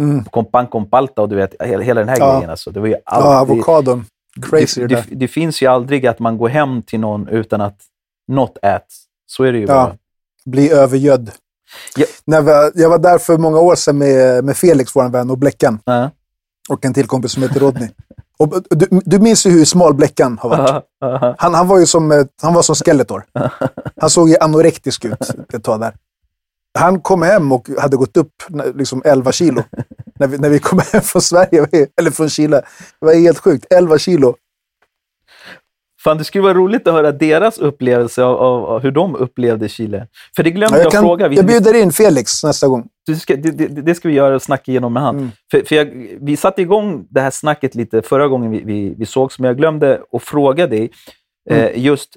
Mm. 0.00 0.24
con 0.24 0.44
pan 0.44 0.66
con 0.66 0.86
palta 0.90 1.22
och 1.22 1.28
du 1.28 1.36
vet, 1.36 1.54
hela, 1.62 1.82
hela 1.82 2.00
den 2.00 2.08
här 2.08 2.16
Ja. 2.18 2.32
grejen. 2.34 2.50
Alltså. 2.50 2.70
Det 2.70 2.80
var 2.80 2.86
ju 2.86 2.92
Ja, 2.94 3.00
alltid... 3.04 3.52
avokadon. 3.54 4.04
Crazy 4.42 4.80
det, 4.80 4.86
det, 4.86 5.04
det, 5.08 5.14
det 5.14 5.28
finns 5.28 5.62
ju 5.62 5.66
aldrig 5.66 6.06
att 6.06 6.18
man 6.18 6.38
går 6.38 6.48
hem 6.48 6.82
till 6.82 7.00
någon 7.00 7.28
utan 7.28 7.60
att 7.60 7.80
något 8.28 8.58
äts. 8.62 9.04
Så 9.26 9.44
är 9.44 9.52
det 9.52 9.58
ju 9.58 9.66
Ja. 9.66 9.74
bara. 9.74 9.96
Bli 10.44 10.70
övergödd. 10.70 11.30
Ja. 11.96 12.06
När 12.24 12.42
vi, 12.42 12.82
jag 12.82 12.88
var 12.88 12.98
där 12.98 13.18
för 13.18 13.38
många 13.38 13.58
år 13.58 13.74
sedan 13.74 13.98
med, 13.98 14.44
med 14.44 14.56
Felix, 14.56 14.96
vår 14.96 15.08
vän, 15.08 15.30
och 15.30 15.38
Bläckan. 15.38 15.78
Ja. 15.84 16.10
Och 16.68 16.84
en 16.84 16.94
till 16.94 17.06
kompis 17.06 17.32
som 17.32 17.42
heter 17.42 17.60
Rodney. 17.60 17.88
Och, 18.38 18.62
du, 18.70 18.86
du 18.90 19.18
minns 19.18 19.46
ju 19.46 19.50
hur 19.50 19.64
smal 19.64 19.94
Bläckan 19.94 20.38
har 20.38 20.48
varit. 20.48 20.84
Han, 21.38 21.54
han 21.54 21.68
var 21.68 21.78
ju 21.78 21.86
som, 21.86 22.26
han 22.42 22.54
var 22.54 22.62
som 22.62 22.74
Skeletor. 22.74 23.24
Han 24.00 24.10
såg 24.10 24.28
ju 24.28 24.36
anorektisk 24.40 25.04
ut 25.04 25.30
ett 25.52 25.64
tag 25.64 25.80
där. 25.80 25.94
Han 26.78 27.00
kom 27.00 27.22
hem 27.22 27.52
och 27.52 27.68
hade 27.78 27.96
gått 27.96 28.16
upp 28.16 28.32
liksom 28.74 29.02
11 29.04 29.32
kilo. 29.32 29.62
När 30.18 30.26
vi, 30.26 30.38
när 30.38 30.48
vi 30.48 30.58
kom 30.58 30.80
hem 30.92 31.02
från 31.02 31.22
Sverige, 31.22 31.66
eller 31.98 32.10
från 32.10 32.28
Chile. 32.28 32.56
Det 33.00 33.06
var 33.06 33.14
helt 33.14 33.38
sjukt. 33.38 33.66
11 33.70 33.98
kilo. 33.98 34.36
Fan, 36.04 36.18
det 36.18 36.24
skulle 36.24 36.42
vara 36.42 36.54
roligt 36.54 36.86
att 36.86 36.94
höra 36.94 37.12
deras 37.12 37.58
upplevelse 37.58 38.22
av, 38.24 38.36
av, 38.36 38.64
av 38.64 38.82
hur 38.82 38.90
de 38.90 39.16
upplevde 39.16 39.68
Chile. 39.68 40.06
För 40.36 40.42
det 40.42 40.50
glömde 40.50 40.76
Ja, 40.76 40.78
jag, 40.78 40.84
jag, 40.84 40.92
kan, 40.92 41.02
fråga. 41.02 41.28
Vi, 41.28 41.36
jag 41.36 41.46
bjuder 41.46 41.74
in 41.74 41.92
Felix 41.92 42.44
nästa 42.44 42.68
gång. 42.68 42.88
du 43.06 43.16
ska, 43.16 43.36
det, 43.36 43.50
det, 43.50 43.66
det 43.66 43.94
ska 43.94 44.08
vi 44.08 44.14
göra 44.14 44.34
och 44.34 44.42
snacka 44.42 44.70
igenom 44.70 44.92
med 44.92 45.02
han. 45.02 45.18
Mm. 45.18 45.30
För, 45.50 45.62
för 45.64 45.76
jag, 45.76 46.18
vi 46.20 46.36
satte 46.36 46.62
igång 46.62 47.06
det 47.10 47.20
här 47.20 47.30
snacket 47.30 47.74
lite 47.74 48.02
förra 48.02 48.28
gången 48.28 48.50
vi, 48.50 48.62
vi, 48.64 48.94
vi 48.98 49.06
sågs, 49.06 49.38
men 49.38 49.48
jag 49.48 49.56
glömde 49.56 50.02
att 50.12 50.22
fråga 50.22 50.66
dig 50.66 50.90
Mm. 51.50 51.64
eh, 51.64 51.84
just 51.84 52.16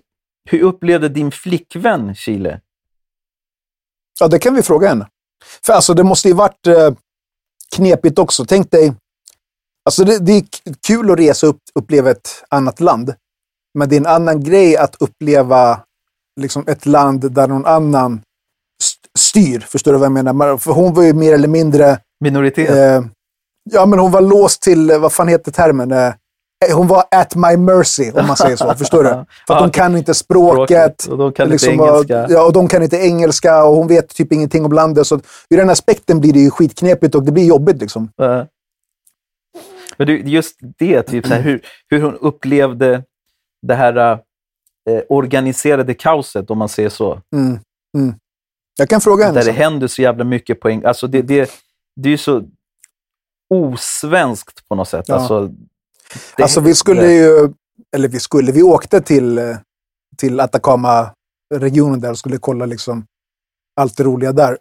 hur 0.50 0.62
upplevde 0.62 1.10
din 1.10 1.32
flickvän 1.32 2.16
Chile? 2.16 2.62
Ja, 4.20 4.28
det 4.28 4.40
kan 4.40 4.56
vi 4.56 4.62
fråga 4.62 4.88
henne. 4.88 5.08
För 5.66 5.74
alltså, 5.74 5.94
det 5.94 6.04
måste 6.04 6.28
ju 6.28 6.34
varit 6.34 6.68
eh, 6.68 6.92
knepigt 7.76 8.20
också. 8.20 8.46
Tänk 8.46 8.72
dig, 8.72 8.94
alltså 9.86 10.04
det, 10.04 10.20
det 10.20 10.32
är 10.32 10.44
kul 10.88 11.12
att 11.12 11.20
resa 11.20 11.48
upp, 11.48 11.62
uppleva 11.76 12.12
ett 12.12 12.44
annat 12.50 12.80
land. 12.80 13.14
Men 13.76 13.90
det 13.90 13.96
är 13.96 14.00
en 14.00 14.06
annan 14.06 14.44
grej 14.44 14.78
att 14.78 14.96
uppleva 15.00 15.80
liksom, 16.42 16.64
ett 16.68 16.86
land 16.86 17.32
där 17.32 17.48
någon 17.48 17.66
annan 17.66 18.22
st- 18.84 19.10
styr. 19.20 19.60
Förstår 19.60 19.92
du 19.92 19.98
vad 19.98 20.06
jag 20.06 20.12
menar? 20.12 20.58
För 20.58 20.72
hon 20.72 20.94
var 20.94 21.04
ju 21.04 21.14
mer 21.14 21.34
eller 21.34 21.48
mindre... 21.48 22.00
Minoritet. 22.20 22.70
Eh, 22.70 23.06
ja, 23.72 23.86
men 23.86 24.00
hon 24.00 24.12
var 24.12 24.22
låst 24.22 24.62
till, 24.62 24.90
eh, 24.90 25.00
vad 25.00 25.14
fan 25.14 25.28
heter 25.28 25.52
termen? 25.52 25.92
Eh, 25.92 26.14
hon 26.74 26.88
var 26.88 27.04
at 27.12 27.36
my 27.36 27.58
mercy, 27.58 28.12
om 28.12 28.28
man 28.28 28.38
säger 28.38 28.56
så. 28.56 28.74
Förstår 28.78 29.04
du? 29.04 29.10
För 29.48 29.54
att 29.54 29.60
de 29.60 29.72
kan 29.72 29.98
inte 29.98 30.14
språket. 30.14 31.06
Och 31.06 31.18
de 31.18 31.34
kan 31.34 31.50
liksom 31.50 31.74
inte 31.74 31.84
engelska. 31.86 32.26
Ja, 32.30 32.46
och 32.46 32.54
de 32.54 32.68
kan 32.68 32.84
inte 32.84 32.98
engelska 32.98 33.64
och 33.64 33.76
hon 33.76 33.88
vet 33.88 34.10
typ 34.10 34.32
ingenting 34.32 34.66
om 34.66 34.72
landet. 34.72 35.08
Så 35.08 35.20
ur 35.50 35.58
den 35.58 35.70
aspekten 35.70 36.20
blir 36.20 36.34
det 36.34 36.40
ju 36.40 36.52
skitknepigt 36.52 37.16
och 37.16 37.24
det 37.24 37.32
blir 37.32 37.46
jobbigt. 37.46 37.82
Liksom. 37.82 38.10
Eh. 38.22 38.44
Men 39.98 40.08
du, 40.08 40.22
just 40.22 40.56
det, 40.78 41.04
typ, 41.04 41.28
så 41.28 41.34
här, 41.34 41.42
hur, 41.42 41.62
hur 41.90 42.02
hon 42.02 42.16
upplevde 42.16 43.04
det 43.68 43.76
här 43.76 44.20
eh, 44.90 45.02
organiserade 45.10 45.94
kaoset, 45.94 46.52
om 46.52 46.58
man 46.58 46.70
säger 46.70 46.90
så. 46.90 47.22
Mm. 47.36 47.60
Mm. 47.98 48.16
Jag 48.78 48.90
kan 48.90 49.02
fråga 49.02 49.26
henne. 49.26 49.40
Där 49.40 49.46
det 49.46 49.52
händer 49.52 49.88
så 49.88 50.02
jävla 50.02 50.24
mycket 50.24 50.60
på 50.60 50.70
en... 50.70 50.86
Alltså 50.86 51.08
det, 51.08 51.22
det, 51.22 51.52
det 51.96 52.10
är 52.10 52.12
ju 52.12 52.18
så 52.18 52.44
osvenskt 53.54 54.68
på 54.68 54.76
något 54.76 54.90
sätt. 54.90 55.06
Ja. 55.08 55.16
Alltså, 55.16 55.48
det, 56.38 56.44
Alltså 56.44 56.62
vi 56.62 56.76
skulle 56.76 57.12
ju, 57.12 57.54
eller 57.96 58.08
vi 58.08 58.20
skulle, 58.20 58.52
vi 58.52 58.64
åkte 58.64 59.02
till, 59.02 59.38
eh, 59.38 59.58
till 60.18 60.40
Atacama-regionen 60.40 62.00
där 62.00 62.12
och 62.12 62.18
skulle 62.18 62.38
kolla 62.38 62.66
liksom 62.66 63.06
allt 63.82 63.98
det 63.98 64.04
roliga 64.04 64.32
där. 64.32 64.58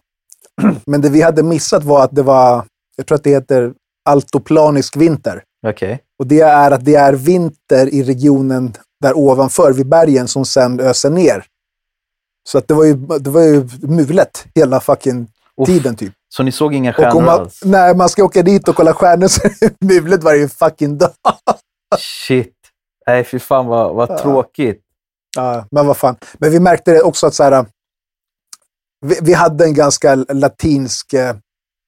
Men 0.86 1.00
det 1.00 1.08
vi 1.08 1.22
hade 1.22 1.42
missat 1.42 1.84
var 1.84 2.04
att 2.04 2.14
det 2.14 2.22
var, 2.22 2.64
jag 2.96 3.06
tror 3.06 3.16
att 3.16 3.24
det 3.24 3.30
heter 3.30 3.74
altoplanisk 4.04 4.96
vinter. 4.96 5.42
Okej. 5.66 6.00
Och 6.18 6.26
det 6.26 6.40
är 6.40 6.70
att 6.70 6.84
det 6.84 6.94
är 6.94 7.12
vinter 7.12 7.94
i 7.94 8.02
regionen 8.02 8.72
där 9.04 9.16
ovanför 9.18 9.72
vid 9.72 9.88
bergen 9.88 10.28
som 10.28 10.44
sen 10.44 10.80
öser 10.80 11.10
ner. 11.10 11.44
Så 12.48 12.58
att 12.58 12.68
det 12.68 12.74
var 12.74 12.84
ju, 12.84 12.94
det 12.94 13.30
var 13.30 13.40
ju 13.42 13.68
mulet 13.82 14.46
hela 14.54 14.80
fucking 14.80 15.26
Uff. 15.60 15.66
tiden 15.66 15.96
typ. 15.96 16.12
Så 16.28 16.42
ni 16.42 16.52
såg 16.52 16.74
inga 16.74 16.92
stjärnor 16.92 17.20
man, 17.20 17.40
alls? 17.40 17.60
när 17.64 17.94
man 17.94 18.08
ska 18.08 18.24
åka 18.24 18.42
dit 18.42 18.68
och 18.68 18.76
kolla 18.76 18.94
stjärnor 18.94 19.28
så 19.28 19.40
är 19.46 19.84
mulet 19.84 20.22
varje 20.22 20.48
fucking 20.48 20.98
dag. 20.98 21.10
Shit. 21.98 22.52
Nej, 23.06 23.24
fy 23.24 23.38
fan 23.38 23.66
vad, 23.66 23.94
vad 23.94 24.10
Ja. 24.10 24.18
tråkigt. 24.18 24.80
Ja, 25.36 25.66
men 25.70 25.86
vad 25.86 25.96
fan. 25.96 26.16
Men 26.38 26.50
vi 26.50 26.60
märkte 26.60 26.92
det 26.92 27.02
också 27.02 27.26
att 27.26 27.34
så 27.34 27.42
här, 27.42 27.66
vi, 29.06 29.18
vi 29.22 29.32
hade 29.32 29.64
en 29.64 29.74
ganska 29.74 30.14
latinsk 30.14 31.12
eh, 31.12 31.36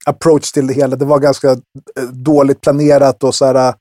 approach 0.07 0.53
till 0.53 0.67
det 0.67 0.75
hela. 0.75 0.97
Det 0.97 1.05
var 1.05 1.19
ganska 1.19 1.51
eh, 1.51 2.03
dåligt 2.13 2.61
planerat 2.61 3.25
och 3.25 3.35
så 3.35 3.45
här, 3.47 3.75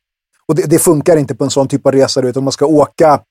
och 0.47 0.55
det, 0.55 0.63
det 0.69 0.79
funkar 0.79 1.17
inte 1.17 1.35
på 1.35 1.43
en 1.43 1.49
sån 1.49 1.67
typ 1.67 1.85
av 1.85 1.91
resa. 1.91 2.21
du 2.21 2.27
vet. 2.27 2.37
Om 2.37 2.43
man 2.43 2.53
ska 2.53 2.65
åka 2.65 3.21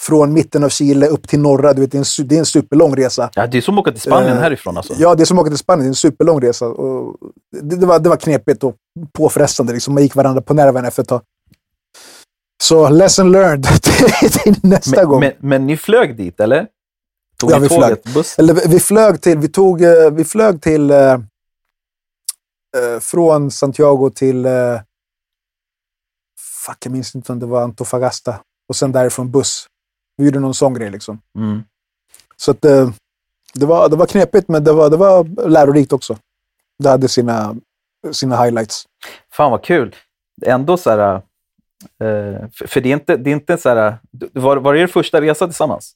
från 0.00 0.32
mitten 0.32 0.64
av 0.64 0.68
Chile 0.68 1.06
upp 1.06 1.28
till 1.28 1.40
norra, 1.40 1.72
du 1.72 1.80
vet, 1.80 1.92
det, 1.92 1.98
är 1.98 2.22
en, 2.22 2.28
det 2.28 2.34
är 2.34 2.38
en 2.38 2.46
superlång 2.46 2.96
resa. 2.96 3.30
Ja, 3.34 3.46
det 3.46 3.58
är 3.58 3.62
som 3.62 3.74
att 3.78 3.82
åka 3.82 3.92
till 3.92 4.00
Spanien 4.00 4.36
Eh, 4.36 4.40
härifrån 4.42 4.76
alltså. 4.76 4.94
Ja, 4.98 5.14
det 5.14 5.22
är 5.22 5.24
som 5.24 5.38
att 5.38 5.42
åka 5.42 5.50
till 5.50 5.58
Spanien. 5.58 5.84
Det 5.84 5.86
är 5.86 5.88
en 5.88 5.94
superlång 5.94 6.40
resa. 6.40 6.66
Och 6.66 7.16
det, 7.62 7.76
det, 7.76 7.86
var, 7.86 7.98
det 7.98 8.08
var 8.08 8.16
knepigt 8.16 8.64
och 8.64 8.74
påfrestande. 9.12 9.72
Liksom. 9.72 9.94
Man 9.94 10.02
gick 10.02 10.14
varandra 10.14 10.42
på 10.42 10.54
nerven 10.54 10.84
efter 10.84 11.02
ett 11.02 11.08
tag. 11.08 11.20
Så 12.62 12.88
lesson 12.88 13.32
learned 13.32 13.64
till, 14.42 14.54
nästa 14.62 14.96
men, 15.00 15.08
gång. 15.08 15.20
men, 15.20 15.32
men 15.38 15.66
ni 15.66 15.76
flög 15.76 16.16
dit, 16.16 16.40
eller? 16.40 16.66
Tog 17.40 17.50
Ja, 17.50 17.58
vi 17.58 17.68
tåget, 17.68 18.14
buss? 18.14 18.38
Eller 18.38 18.54
vi- 18.54 18.62
vi 18.66 18.80
flög 18.80 19.20
till, 19.20 19.38
vi 19.38 19.48
tog, 19.48 19.82
eh, 19.82 20.10
vi 20.10 20.24
flög 20.24 20.62
till, 20.62 20.90
eh, 20.90 20.98
eh, 21.12 21.18
från 23.00 23.50
Santiago 23.50 24.10
till, 24.14 24.46
eh, 24.46 24.52
fuck 26.68 26.86
jag 26.86 26.92
minns 26.92 27.14
inte 27.14 27.32
om 27.32 27.38
det 27.38 27.46
var 27.46 27.62
Antofagasta. 27.62 28.40
Och 28.68 28.76
sen 28.76 28.92
därifrån 28.92 29.30
buss. 29.30 29.66
Vi 30.16 30.24
gjorde 30.24 30.40
någon 30.40 30.54
sån 30.54 30.74
grej 30.74 30.90
liksom. 30.90 31.20
Mm. 31.36 31.62
Så 32.36 32.50
att, 32.50 32.64
eh, 32.64 32.90
det, 33.54 33.66
var, 33.66 33.88
det 33.88 33.96
var 33.96 34.06
knepigt 34.06 34.48
men 34.48 34.64
det 34.64 34.72
var, 34.72 34.90
det 34.90 34.96
var 34.96 35.48
lärorikt 35.48 35.92
också. 35.92 36.18
Det 36.78 36.88
hade 36.88 37.08
sina, 37.08 37.56
sina 38.12 38.42
highlights. 38.44 38.84
Fan 39.32 39.50
vad 39.50 39.64
kul. 39.64 39.96
Ändå 40.46 40.76
så 40.76 40.90
här... 40.90 41.14
eh, 41.14 42.48
för, 42.52 42.66
för 42.66 42.80
det 42.80 42.88
är 42.88 42.92
inte, 42.92 43.16
det 43.16 43.30
är 43.30 43.34
inte 43.34 43.58
så 43.58 43.68
här... 43.68 43.98
Var, 44.32 44.56
var 44.56 44.74
det 44.74 44.80
er 44.80 44.86
första 44.86 45.20
resa 45.20 45.46
tillsammans? 45.46 45.94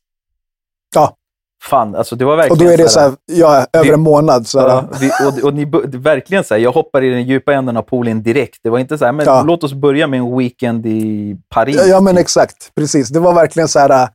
Ja. 0.95 1.17
Fan, 1.63 1.95
alltså 1.95 2.17
det 2.17 2.25
var 2.25 2.33
Och 2.33 2.39
verkligen 2.39 2.67
då 2.67 2.73
är 2.73 2.77
det 2.77 2.89
så 2.89 3.01
här- 3.01 3.13
ja, 3.33 3.67
över 3.73 3.85
Vi- 3.87 3.93
en 3.93 4.01
månad. 4.01 4.47
Så 4.47 4.59
Ja, 4.59 4.85
vi, 5.01 5.11
och, 5.29 5.45
och 5.49 5.55
ni, 5.55 5.65
verkligen 5.99 6.45
så 6.45 6.55
här, 6.55 6.61
jag 6.61 6.73
hoppar 6.73 7.03
i 7.05 7.11
den 7.11 7.23
djupa 7.25 7.53
änden 7.55 7.77
av 7.77 7.83
poolen 7.83 8.23
direkt. 8.23 8.59
Det 8.63 8.71
var 8.71 8.79
inte 8.79 8.99
så 8.99 9.05
här, 9.05 9.13
men 9.13 9.27
Ja. 9.27 9.43
låt 9.43 9.65
oss 9.65 9.73
börja 9.75 10.07
med 10.07 10.19
en 10.21 10.37
weekend 10.39 10.87
i 10.87 11.37
Paris. 11.49 11.77
Ja, 11.77 11.85
ja, 11.85 12.01
men 12.01 12.19
exakt. 12.19 12.75
Precis. 12.75 13.09
Det 13.09 13.21
var 13.21 13.35
verkligen 13.35 13.69
så 13.69 13.79
här... 13.79 13.91
äh, 14.03 14.09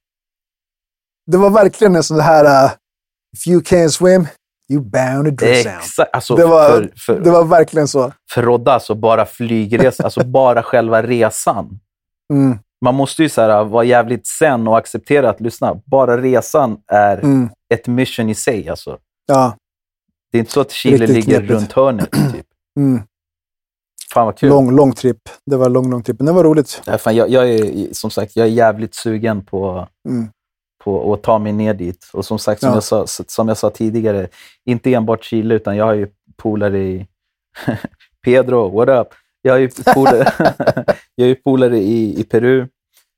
Det 1.31 1.37
var 1.37 1.49
verkligen 1.49 1.95
en 1.95 2.03
sån 2.03 2.19
här... 2.19 2.65
äh, 2.65 2.71
If 3.37 3.47
you 3.47 3.61
can't 3.61 3.87
swim, 3.89 4.27
you 4.71 4.81
bound 4.81 5.25
to 5.39 5.45
drown. 5.45 5.53
Exakt. 5.53 6.09
Alltså, 6.13 6.35
Det 6.35 6.45
var- 6.45 6.69
för, 6.69 6.91
för, 7.05 7.19
Det 7.19 7.31
var 7.31 7.43
verkligen 7.43 7.87
så. 7.87 8.11
för 8.31 8.41
Rodda, 8.41 8.73
alltså 8.73 8.95
bara 8.95 9.25
flygresa, 9.25 10.03
alltså 10.03 10.25
bara 10.25 10.63
själva 10.63 11.03
resan. 11.03 11.79
Mm, 12.33 12.59
Man 12.81 12.95
måste 12.95 13.23
ju 13.23 13.29
så 13.29 13.41
här, 13.41 13.63
vara 13.63 13.83
jävligt 13.83 14.27
sen 14.27 14.67
och 14.67 14.77
acceptera 14.77 15.29
att, 15.29 15.41
lyssna, 15.41 15.81
bara 15.85 16.21
resan 16.21 16.77
är 16.87 17.17
mm, 17.17 17.49
ett 17.73 17.87
mission 17.87 18.29
i 18.29 18.35
sig. 18.35 18.69
Alltså. 18.69 18.97
ja, 19.27 19.55
Det 20.31 20.37
är 20.37 20.39
inte 20.39 20.51
så 20.51 20.61
att 20.61 20.71
Chile 20.71 20.97
Riktigt 20.97 21.15
ligger 21.15 21.37
knepigt. 21.39 21.51
runt 21.51 21.71
hörnet. 21.71 22.11
Typ. 22.33 22.45
mm. 22.79 23.01
Fan 24.13 24.25
vad 24.25 24.37
kul. 24.37 24.49
Lång, 24.49 24.71
lång 24.75 24.91
tripp. 24.93 25.21
Det 25.45 25.57
var 25.57 25.69
lång, 25.69 25.89
lång 25.91 26.03
tripp. 26.03 26.19
Men 26.19 26.25
det 26.25 26.31
var 26.31 26.43
roligt. 26.43 26.81
Ja, 26.85 26.97
fan, 26.97 27.15
jag, 27.15 27.29
jag 27.29 27.49
är 27.49 27.93
som 27.93 28.09
sagt 28.11 28.35
jag 28.35 28.45
är 28.47 28.51
jävligt 28.51 28.95
sugen 28.95 29.45
på, 29.45 29.87
Mm. 30.09 30.27
på 30.83 31.13
att 31.13 31.23
ta 31.23 31.39
mig 31.39 31.53
ner 31.53 31.73
dit. 31.73 32.09
Och 32.13 32.25
som 32.25 32.39
sagt, 32.39 32.61
som, 32.61 32.69
Ja. 32.69 32.75
jag 32.75 32.83
sa, 32.83 33.07
som 33.07 33.47
jag 33.47 33.57
sa 33.57 33.69
tidigare, 33.69 34.27
inte 34.65 34.93
enbart 34.93 35.23
Chile, 35.23 35.55
utan 35.55 35.77
jag 35.77 35.85
har 35.85 35.93
ju 35.93 36.07
polare 36.37 36.79
i... 36.79 37.07
Pedro, 38.25 38.69
what 38.69 38.89
up? 38.89 39.13
Jag 39.41 39.53
har 39.53 39.59
ju 39.59 39.69
polare, 39.93 40.25
jag 41.15 41.83
i, 41.83 42.19
i 42.19 42.23
Peru. 42.23 42.67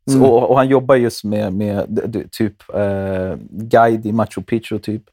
Så, 0.05 0.15
Mm. 0.17 0.29
och, 0.29 0.49
och 0.49 0.57
han 0.57 0.67
jobbar 0.67 0.95
just 0.95 1.23
med, 1.23 1.53
med 1.53 1.87
typ 2.31 2.55
eh, 2.75 3.35
guide 3.49 4.05
i 4.05 4.11
Machu 4.11 4.41
Picchu. 4.41 4.79
Typ. 4.79 5.03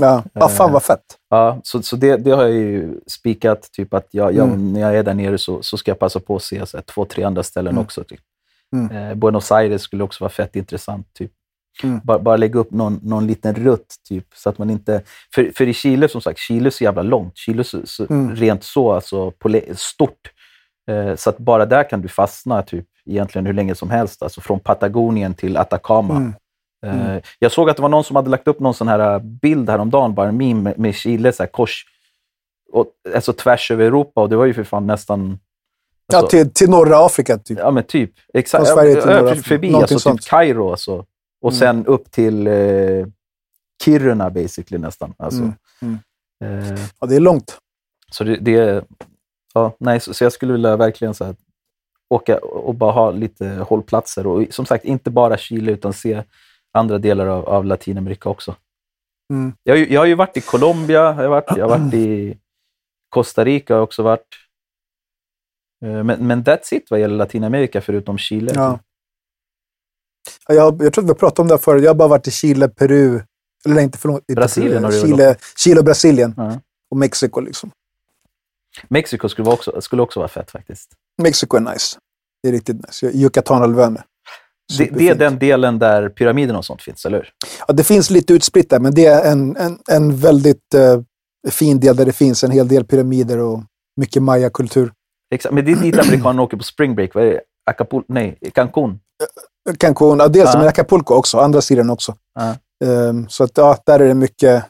Ja, 0.00 0.24
ah, 0.32 0.48
fan 0.48 0.72
vad 0.72 0.82
fett. 0.82 1.04
Ja, 1.30 1.60
så, 1.64 1.82
så 1.82 1.96
det, 1.96 2.16
det 2.16 2.30
har 2.30 2.42
jag 2.42 2.52
ju 2.52 3.00
spikat. 3.06 3.68
Typ 3.72 3.94
att 3.94 4.08
jag, 4.10 4.34
jag, 4.34 4.48
Mm. 4.48 4.72
när 4.72 4.80
jag 4.80 4.96
är 4.96 5.02
där 5.02 5.14
nere 5.14 5.38
så, 5.38 5.62
så 5.62 5.76
ska 5.76 5.90
jag 5.90 5.98
passa 5.98 6.20
på 6.20 6.36
att 6.36 6.42
se 6.42 6.66
så 6.66 6.76
här, 6.76 6.82
två, 6.82 7.04
tre 7.04 7.24
andra 7.24 7.42
ställen 7.42 7.72
Mm. 7.72 7.82
också. 7.84 8.04
Typ. 8.04 8.20
Mm. 8.76 8.96
Eh, 8.96 9.14
Buenos 9.14 9.52
Aires 9.52 9.82
skulle 9.82 10.04
också 10.04 10.24
vara 10.24 10.30
fett 10.30 10.56
intressant. 10.56 11.06
Typ. 11.14 11.32
Mm. 11.82 12.00
Bara, 12.04 12.18
bara 12.18 12.36
lägga 12.36 12.58
upp 12.60 12.70
någon, 12.70 13.00
någon 13.02 13.26
liten 13.26 13.54
rutt. 13.54 13.94
Typ, 14.08 14.26
så 14.34 14.48
att 14.48 14.58
man 14.58 14.70
inte, 14.70 15.02
för, 15.34 15.52
för 15.56 15.68
i 15.68 15.74
Chile, 15.74 16.08
som 16.08 16.20
sagt, 16.20 16.38
Chile 16.38 16.68
är 16.68 16.70
så 16.70 16.84
jävla 16.84 17.02
långt. 17.02 17.36
Chile 17.38 17.60
är 17.60 17.64
så, 17.64 17.78
så, 17.84 18.06
Mm. 18.10 18.36
rent 18.36 18.64
så 18.64 18.92
alltså, 18.92 19.30
på, 19.30 19.60
stort. 19.74 20.30
Eh, 20.90 21.16
så 21.16 21.30
att 21.30 21.38
bara 21.38 21.66
där 21.66 21.88
kan 21.90 22.00
du 22.02 22.08
fastna 22.08 22.62
typ, 22.62 22.86
egentligen 23.06 23.46
hur 23.46 23.52
länge 23.52 23.74
som 23.74 23.90
helst. 23.90 24.22
Alltså 24.22 24.40
från 24.40 24.60
Patagonien 24.60 25.34
till 25.34 25.56
Atacama. 25.56 26.16
Mm. 26.16 26.34
Eh, 27.16 27.22
Jag 27.38 27.52
såg 27.52 27.70
att 27.70 27.76
det 27.76 27.82
var 27.82 27.88
någon 27.88 28.04
som 28.04 28.16
hade 28.16 28.30
lagt 28.30 28.48
upp 28.48 28.60
någon 28.60 28.74
sån 28.74 28.88
här 28.88 29.18
bild 29.18 29.70
häromdagen, 29.70 30.14
bara 30.14 30.28
en 30.28 30.36
meme 30.36 30.74
med, 30.76 30.94
Chile, 30.94 31.32
så 31.32 31.42
här 31.42 31.50
kors, 31.50 31.84
och, 32.72 32.86
alltså 33.14 33.32
tvärs 33.32 33.70
över 33.70 33.84
Europa. 33.84 34.20
Och 34.20 34.28
det 34.28 34.36
var 34.36 34.44
ju 34.44 34.54
för 34.54 34.64
fan 34.64 34.86
nästan... 34.86 35.38
Ja, 36.06 36.18
Alltså, 36.18 36.30
till, 36.36 36.50
till 36.52 36.70
norra 36.70 37.06
Afrika 37.06 37.38
typ. 37.38 37.58
ja, 37.58 37.70
men 37.70 37.84
typ. 37.84 38.10
Exakt. 38.34 38.66
Från 38.66 38.76
Sverige 38.76 38.94
till 38.94 39.10
Ja, 39.10 39.16
norra 39.20 39.30
Afrika. 39.30 39.48
förbi, 39.48 39.70
Någonting 39.70 39.94
alltså 39.94 40.08
sånt. 40.08 40.20
typ 40.22 40.30
Kairo. 40.30 40.70
Alltså. 40.70 41.04
Och 41.40 41.52
Mm. 41.52 41.58
sen 41.58 41.86
upp 41.86 42.10
till 42.10 42.46
eh, 42.46 43.06
Kiruna 43.84 44.30
basically 44.30 44.78
nästan. 44.82 45.14
Alltså. 45.16 45.40
Mm, 45.42 45.54
mm. 45.82 46.72
Eh, 46.72 46.78
Ja, 47.00 47.06
det 47.06 47.16
är 47.16 47.20
långt. 47.20 47.58
så 48.12 48.24
det, 48.24 48.36
det 48.36 48.84
ja, 49.54 49.76
nej, 49.78 50.00
så, 50.00 50.14
så 50.14 50.24
jag 50.24 50.32
skulle 50.32 50.52
vilja 50.52 50.76
verkligen 50.76 51.14
så 51.14 51.24
här, 51.24 51.36
åka 52.14 52.38
och 52.38 52.74
bara 52.74 52.92
ha 52.92 53.10
lite 53.10 53.46
hållplatser. 53.48 54.26
Och 54.26 54.46
som 54.50 54.66
sagt, 54.66 54.84
inte 54.84 55.10
bara 55.10 55.36
Chile, 55.36 55.72
utan 55.72 55.92
se 55.92 56.22
andra 56.72 56.98
delar 56.98 57.26
av, 57.26 57.48
av 57.48 57.64
Latinamerika 57.64 58.28
också. 58.28 58.56
Mm. 59.32 59.52
Jag, 59.62 59.74
har 59.74 59.78
ju- 59.78 59.92
jag 59.92 60.00
har 60.00 60.06
ju 60.06 60.14
varit 60.14 60.36
i 60.36 60.40
Colombia, 60.40 61.12
har 61.12 61.22
jag, 61.22 61.30
varit, 61.30 61.56
jag 61.56 61.68
har 61.68 61.78
varit 61.78 61.94
i 61.94 62.38
Costa 63.08 63.44
Rica, 63.44 63.74
har 63.74 63.78
jag 63.78 63.84
också 63.84 64.02
varit. 64.02 64.26
Eh, 65.84 66.04
Men, 66.04 66.26
men 66.26 66.44
that's 66.44 66.74
it 66.74 66.90
vad 66.90 67.00
gäller 67.00 67.16
Latinamerika, 67.16 67.80
förutom 67.80 68.18
Chile. 68.18 68.52
Ja. 68.54 68.78
Ja, 70.48 70.54
Jag, 70.54 70.82
jag 70.82 70.92
tror 70.92 71.04
att 71.04 71.10
vi 71.10 71.14
pratade 71.14 71.42
om 71.42 71.48
det 71.48 71.54
här 71.54 71.58
förut. 71.58 71.82
Jag 71.84 71.90
har 71.90 71.94
bara 71.94 72.08
varit 72.08 72.26
i 72.28 72.30
Chile, 72.30 72.68
Peru, 72.68 73.20
eller 73.64 73.74
nej, 73.74 73.84
inte 73.84 73.98
förlåt. 73.98 74.26
Brasilien 74.26 74.84
har 74.84 74.90
väl 74.90 75.00
Chile, 75.00 75.36
Chile 75.56 75.78
och 75.78 75.84
Brasilien. 75.84 76.34
Ja. 76.36 76.60
Och 76.90 76.96
Mexiko 76.96 77.40
liksom. 77.40 77.70
Mexiko 78.88 79.28
skulle, 79.28 79.50
också, 79.50 79.80
skulle 79.80 80.02
också 80.02 80.20
vara 80.20 80.28
fett 80.28 80.50
faktiskt. 80.50 80.90
Mexiko 81.22 81.56
är 81.56 81.60
nice. 81.60 81.98
Det 82.42 82.48
är 82.48 82.52
riktigt 82.52 82.86
nice. 82.86 83.06
Yucatanhalvön 83.14 83.92
med. 83.92 84.02
Det, 84.78 84.84
det 84.84 85.08
är 85.08 85.14
den 85.14 85.38
delen 85.38 85.78
där 85.78 86.08
pyramiden 86.08 86.56
och 86.56 86.64
sånt 86.64 86.82
finns, 86.82 87.04
eller 87.04 87.18
hur? 87.18 87.30
Ja, 87.68 87.74
det 87.74 87.84
finns 87.84 88.10
lite 88.10 88.32
utspritt 88.32 88.70
där, 88.70 88.80
men 88.80 88.94
det 88.94 89.06
är 89.06 89.32
en, 89.32 89.56
en, 89.56 89.78
en 89.90 90.16
väldigt 90.16 90.74
eh, 90.74 91.00
fin 91.50 91.80
del 91.80 91.96
där 91.96 92.06
det 92.06 92.12
finns 92.12 92.44
en 92.44 92.50
hel 92.50 92.68
del 92.68 92.84
pyramider 92.84 93.38
och 93.38 93.60
mycket 94.00 94.22
mayakultur. 94.22 94.92
Exakt. 95.34 95.54
Men 95.54 95.64
det 95.64 95.72
är 95.72 95.76
dit 95.76 95.98
amerikanerna 95.98 96.42
åker 96.42 96.56
på 96.56 96.62
spring 96.64 96.94
break. 96.94 97.14
Vad 97.14 97.24
är 97.24 97.30
det? 97.30 97.40
Acapulco? 97.70 98.06
Nej, 98.12 98.38
Cancun. 98.54 98.98
Cancun, 99.78 100.18
ja, 100.18 100.28
dels 100.28 100.50
Ja. 100.52 100.58
men 100.58 100.68
Acapulco 100.68 101.14
också, 101.14 101.38
andra 101.38 101.60
sidan 101.60 101.90
också. 101.90 102.14
Ja. 102.34 102.54
Ehm, 102.88 103.28
så 103.28 103.44
att, 103.44 103.50
ja, 103.54 103.78
där 103.86 104.00
är 104.00 104.08
det 104.08 104.14
mycket, 104.14 104.64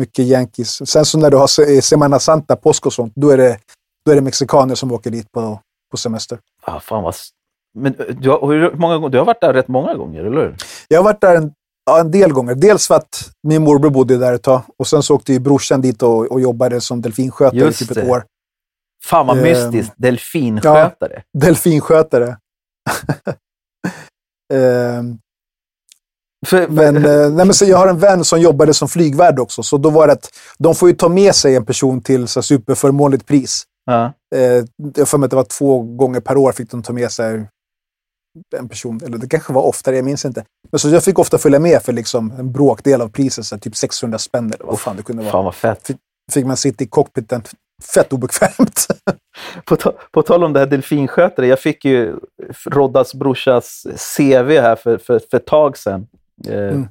mycket 0.00 0.24
yankees. 0.26 0.88
Sen 0.90 1.04
så 1.04 1.18
när 1.18 1.30
du 1.30 1.36
har 1.36 1.46
Se- 1.46 1.82
Semana 1.82 2.18
Santa, 2.18 2.56
påsk 2.56 2.86
och 2.86 2.92
sånt, 2.92 3.12
då 3.16 3.30
är 3.30 3.36
det, 3.36 3.58
då 4.04 4.12
är 4.12 4.16
det 4.16 4.22
mexikaner 4.22 4.74
som 4.74 4.92
åker 4.92 5.10
dit 5.10 5.32
på, 5.32 5.60
på 5.90 5.96
semester. 5.96 6.38
Ah, 6.62 6.80
fan 6.80 7.02
vad... 7.02 7.14
Men 7.78 7.94
eh, 8.00 8.06
du 8.20 8.30
har, 8.30 8.46
hur 8.52 8.72
många 8.72 9.08
du 9.08 9.18
har 9.18 9.24
varit 9.24 9.40
där 9.40 9.52
rätt 9.52 9.68
många 9.68 9.94
gånger, 9.94 10.24
eller 10.24 10.40
hur? 10.40 10.56
Jag 10.88 10.98
har 10.98 11.04
varit 11.04 11.20
där 11.20 11.36
en, 11.36 11.52
ja, 11.86 12.00
en 12.00 12.10
del 12.10 12.32
gånger. 12.32 12.54
Dels 12.54 12.86
för 12.86 12.94
att 12.94 13.30
min 13.42 13.62
morbror 13.64 13.90
bodde 13.90 14.18
där 14.18 14.32
ett 14.34 14.42
tag 14.42 14.62
och 14.78 14.86
sen 14.86 15.02
så 15.02 15.14
åkte 15.14 15.32
ju 15.32 15.38
brorsan 15.38 15.80
dit 15.80 16.02
och, 16.02 16.32
och 16.32 16.40
jobbade 16.40 16.80
som 16.80 17.02
delfinskötare 17.02 17.68
i 17.68 17.72
typ 17.72 17.90
ett 17.90 18.08
år. 18.08 18.24
Fan 19.04 19.26
vad 19.26 19.36
Ehm, 19.36 19.42
mystiskt. 19.42 19.94
Delfinskötare. 19.96 21.22
Delfinskötare. 21.38 22.36
Ehm, 24.54 25.18
För, 25.18 25.29
Men, 26.68 26.96
eh, 27.04 27.30
nej, 27.30 27.46
men 27.46 27.54
så 27.54 27.64
jag 27.64 27.78
har 27.78 27.88
en 27.88 27.98
vän 27.98 28.24
som 28.24 28.40
jobbade 28.40 28.74
som 28.74 28.88
flygvärd 28.88 29.38
också, 29.38 29.62
så 29.62 29.76
då 29.76 29.90
var 29.90 30.06
det 30.06 30.12
att 30.12 30.30
de 30.58 30.74
får 30.74 30.88
ju 30.88 30.94
ta 30.94 31.08
med 31.08 31.34
sig 31.34 31.56
en 31.56 31.64
person 31.64 32.02
till 32.02 32.28
så 32.28 32.42
superförmånligt 32.42 33.26
pris. 33.26 33.64
ja. 33.86 34.12
Eh, 34.34 34.64
jag 34.96 35.08
för 35.08 35.18
mig 35.18 35.24
att 35.24 35.30
det 35.30 35.36
var 35.36 35.44
två 35.44 35.82
gånger 35.82 36.20
per 36.20 36.36
år 36.36 36.52
fick 36.52 36.70
de 36.70 36.82
ta 36.82 36.92
med 36.92 37.10
sig 37.10 37.46
en 38.56 38.68
person. 38.68 39.00
Eller 39.04 39.18
det 39.18 39.28
kanske 39.28 39.52
var 39.52 39.62
oftare, 39.62 39.96
jag 39.96 40.04
minns 40.04 40.24
inte. 40.24 40.44
Men 40.70 40.78
så 40.78 40.88
jag 40.88 41.04
fick 41.04 41.18
ofta 41.18 41.38
följa 41.38 41.58
med 41.58 41.82
för 41.82 41.92
liksom 41.92 42.32
en 42.38 42.52
bråkdel 42.52 43.00
av 43.00 43.08
priset, 43.08 43.46
så 43.46 43.58
typ 43.58 43.76
600 43.76 44.18
spänn 44.18 44.52
eller 44.52 44.64
vad 44.64 44.80
fan 44.80 44.96
det 44.96 45.02
kunde 45.02 45.22
vara. 45.22 45.32
Fan 45.32 45.44
vad 45.44 45.54
fett. 45.54 45.90
Fick 46.32 46.46
man 46.46 46.56
sitta 46.56 46.84
i 46.84 46.86
cockpiten, 46.86 47.42
fett 47.94 48.12
obekvämt. 48.12 48.86
På, 49.64 49.76
ta, 49.76 49.92
på 50.12 50.22
tal 50.22 50.44
om 50.44 50.52
det 50.52 50.58
här 50.58 50.66
delfinskötare. 50.66 51.46
Jag 51.46 51.58
fick 51.58 51.84
ju 51.84 52.16
Roddas 52.66 53.14
brorsas 53.14 53.86
CV 54.16 54.50
här 54.50 54.76
för, 54.76 54.98
för, 54.98 55.20
för 55.30 55.36
ett 55.36 55.46
tag 55.46 55.78
sedan. 55.78 56.06
Eh, 56.48 56.54
Mm. 56.54 56.88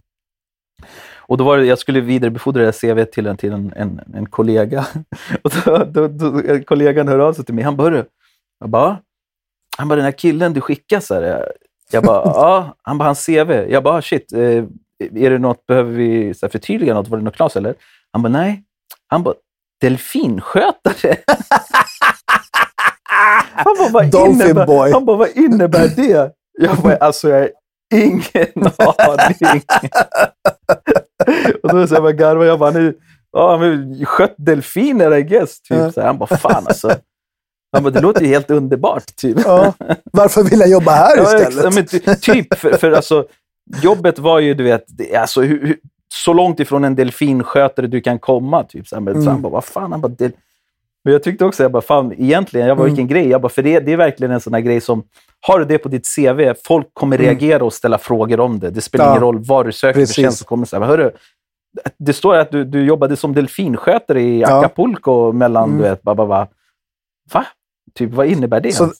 Och 1.17 1.37
då 1.37 1.43
var 1.43 1.57
det, 1.57 1.65
jag 1.65 1.79
skulle 1.79 2.01
vidarebefordra 2.01 2.65
det 2.65 2.71
CV 2.81 3.05
till 3.05 3.27
en, 3.27 3.37
till 3.37 3.51
en, 3.53 3.73
en, 3.75 4.01
en 4.13 4.25
kollega. 4.25 4.85
Och 5.43 5.51
då, 5.65 5.77
då, 5.77 6.07
då, 6.07 6.59
kollegan 6.63 7.07
hör 7.07 7.19
av 7.19 7.33
sig 7.33 7.45
till 7.45 7.53
mig. 7.55 7.63
Han 7.63 7.75
bara, 7.75 8.05
jag 8.59 8.69
bara, 8.69 8.97
han 9.77 9.87
bara, 9.87 9.95
den 9.95 10.05
här 10.05 10.11
killen 10.11 10.53
du 10.53 10.61
skickar 10.61 10.99
så 10.99 11.13
här. 11.13 11.51
Jag 11.91 12.03
bara, 12.03 12.21
ja. 12.25 12.77
Han 12.81 12.97
bara, 12.97 13.05
hans 13.05 13.25
CV. 13.25 13.51
Jag 13.51 13.83
bara, 13.83 14.01
shit. 14.01 14.33
Eh, 14.33 14.63
är 15.15 15.29
det 15.29 15.39
något, 15.39 15.65
behöver 15.65 15.91
vi 15.91 16.33
så 16.33 16.45
här, 16.45 16.51
förtydliga 16.51 16.93
något? 16.93 17.07
Var 17.07 17.17
det 17.17 17.23
något 17.23 17.35
knas 17.35 17.55
eller? 17.55 17.75
Han 18.11 18.21
bara, 18.21 18.29
nej. 18.29 18.63
Han 19.07 19.23
bara, 19.23 19.35
delfinskötare? 19.81 21.17
Han 23.51 23.75
bara, 23.77 23.89
vad 23.89 24.15
innebär. 24.15 24.93
Han 24.93 25.05
bara, 25.05 25.17
vad 25.17 25.29
innebär 25.29 25.87
det? 25.95 26.33
Jag 26.59 26.77
bara, 26.77 26.95
alltså 26.95 27.29
jag 27.29 27.39
har 27.39 27.49
ingen 27.93 28.21
aning. 28.87 29.61
och 31.63 31.69
då 31.73 31.87
så 31.87 31.93
jag 31.93 32.03
bara 32.03 32.11
garvade 32.11 32.45
jag 32.49 32.59
bara, 32.59 32.71
nu, 32.71 32.97
ja, 33.31 33.57
men 33.57 34.05
skött 34.05 34.35
delfiner 34.37 35.13
I 35.17 35.23
guess. 35.23 35.61
Typ. 35.61 35.77
Ja. 35.77 35.91
Så 35.91 36.01
han 36.01 36.17
bara, 36.17 36.37
fan 36.37 36.67
alltså. 36.67 36.95
Han 37.71 37.83
bara, 37.83 37.89
det 37.89 38.01
låter 38.01 38.21
ju 38.21 38.27
helt 38.27 38.51
underbart. 38.51 39.15
Typ. 39.15 39.37
ja. 39.45 39.73
Varför 40.13 40.43
vill 40.43 40.59
jag 40.59 40.69
jobba 40.69 40.91
här 40.91 41.17
Ja, 41.17 41.23
istället? 41.23 41.65
ex- 41.65 41.75
men 41.75 41.85
ty- 41.85 42.15
typ, 42.33 42.57
för, 42.57 42.77
för 42.77 42.91
alltså, 42.91 43.25
jobbet 43.81 44.19
var 44.19 44.39
ju, 44.39 44.53
du 44.53 44.63
vet, 44.63 44.83
det, 44.87 45.15
alltså, 45.15 45.41
hur, 45.41 45.67
hur, 45.67 45.77
så 46.13 46.33
långt 46.33 46.59
ifrån 46.59 46.83
en 46.83 46.95
delfinskötare 46.95 47.87
du 47.87 48.01
kan 48.01 48.19
komma. 48.19 48.63
Typ. 48.63 48.87
Så 48.87 48.95
han, 48.95 49.05
bara, 49.05 49.13
så 49.15 49.17
Mm. 49.21 49.27
han 49.27 49.41
bara, 49.41 49.53
vad 49.53 49.63
fan? 49.65 49.91
Han 49.91 50.01
bara, 50.01 50.07
del... 50.07 50.31
Men 51.03 51.13
jag 51.13 51.23
tyckte 51.23 51.45
också, 51.45 51.63
jag 51.63 51.71
bara, 51.71 51.81
fan, 51.81 52.13
egentligen, 52.17 52.67
jag 52.67 52.77
bara, 52.77 52.83
Mm. 52.83 52.95
vilken 52.95 53.07
grej. 53.07 53.27
Jag 53.29 53.41
bara, 53.41 53.49
för 53.49 53.61
det, 53.63 53.79
det 53.79 53.93
är 53.93 53.97
verkligen 53.97 54.31
en 54.31 54.39
sån 54.39 54.53
här 54.53 54.61
grej 54.61 54.81
som, 54.81 55.03
har 55.47 55.59
du 55.59 55.65
det 55.65 55.77
på 55.77 55.89
ditt 55.89 56.07
CV, 56.15 56.53
folk 56.65 56.87
kommer 56.93 57.15
Mm. 57.17 57.25
reagera 57.27 57.63
och 57.63 57.73
ställa 57.73 57.97
frågor 57.97 58.39
om 58.39 58.59
det. 58.59 58.69
Det 58.69 58.81
spelar 58.81 59.05
Ja. 59.05 59.11
ingen 59.11 59.21
roll 59.21 59.39
vad 59.47 59.65
du 59.65 59.71
söker 59.71 59.99
Precis. 59.99 60.15
för 60.15 60.21
tjänst. 60.21 60.45
kommer 60.45 60.65
så 60.65 60.79
här, 60.79 60.85
hörru, 60.87 61.11
det 61.97 62.13
står 62.13 62.35
att 62.35 62.51
du, 62.51 62.63
du 62.63 62.85
jobbade 62.85 63.15
som 63.15 63.33
delfinskötare 63.33 64.21
i 64.21 64.39
Ja. 64.41 64.59
Acapulco 64.59 65.31
mellan, 65.31 65.63
Mm. 65.69 65.77
du 65.77 65.83
vet, 65.83 66.01
ba, 66.01 66.15
ba, 66.15 66.25
ba. 66.25 66.47
Va? 67.33 67.45
Typ, 67.95 68.13
vad 68.13 68.27
innebär 68.27 68.61
det? 68.61 68.71
Så- 68.71 68.91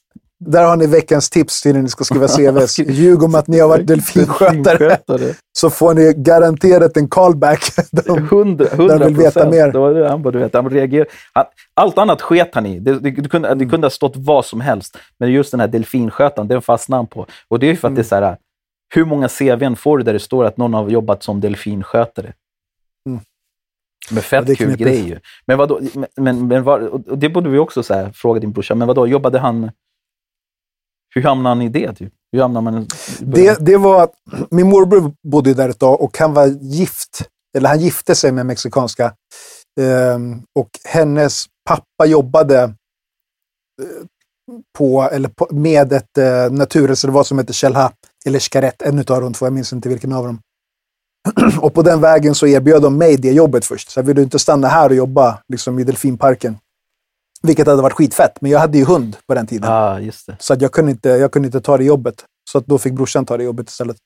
Där 0.46 0.64
har 0.64 0.76
ni 0.78 0.88
veckans 0.88 1.30
tips 1.30 1.62
till 1.62 1.74
när 1.76 1.82
ni 1.82 1.90
ska 1.90 2.04
skriva 2.04 2.28
CVs. 2.38 2.80
Ljug 2.80 3.24
om 3.24 3.36
att 3.36 3.48
ni 3.48 3.60
har 3.60 3.68
varit 3.70 3.88
delfinskötare, 3.88 5.34
så 5.58 5.70
får 5.70 5.94
ni 5.94 6.14
garanterat 6.18 6.98
en 6.98 7.08
callback. 7.08 7.62
De- 7.92 8.28
vill 9.06 9.16
veta 9.16 9.32
procent. 9.32 9.52
mer. 9.52 9.72
Det 9.72 9.80
var 9.80 9.94
det 9.94 10.10
han 10.10 10.22
du 10.22 10.40
vet, 10.40 10.54
han 10.54 10.70
reagerar. 10.70 11.08
Han, 11.34 11.46
allt 11.74 11.98
annat 11.98 12.22
sket 12.22 12.50
han 12.56 12.66
i. 12.66 12.80
Det, 12.80 13.00
det, 13.00 13.12
det, 13.12 13.30
kunde, 13.30 13.48
Mm. 13.48 13.60
det 13.60 13.66
kunde 13.66 13.86
ha 13.86 13.90
stått 13.92 14.14
vad 14.16 14.46
som 14.46 14.62
helst. 14.62 14.98
Men 15.20 15.32
just 15.32 15.52
den 15.52 15.60
här 15.60 15.68
delfinskötaren, 15.68 16.48
den 16.48 16.62
fastnade 16.62 17.00
han 17.00 17.08
på. 17.08 17.26
Och 17.48 17.60
det 17.60 17.66
är 17.66 17.72
ju 17.72 17.76
för 17.76 17.88
att 17.88 17.96
det 17.96 18.02
är 18.02 18.04
så 18.04 18.16
här, 18.16 18.38
hur 18.96 19.06
många 19.06 19.28
CVn 19.28 19.76
får 19.76 19.98
du 19.98 20.04
där 20.04 20.14
det 20.14 20.20
står 20.20 20.46
att 20.46 20.58
någon 20.58 20.74
har 20.74 20.90
jobbat 20.90 21.24
som 21.24 21.42
delfinskötare? 21.42 22.34
Mm. 23.08 23.20
Men 24.12 24.24
fett 24.24 24.50
Ja, 24.50 24.56
kul 24.56 24.76
grej 24.78 25.08
ju. 25.08 25.20
Men 25.48 25.58
vadå, 25.58 25.80
men, 25.94 26.08
men, 26.18 26.48
men 26.48 26.64
var, 26.64 27.02
det 27.16 27.30
borde 27.30 27.50
vi 27.50 27.58
också 27.58 27.84
så 27.84 27.94
här, 27.94 28.12
fråga 28.14 28.40
din 28.40 28.52
brorsa, 28.52 28.76
men 28.76 28.88
vadå, 28.88 29.08
jobbade 29.08 29.40
han... 29.40 29.72
Hur 31.16 31.24
hamnade 31.24 31.56
han 31.56 31.62
i 31.62 31.70
det? 31.70 31.94
Typ? 31.94 32.14
Hur 32.32 32.42
hamnade 32.42 32.72
man... 32.72 32.88
Det, 33.20 33.58
det 33.60 33.78
var 33.78 34.04
att 34.04 34.14
min 34.52 34.70
morbror 34.70 35.14
bodde 35.28 35.54
där 35.54 35.70
ett 35.70 35.80
tag 35.80 36.02
och 36.02 36.18
han 36.18 36.34
var 36.34 36.48
gift. 36.62 37.30
Eller 37.58 37.70
han 37.70 37.80
gifte 37.80 38.16
sig 38.16 38.32
med 38.32 38.42
en 38.42 38.48
mexikanska. 38.48 39.14
Ehm, 39.82 40.42
och 40.60 40.70
hennes 40.86 41.46
pappa 41.70 42.06
jobbade 42.06 42.64
eh, 42.64 42.74
på, 44.78 45.10
eller 45.12 45.30
på, 45.30 45.48
med 45.52 45.94
ett 45.94 46.18
eh, 46.18 46.52
naturreservat 46.52 47.28
som 47.28 47.40
heter 47.40 47.54
Chelha. 47.54 47.92
Eller 48.26 48.40
Xcaret, 48.40 48.82
en 48.82 49.00
av 49.00 49.06
de 49.06 49.34
två. 49.34 49.46
Jag 49.46 49.54
minns 49.54 49.74
inte 49.74 49.90
vilken 49.90 50.14
av 50.14 50.26
dem. 50.26 50.40
och 51.62 51.74
på 51.74 51.82
den 51.82 52.02
vägen 52.02 52.36
så 52.36 52.48
erbjöd 52.48 52.82
de 52.82 52.98
mig 52.98 53.18
det 53.18 53.32
jobbet 53.32 53.66
först. 53.66 53.90
Så 53.90 54.00
jag 54.00 54.04
ville 54.04 54.22
inte 54.22 54.40
stanna 54.40 54.68
här 54.68 54.90
och 54.90 54.96
jobba 54.96 55.40
liksom, 55.48 55.80
i 55.80 55.84
delfinparken. 55.84 56.58
Vilket 57.44 57.68
hade 57.68 57.82
varit 57.82 57.94
skitfett. 57.94 58.42
Men 58.42 58.52
jag 58.52 58.60
hade 58.60 58.78
ju 58.78 58.86
hund 58.86 59.16
på 59.28 59.34
den 59.34 59.48
tiden. 59.48 59.70
ah, 59.72 60.00
just 60.00 60.28
det. 60.28 60.36
Så 60.40 60.54
att 60.54 60.62
jag, 60.62 60.72
kunde 60.72 60.92
inte, 60.92 61.10
jag 61.10 61.32
kunde 61.32 61.46
inte 61.46 61.62
ta 61.62 61.78
det 61.78 61.84
jobbet. 61.84 62.26
Så 62.52 62.58
att 62.58 62.66
då 62.66 62.78
fick 62.78 62.94
brorsan 62.94 63.26
ta 63.26 63.38
det 63.38 63.44
jobbet 63.44 63.70
istället. 63.70 63.98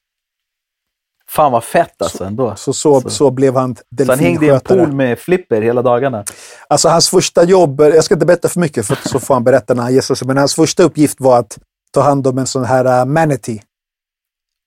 Fan 1.30 1.52
vad 1.52 1.64
fett 1.64 2.02
alltså 2.02 2.24
ändå. 2.24 2.56
Så, 2.56 2.74
så, 2.74 3.02
Så- 3.02 3.10
så. 3.10 3.32
blev 3.32 3.56
han 3.56 3.76
Så 3.76 3.82
han 4.08 4.20
hängde 4.20 4.46
i 4.46 4.50
en 4.50 4.54
delfinskötare. 4.56 4.86
pool 4.86 4.92
med 4.96 5.20
flipper 5.20 5.62
hela 5.62 5.82
dagarna. 5.82 6.24
Alltså 6.68 6.90
hans 6.90 7.10
första 7.10 7.44
jobb, 7.44 7.82
jag 7.82 8.04
ska 8.04 8.14
inte 8.14 8.26
berätta 8.26 8.50
för 8.50 8.60
mycket 8.60 8.86
för 8.86 8.98
så 9.10 9.20
får 9.20 9.34
han 9.34 9.44
berätta 9.44 9.74
när 9.74 9.84
han 9.84 9.94
gästar 9.94 10.16
sig. 10.16 10.28
Men 10.28 10.38
hans 10.38 10.56
första 10.56 10.84
uppgift 10.84 11.22
var 11.22 11.40
att 11.40 11.58
ta 11.92 12.02
hand 12.02 12.28
om 12.28 12.38
en 12.38 12.48
sån 12.48 12.64
här 12.66 13.00
uh, 13.02 13.06
manatee. 13.06 13.60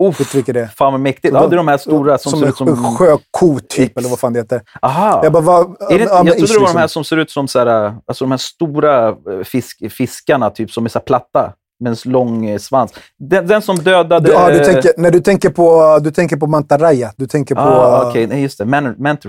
Uff, 0.05 0.35
vilka 0.35 0.53
det 0.53 0.69
fan 0.77 0.93
vad 0.93 1.01
mäktigt. 1.01 1.35
Ja, 1.35 1.47
det 1.47 1.55
är 1.55 1.57
de 1.57 1.69
här 1.69 1.79
stora 1.79 2.19
som, 2.19 2.31
som 2.31 2.41
ser 2.41 2.49
ut 2.49 2.57
som... 2.57 2.97
sjöko 2.97 3.59
typ, 3.69 3.99
eller 3.99 4.09
vad 4.09 4.19
fan 4.19 4.33
det 4.33 4.39
heter. 4.39 4.63
Aha. 4.83 5.21
Jag 5.23 5.33
bara, 5.33 5.43
vad, 5.43 5.77
är 5.93 5.99
det, 5.99 6.05
ja, 6.05 6.23
jag 6.25 6.37
trodde 6.37 6.53
det 6.53 6.59
var 6.59 6.73
de 6.73 6.79
här 6.79 6.87
som 6.87 7.05
ser 7.05 7.17
ut 7.17 7.31
som 7.31 7.49
så 7.49 7.59
här, 7.59 7.97
alltså 8.07 8.25
de 8.25 8.31
här 8.31 8.39
stora 8.39 9.09
eh, 9.09 9.15
fisk, 9.45 9.93
fiskarna, 9.93 10.51
typ 10.51 10.71
som 10.71 10.85
är 10.85 10.89
så 10.89 11.01
platta 11.01 11.53
med 11.81 11.91
en 11.91 12.13
lång 12.13 12.47
eh, 12.47 12.59
svans. 12.59 12.93
Den, 13.19 13.47
den 13.47 13.63
som 13.63 13.77
dödade... 13.77 14.27
Du, 14.29 14.33
ja, 14.33 14.49
du 14.49 14.59
eh, 14.59 14.65
tänker, 14.65 14.93
när 14.97 15.11
du 15.11 15.21
tänker 15.21 15.51
på, 15.51 15.99
du 16.03 16.11
tänker 16.11 16.37
på 16.37 16.47
mantarraya. 16.47 17.13
Du 17.17 17.27
tänker 17.27 17.55
på... 17.55 17.61
Ah, 17.61 18.09
Okej, 18.11 18.27
nej 18.27 18.43
just 18.43 18.59
det. 18.59 18.65
Man- 18.65 18.95
Manta 18.99 19.29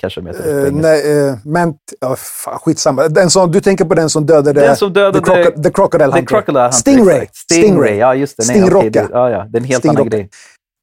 kanske 0.00 0.20
de 0.20 0.26
heter. 0.26 0.48
eh, 0.48 0.68
engelska. 0.68 0.88
nej, 0.88 1.28
uh, 1.30 1.36
ment, 1.44 1.76
ja, 2.00 2.16
fan, 2.18 2.58
skitsamma. 2.58 3.08
Den 3.08 3.30
som, 3.30 3.52
du 3.52 3.60
tänker 3.60 3.84
på 3.84 3.94
den 3.94 4.10
som 4.10 4.26
dödade... 4.26 4.60
Den 4.60 4.76
som 4.76 4.92
dödade- 4.92 5.18
The, 5.18 5.24
croco, 5.24 5.62
the 5.62 5.70
Crocodile 5.70 6.12
The 6.12 6.18
Hunter. 6.18 6.26
Crocodile 6.36 6.60
Hunter, 6.62 6.76
Stingray. 6.78 7.16
exakt. 7.18 7.36
Stingray. 7.36 7.96
ja 7.96 8.14
just 8.14 8.36
det. 8.36 8.42
Stingrocka. 8.42 8.90
det, 8.90 9.08
ja, 9.12 9.30
ja, 9.30 9.46
det 9.48 9.58
är 9.58 9.60
en 9.60 9.68
helt 9.68 9.86
annan 9.88 10.08
grej. 10.08 10.28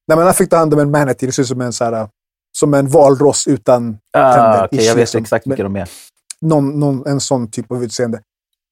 Nej, 0.07 0.17
men 0.17 0.25
han 0.25 0.33
fick 0.33 0.49
ta 0.49 0.57
hand 0.57 0.73
om 0.73 0.79
en 0.79 0.91
manatee. 0.91 1.25
Det 1.27 1.31
ser 1.31 1.41
ut 1.43 1.47
som 1.47 1.61
en, 1.61 1.73
så 1.73 1.83
här, 1.83 2.07
som 2.57 2.73
en 2.73 2.87
valross 2.87 3.47
utan 3.47 3.97
Ah, 4.17 4.33
tänder. 4.33 4.67
ish, 4.71 4.85
jag 4.87 4.95
vet 4.95 4.97
liksom. 4.97 5.21
exakt 5.21 5.47
vilka 5.47 5.63
de 5.63 5.75
är. 5.75 5.89
någon, 6.41 6.79
någon, 6.79 7.07
en 7.07 7.19
sån 7.19 7.51
typ 7.51 7.71
av 7.71 7.83
utseende. 7.83 8.19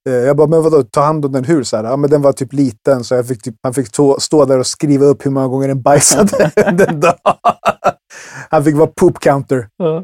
Eh, 0.08 0.14
jag 0.14 0.38
bara, 0.38 0.48
men 0.48 0.64
vadå, 0.64 0.84
ta 0.84 1.02
hand 1.02 1.26
om 1.26 1.32
den 1.32 1.44
hur? 1.44 1.64
Så 1.64 1.78
här, 1.78 1.84
ja, 1.84 1.98
men 1.98 2.10
den 2.10 2.22
var 2.22 2.32
typ 2.32 2.54
liten, 2.54 3.04
så 3.04 3.16
jag 3.16 3.28
fick 3.28 3.44
typ, 3.44 3.56
han 3.64 3.74
fick 3.74 3.92
tå, 3.92 4.20
stå 4.20 4.46
där 4.46 4.60
och 4.60 4.68
skriva 4.68 5.06
upp 5.06 5.26
hur 5.26 5.32
många 5.32 5.48
gånger 5.48 5.68
den 5.68 5.82
bajsade 5.82 6.52
den 6.56 7.00
dagen. 7.00 7.16
Han 8.50 8.64
fick 8.64 8.76
vara 8.76 8.88
poop 8.88 9.20
counter. 9.20 9.68
Ja. 9.78 10.04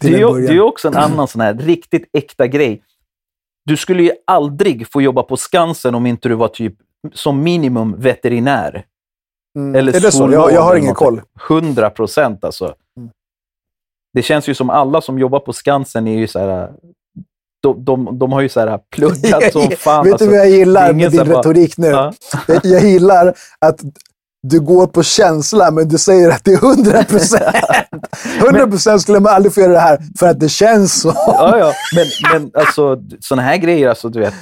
Det 0.00 0.08
är, 0.08 0.18
ju, 0.18 0.46
det 0.46 0.54
är 0.54 0.60
också 0.60 0.88
en 0.88 0.96
annan 0.96 1.28
sån 1.28 1.40
här 1.40 1.54
riktigt 1.54 2.10
äkta 2.12 2.46
grej. 2.46 2.82
Du 3.64 3.76
skulle 3.76 4.02
ju 4.02 4.12
aldrig 4.26 4.92
få 4.92 5.02
jobba 5.02 5.22
på 5.22 5.36
Skansen 5.36 5.94
om 5.94 6.06
inte 6.06 6.28
du 6.28 6.34
var 6.34 6.48
typ 6.48 6.74
som 7.12 7.42
minimum 7.42 7.94
veterinär. 7.98 8.84
Mm. 9.58 9.74
Eller 9.74 9.96
är 9.96 10.00
det 10.00 10.12
så? 10.12 10.32
Jag, 10.32 10.52
jag 10.52 10.62
har 10.62 10.76
ingen 10.76 10.94
koll. 10.94 11.22
100 11.50 11.90
procent 11.90 12.44
alltså. 12.44 12.74
Mm. 12.96 13.10
Det 14.12 14.22
känns 14.22 14.48
ju 14.48 14.54
som 14.54 14.70
alla 14.70 15.00
som 15.00 15.18
jobbar 15.18 15.40
på 15.40 15.52
Skansen 15.52 16.08
är 16.08 16.18
ju 16.18 16.26
så 16.26 16.38
här... 16.38 16.72
De, 17.62 17.84
de, 17.84 18.18
de 18.18 18.32
har 18.32 18.40
ju 18.40 18.48
så 18.48 18.60
här 18.60 18.80
pluggat 18.90 19.52
som 19.52 19.70
fan. 19.78 20.04
Vet 20.04 20.12
alltså. 20.12 20.26
du 20.28 20.30
vad 20.30 20.40
jag 20.40 20.50
gillar 20.50 20.92
med 20.92 21.10
din 21.10 21.20
här 21.20 21.26
bara- 21.26 21.38
retorik 21.38 21.78
nu? 21.78 21.86
Ja. 21.86 22.12
Jag 22.62 22.84
gillar 22.84 23.34
att 23.58 23.80
du 24.50 24.60
går 24.60 24.86
på 24.86 25.02
känsla, 25.02 25.70
men 25.70 25.88
du 25.88 25.98
säger 25.98 26.30
att 26.30 26.44
det 26.44 26.52
är 26.52 26.64
100 26.64 27.04
procent. 27.04 27.42
100 28.38 28.66
procent 28.66 29.02
skulle 29.02 29.20
man 29.20 29.32
aldrig 29.34 29.54
få 29.54 29.60
göra 29.60 29.72
det 29.72 29.78
här 29.78 29.98
för 30.18 30.26
att 30.28 30.40
det 30.40 30.48
känns 30.48 31.00
så. 31.00 31.12
ja, 31.16 31.58
ja. 31.58 31.72
Men, 31.94 32.06
men 32.40 32.50
alltså, 32.54 33.02
sådana 33.20 33.42
här 33.42 33.56
grejer, 33.56 33.88
alltså, 33.88 34.08
du 34.08 34.20
vet. 34.20 34.34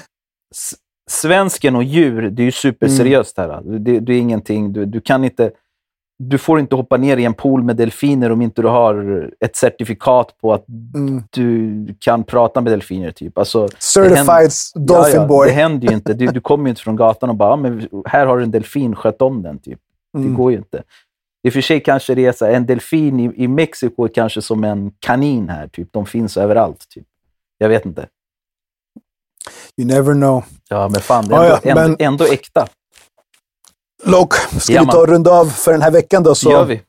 Svensken 1.10 1.76
och 1.76 1.84
djur, 1.84 2.30
det 2.30 2.42
är 2.42 2.44
ju 2.44 2.52
superseriöst 2.52 3.38
här. 3.38 3.48
alltså. 3.48 3.70
Det, 3.70 4.00
det 4.00 4.12
är 4.12 4.18
ingenting, 4.18 4.72
du, 4.72 4.84
du 4.84 5.00
kan 5.00 5.24
inte... 5.24 5.50
Du 6.18 6.38
får 6.38 6.60
inte 6.60 6.76
hoppa 6.76 6.96
ner 6.96 7.16
i 7.16 7.24
en 7.24 7.34
pool 7.34 7.62
med 7.62 7.76
delfiner 7.76 8.32
om 8.32 8.42
inte 8.42 8.62
du 8.62 8.68
har 8.68 9.28
ett 9.44 9.56
certifikat 9.56 10.34
på 10.40 10.52
att 10.54 10.64
Mm. 10.94 11.22
du 11.30 11.86
kan 12.00 12.24
prata 12.24 12.60
med 12.60 12.72
delfiner. 12.72 13.10
Typ. 13.10 13.38
Alltså, 13.38 13.68
Certified 13.78 14.16
händer- 14.26 14.86
Dolphin 14.86 15.14
ja, 15.14 15.20
ja, 15.22 15.26
Boy. 15.26 15.48
Det 15.48 15.54
händer 15.54 15.88
ju 15.88 15.94
inte. 15.94 16.14
Du, 16.14 16.26
du 16.26 16.40
kommer 16.40 16.64
ju 16.64 16.70
inte 16.70 16.82
från 16.82 16.96
gatan 16.96 17.28
och 17.30 17.36
bara, 17.36 17.50
"Ja, 17.50 17.56
men 17.56 17.88
här 18.06 18.26
har 18.26 18.36
du 18.38 18.42
en 18.44 18.50
delfin, 18.50 18.94
sköt 18.96 19.22
om 19.22 19.42
den. 19.42 19.58
Typ. 19.58 19.78
Mm. 20.14 20.28
Det 20.30 20.36
går 20.36 20.52
ju 20.52 20.58
inte. 20.58 20.82
I 21.42 21.48
och 21.48 21.52
för 21.52 21.60
sig 21.60 21.80
kanske 21.82 22.14
det 22.14 22.26
är 22.26 22.32
så 22.32 22.44
här, 22.44 22.52
en 22.52 22.66
delfin 22.66 23.20
i, 23.20 23.32
i 23.44 23.48
Mexiko 23.48 24.08
kanske 24.14 24.42
som 24.42 24.64
en 24.64 24.90
kanin 24.98 25.48
här. 25.48 25.68
Typ. 25.68 25.88
De 25.92 26.06
finns 26.06 26.36
överallt. 26.36 26.88
Typ. 26.88 27.04
Jag 27.58 27.68
vet 27.68 27.84
inte. 27.86 28.06
You 29.76 29.88
never 29.88 30.12
know. 30.14 30.44
Ja, 30.68 30.88
men 30.88 31.00
fan, 31.00 31.28
det 31.28 31.34
är 31.34 31.44
Ja, 31.44 31.60
ändå, 31.62 31.74
men- 31.80 31.90
ändå, 31.90 32.04
ändå 32.04 32.24
äkta. 32.24 32.66
Lock, 34.04 34.34
ska 34.34 34.72
Ja, 34.72 34.80
vi 34.80 34.86
ta 34.86 34.98
och 35.00 35.08
runda 35.08 35.30
av 35.30 35.44
för 35.46 35.72
den 35.72 35.82
här 35.82 35.90
veckan 35.90 36.22
då? 36.22 36.34
Så, 36.34 36.50
gör 36.50 36.64
vi. 36.64 36.82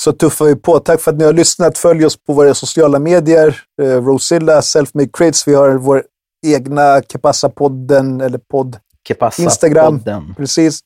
så 0.00 0.12
tuffar 0.12 0.44
vi 0.44 0.56
på. 0.56 0.78
Tack 0.78 1.00
för 1.00 1.10
att 1.10 1.16
ni 1.16 1.24
har 1.24 1.32
lyssnat. 1.32 1.78
Följ 1.78 2.06
oss 2.06 2.16
på 2.16 2.32
våra 2.32 2.54
sociala 2.54 2.98
medier. 2.98 3.60
Eh, 3.82 3.86
Rosilla, 4.04 4.62
Selfmade 4.62 5.08
Crates. 5.12 5.48
Vi 5.48 5.54
har 5.54 5.70
vår 5.74 6.04
egna 6.46 7.00
Kepassa-podden, 7.00 8.20
eller 8.24 8.38
podd, 8.38 8.78
Kepassa 9.08 9.42
Instagram. 9.42 9.98
podden. 9.98 10.34
precis. 10.36 10.80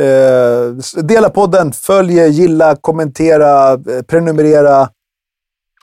Eh, 0.00 1.02
dela 1.02 1.30
podden, 1.30 1.72
följ, 1.72 2.20
gilla, 2.20 2.76
kommentera, 2.76 3.72
eh, 3.72 4.02
prenumerera. 4.08 4.88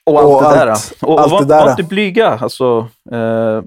Och 0.04 0.20
allt 0.20 0.28
Och 0.28 0.44
det 0.44 0.60
där. 0.60 0.68
allt- 0.68 0.94
och, 1.02 1.10
och 1.10 1.20
allt 1.22 1.32
var, 1.32 1.40
det 1.42 1.48
där. 1.48 1.62
var 1.64 1.70
inte 1.72 1.84
blyga. 1.84 2.28
Alltså, 2.42 2.88
eh, 3.12 3.62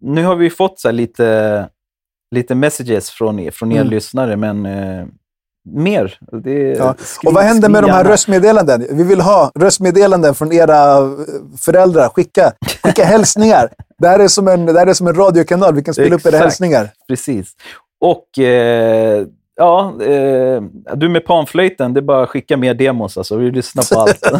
nu 0.00 0.24
har 0.24 0.36
vi 0.36 0.50
fått 0.50 0.80
så 0.80 0.90
lite, 0.90 1.68
lite 2.34 2.54
messages 2.54 3.10
från 3.10 3.38
er, 3.38 3.50
från 3.50 3.72
er 3.72 3.76
Mm. 3.80 3.90
lyssnare, 3.90 4.36
men 4.36 4.66
eh, 4.66 5.04
mer. 5.70 6.18
Ja. 6.78 6.94
skriv- 6.98 7.28
Och 7.28 7.34
vad 7.34 7.44
händer 7.44 7.68
med 7.68 7.82
de 7.82 7.90
här 7.90 8.04
röstmeddelanden? 8.04 8.86
Vi 8.90 9.02
vill 9.02 9.20
ha 9.20 9.50
röstmeddelanden 9.54 10.34
från 10.34 10.52
era 10.52 10.96
eh, 10.98 11.08
föräldrar. 11.60 12.08
Skicka, 12.08 12.52
skicka 12.84 13.04
hälsningar. 13.14 13.68
Det 13.98 14.08
här, 14.08 14.18
är 14.18 14.28
som 14.28 14.48
en, 14.48 14.66
det 14.66 14.80
är 14.80 14.94
som 14.94 15.06
en 15.06 15.14
radiokanal. 15.14 15.74
Vi 15.74 15.82
kan 15.82 15.94
spela 15.94 16.14
upp 16.16 16.20
era 16.26 16.28
Exakt. 16.28 16.44
hälsningar. 16.44 16.90
Precis. 17.08 17.52
Och 18.00 18.38
eh, 18.38 19.26
ja, 19.60 19.94
eh, 20.02 20.62
du 20.94 21.08
med 21.08 21.24
panflöjten, 21.24 21.94
det 21.94 22.00
är 22.00 22.02
bara 22.02 22.22
att 22.22 22.28
skicka 22.28 22.56
mer 22.56 22.74
demos. 22.74 23.18
Alltså. 23.18 23.36
Vi 23.36 23.50
lyssnar 23.50 23.94
på 23.94 24.00
allt. 24.00 24.20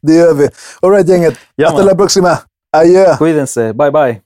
Det 0.00 0.14
gör 0.14 0.34
vi. 0.34 0.48
All 0.82 0.90
right, 0.90 1.08
gänget. 1.08 1.34
Ja, 1.54 1.68
Hasta 1.68 1.84
la 1.84 1.94
próxima. 1.94 2.38
Adjö. 2.76 3.16
Cuídense. 3.16 3.72
Bye, 3.72 3.90
bye. 3.90 4.25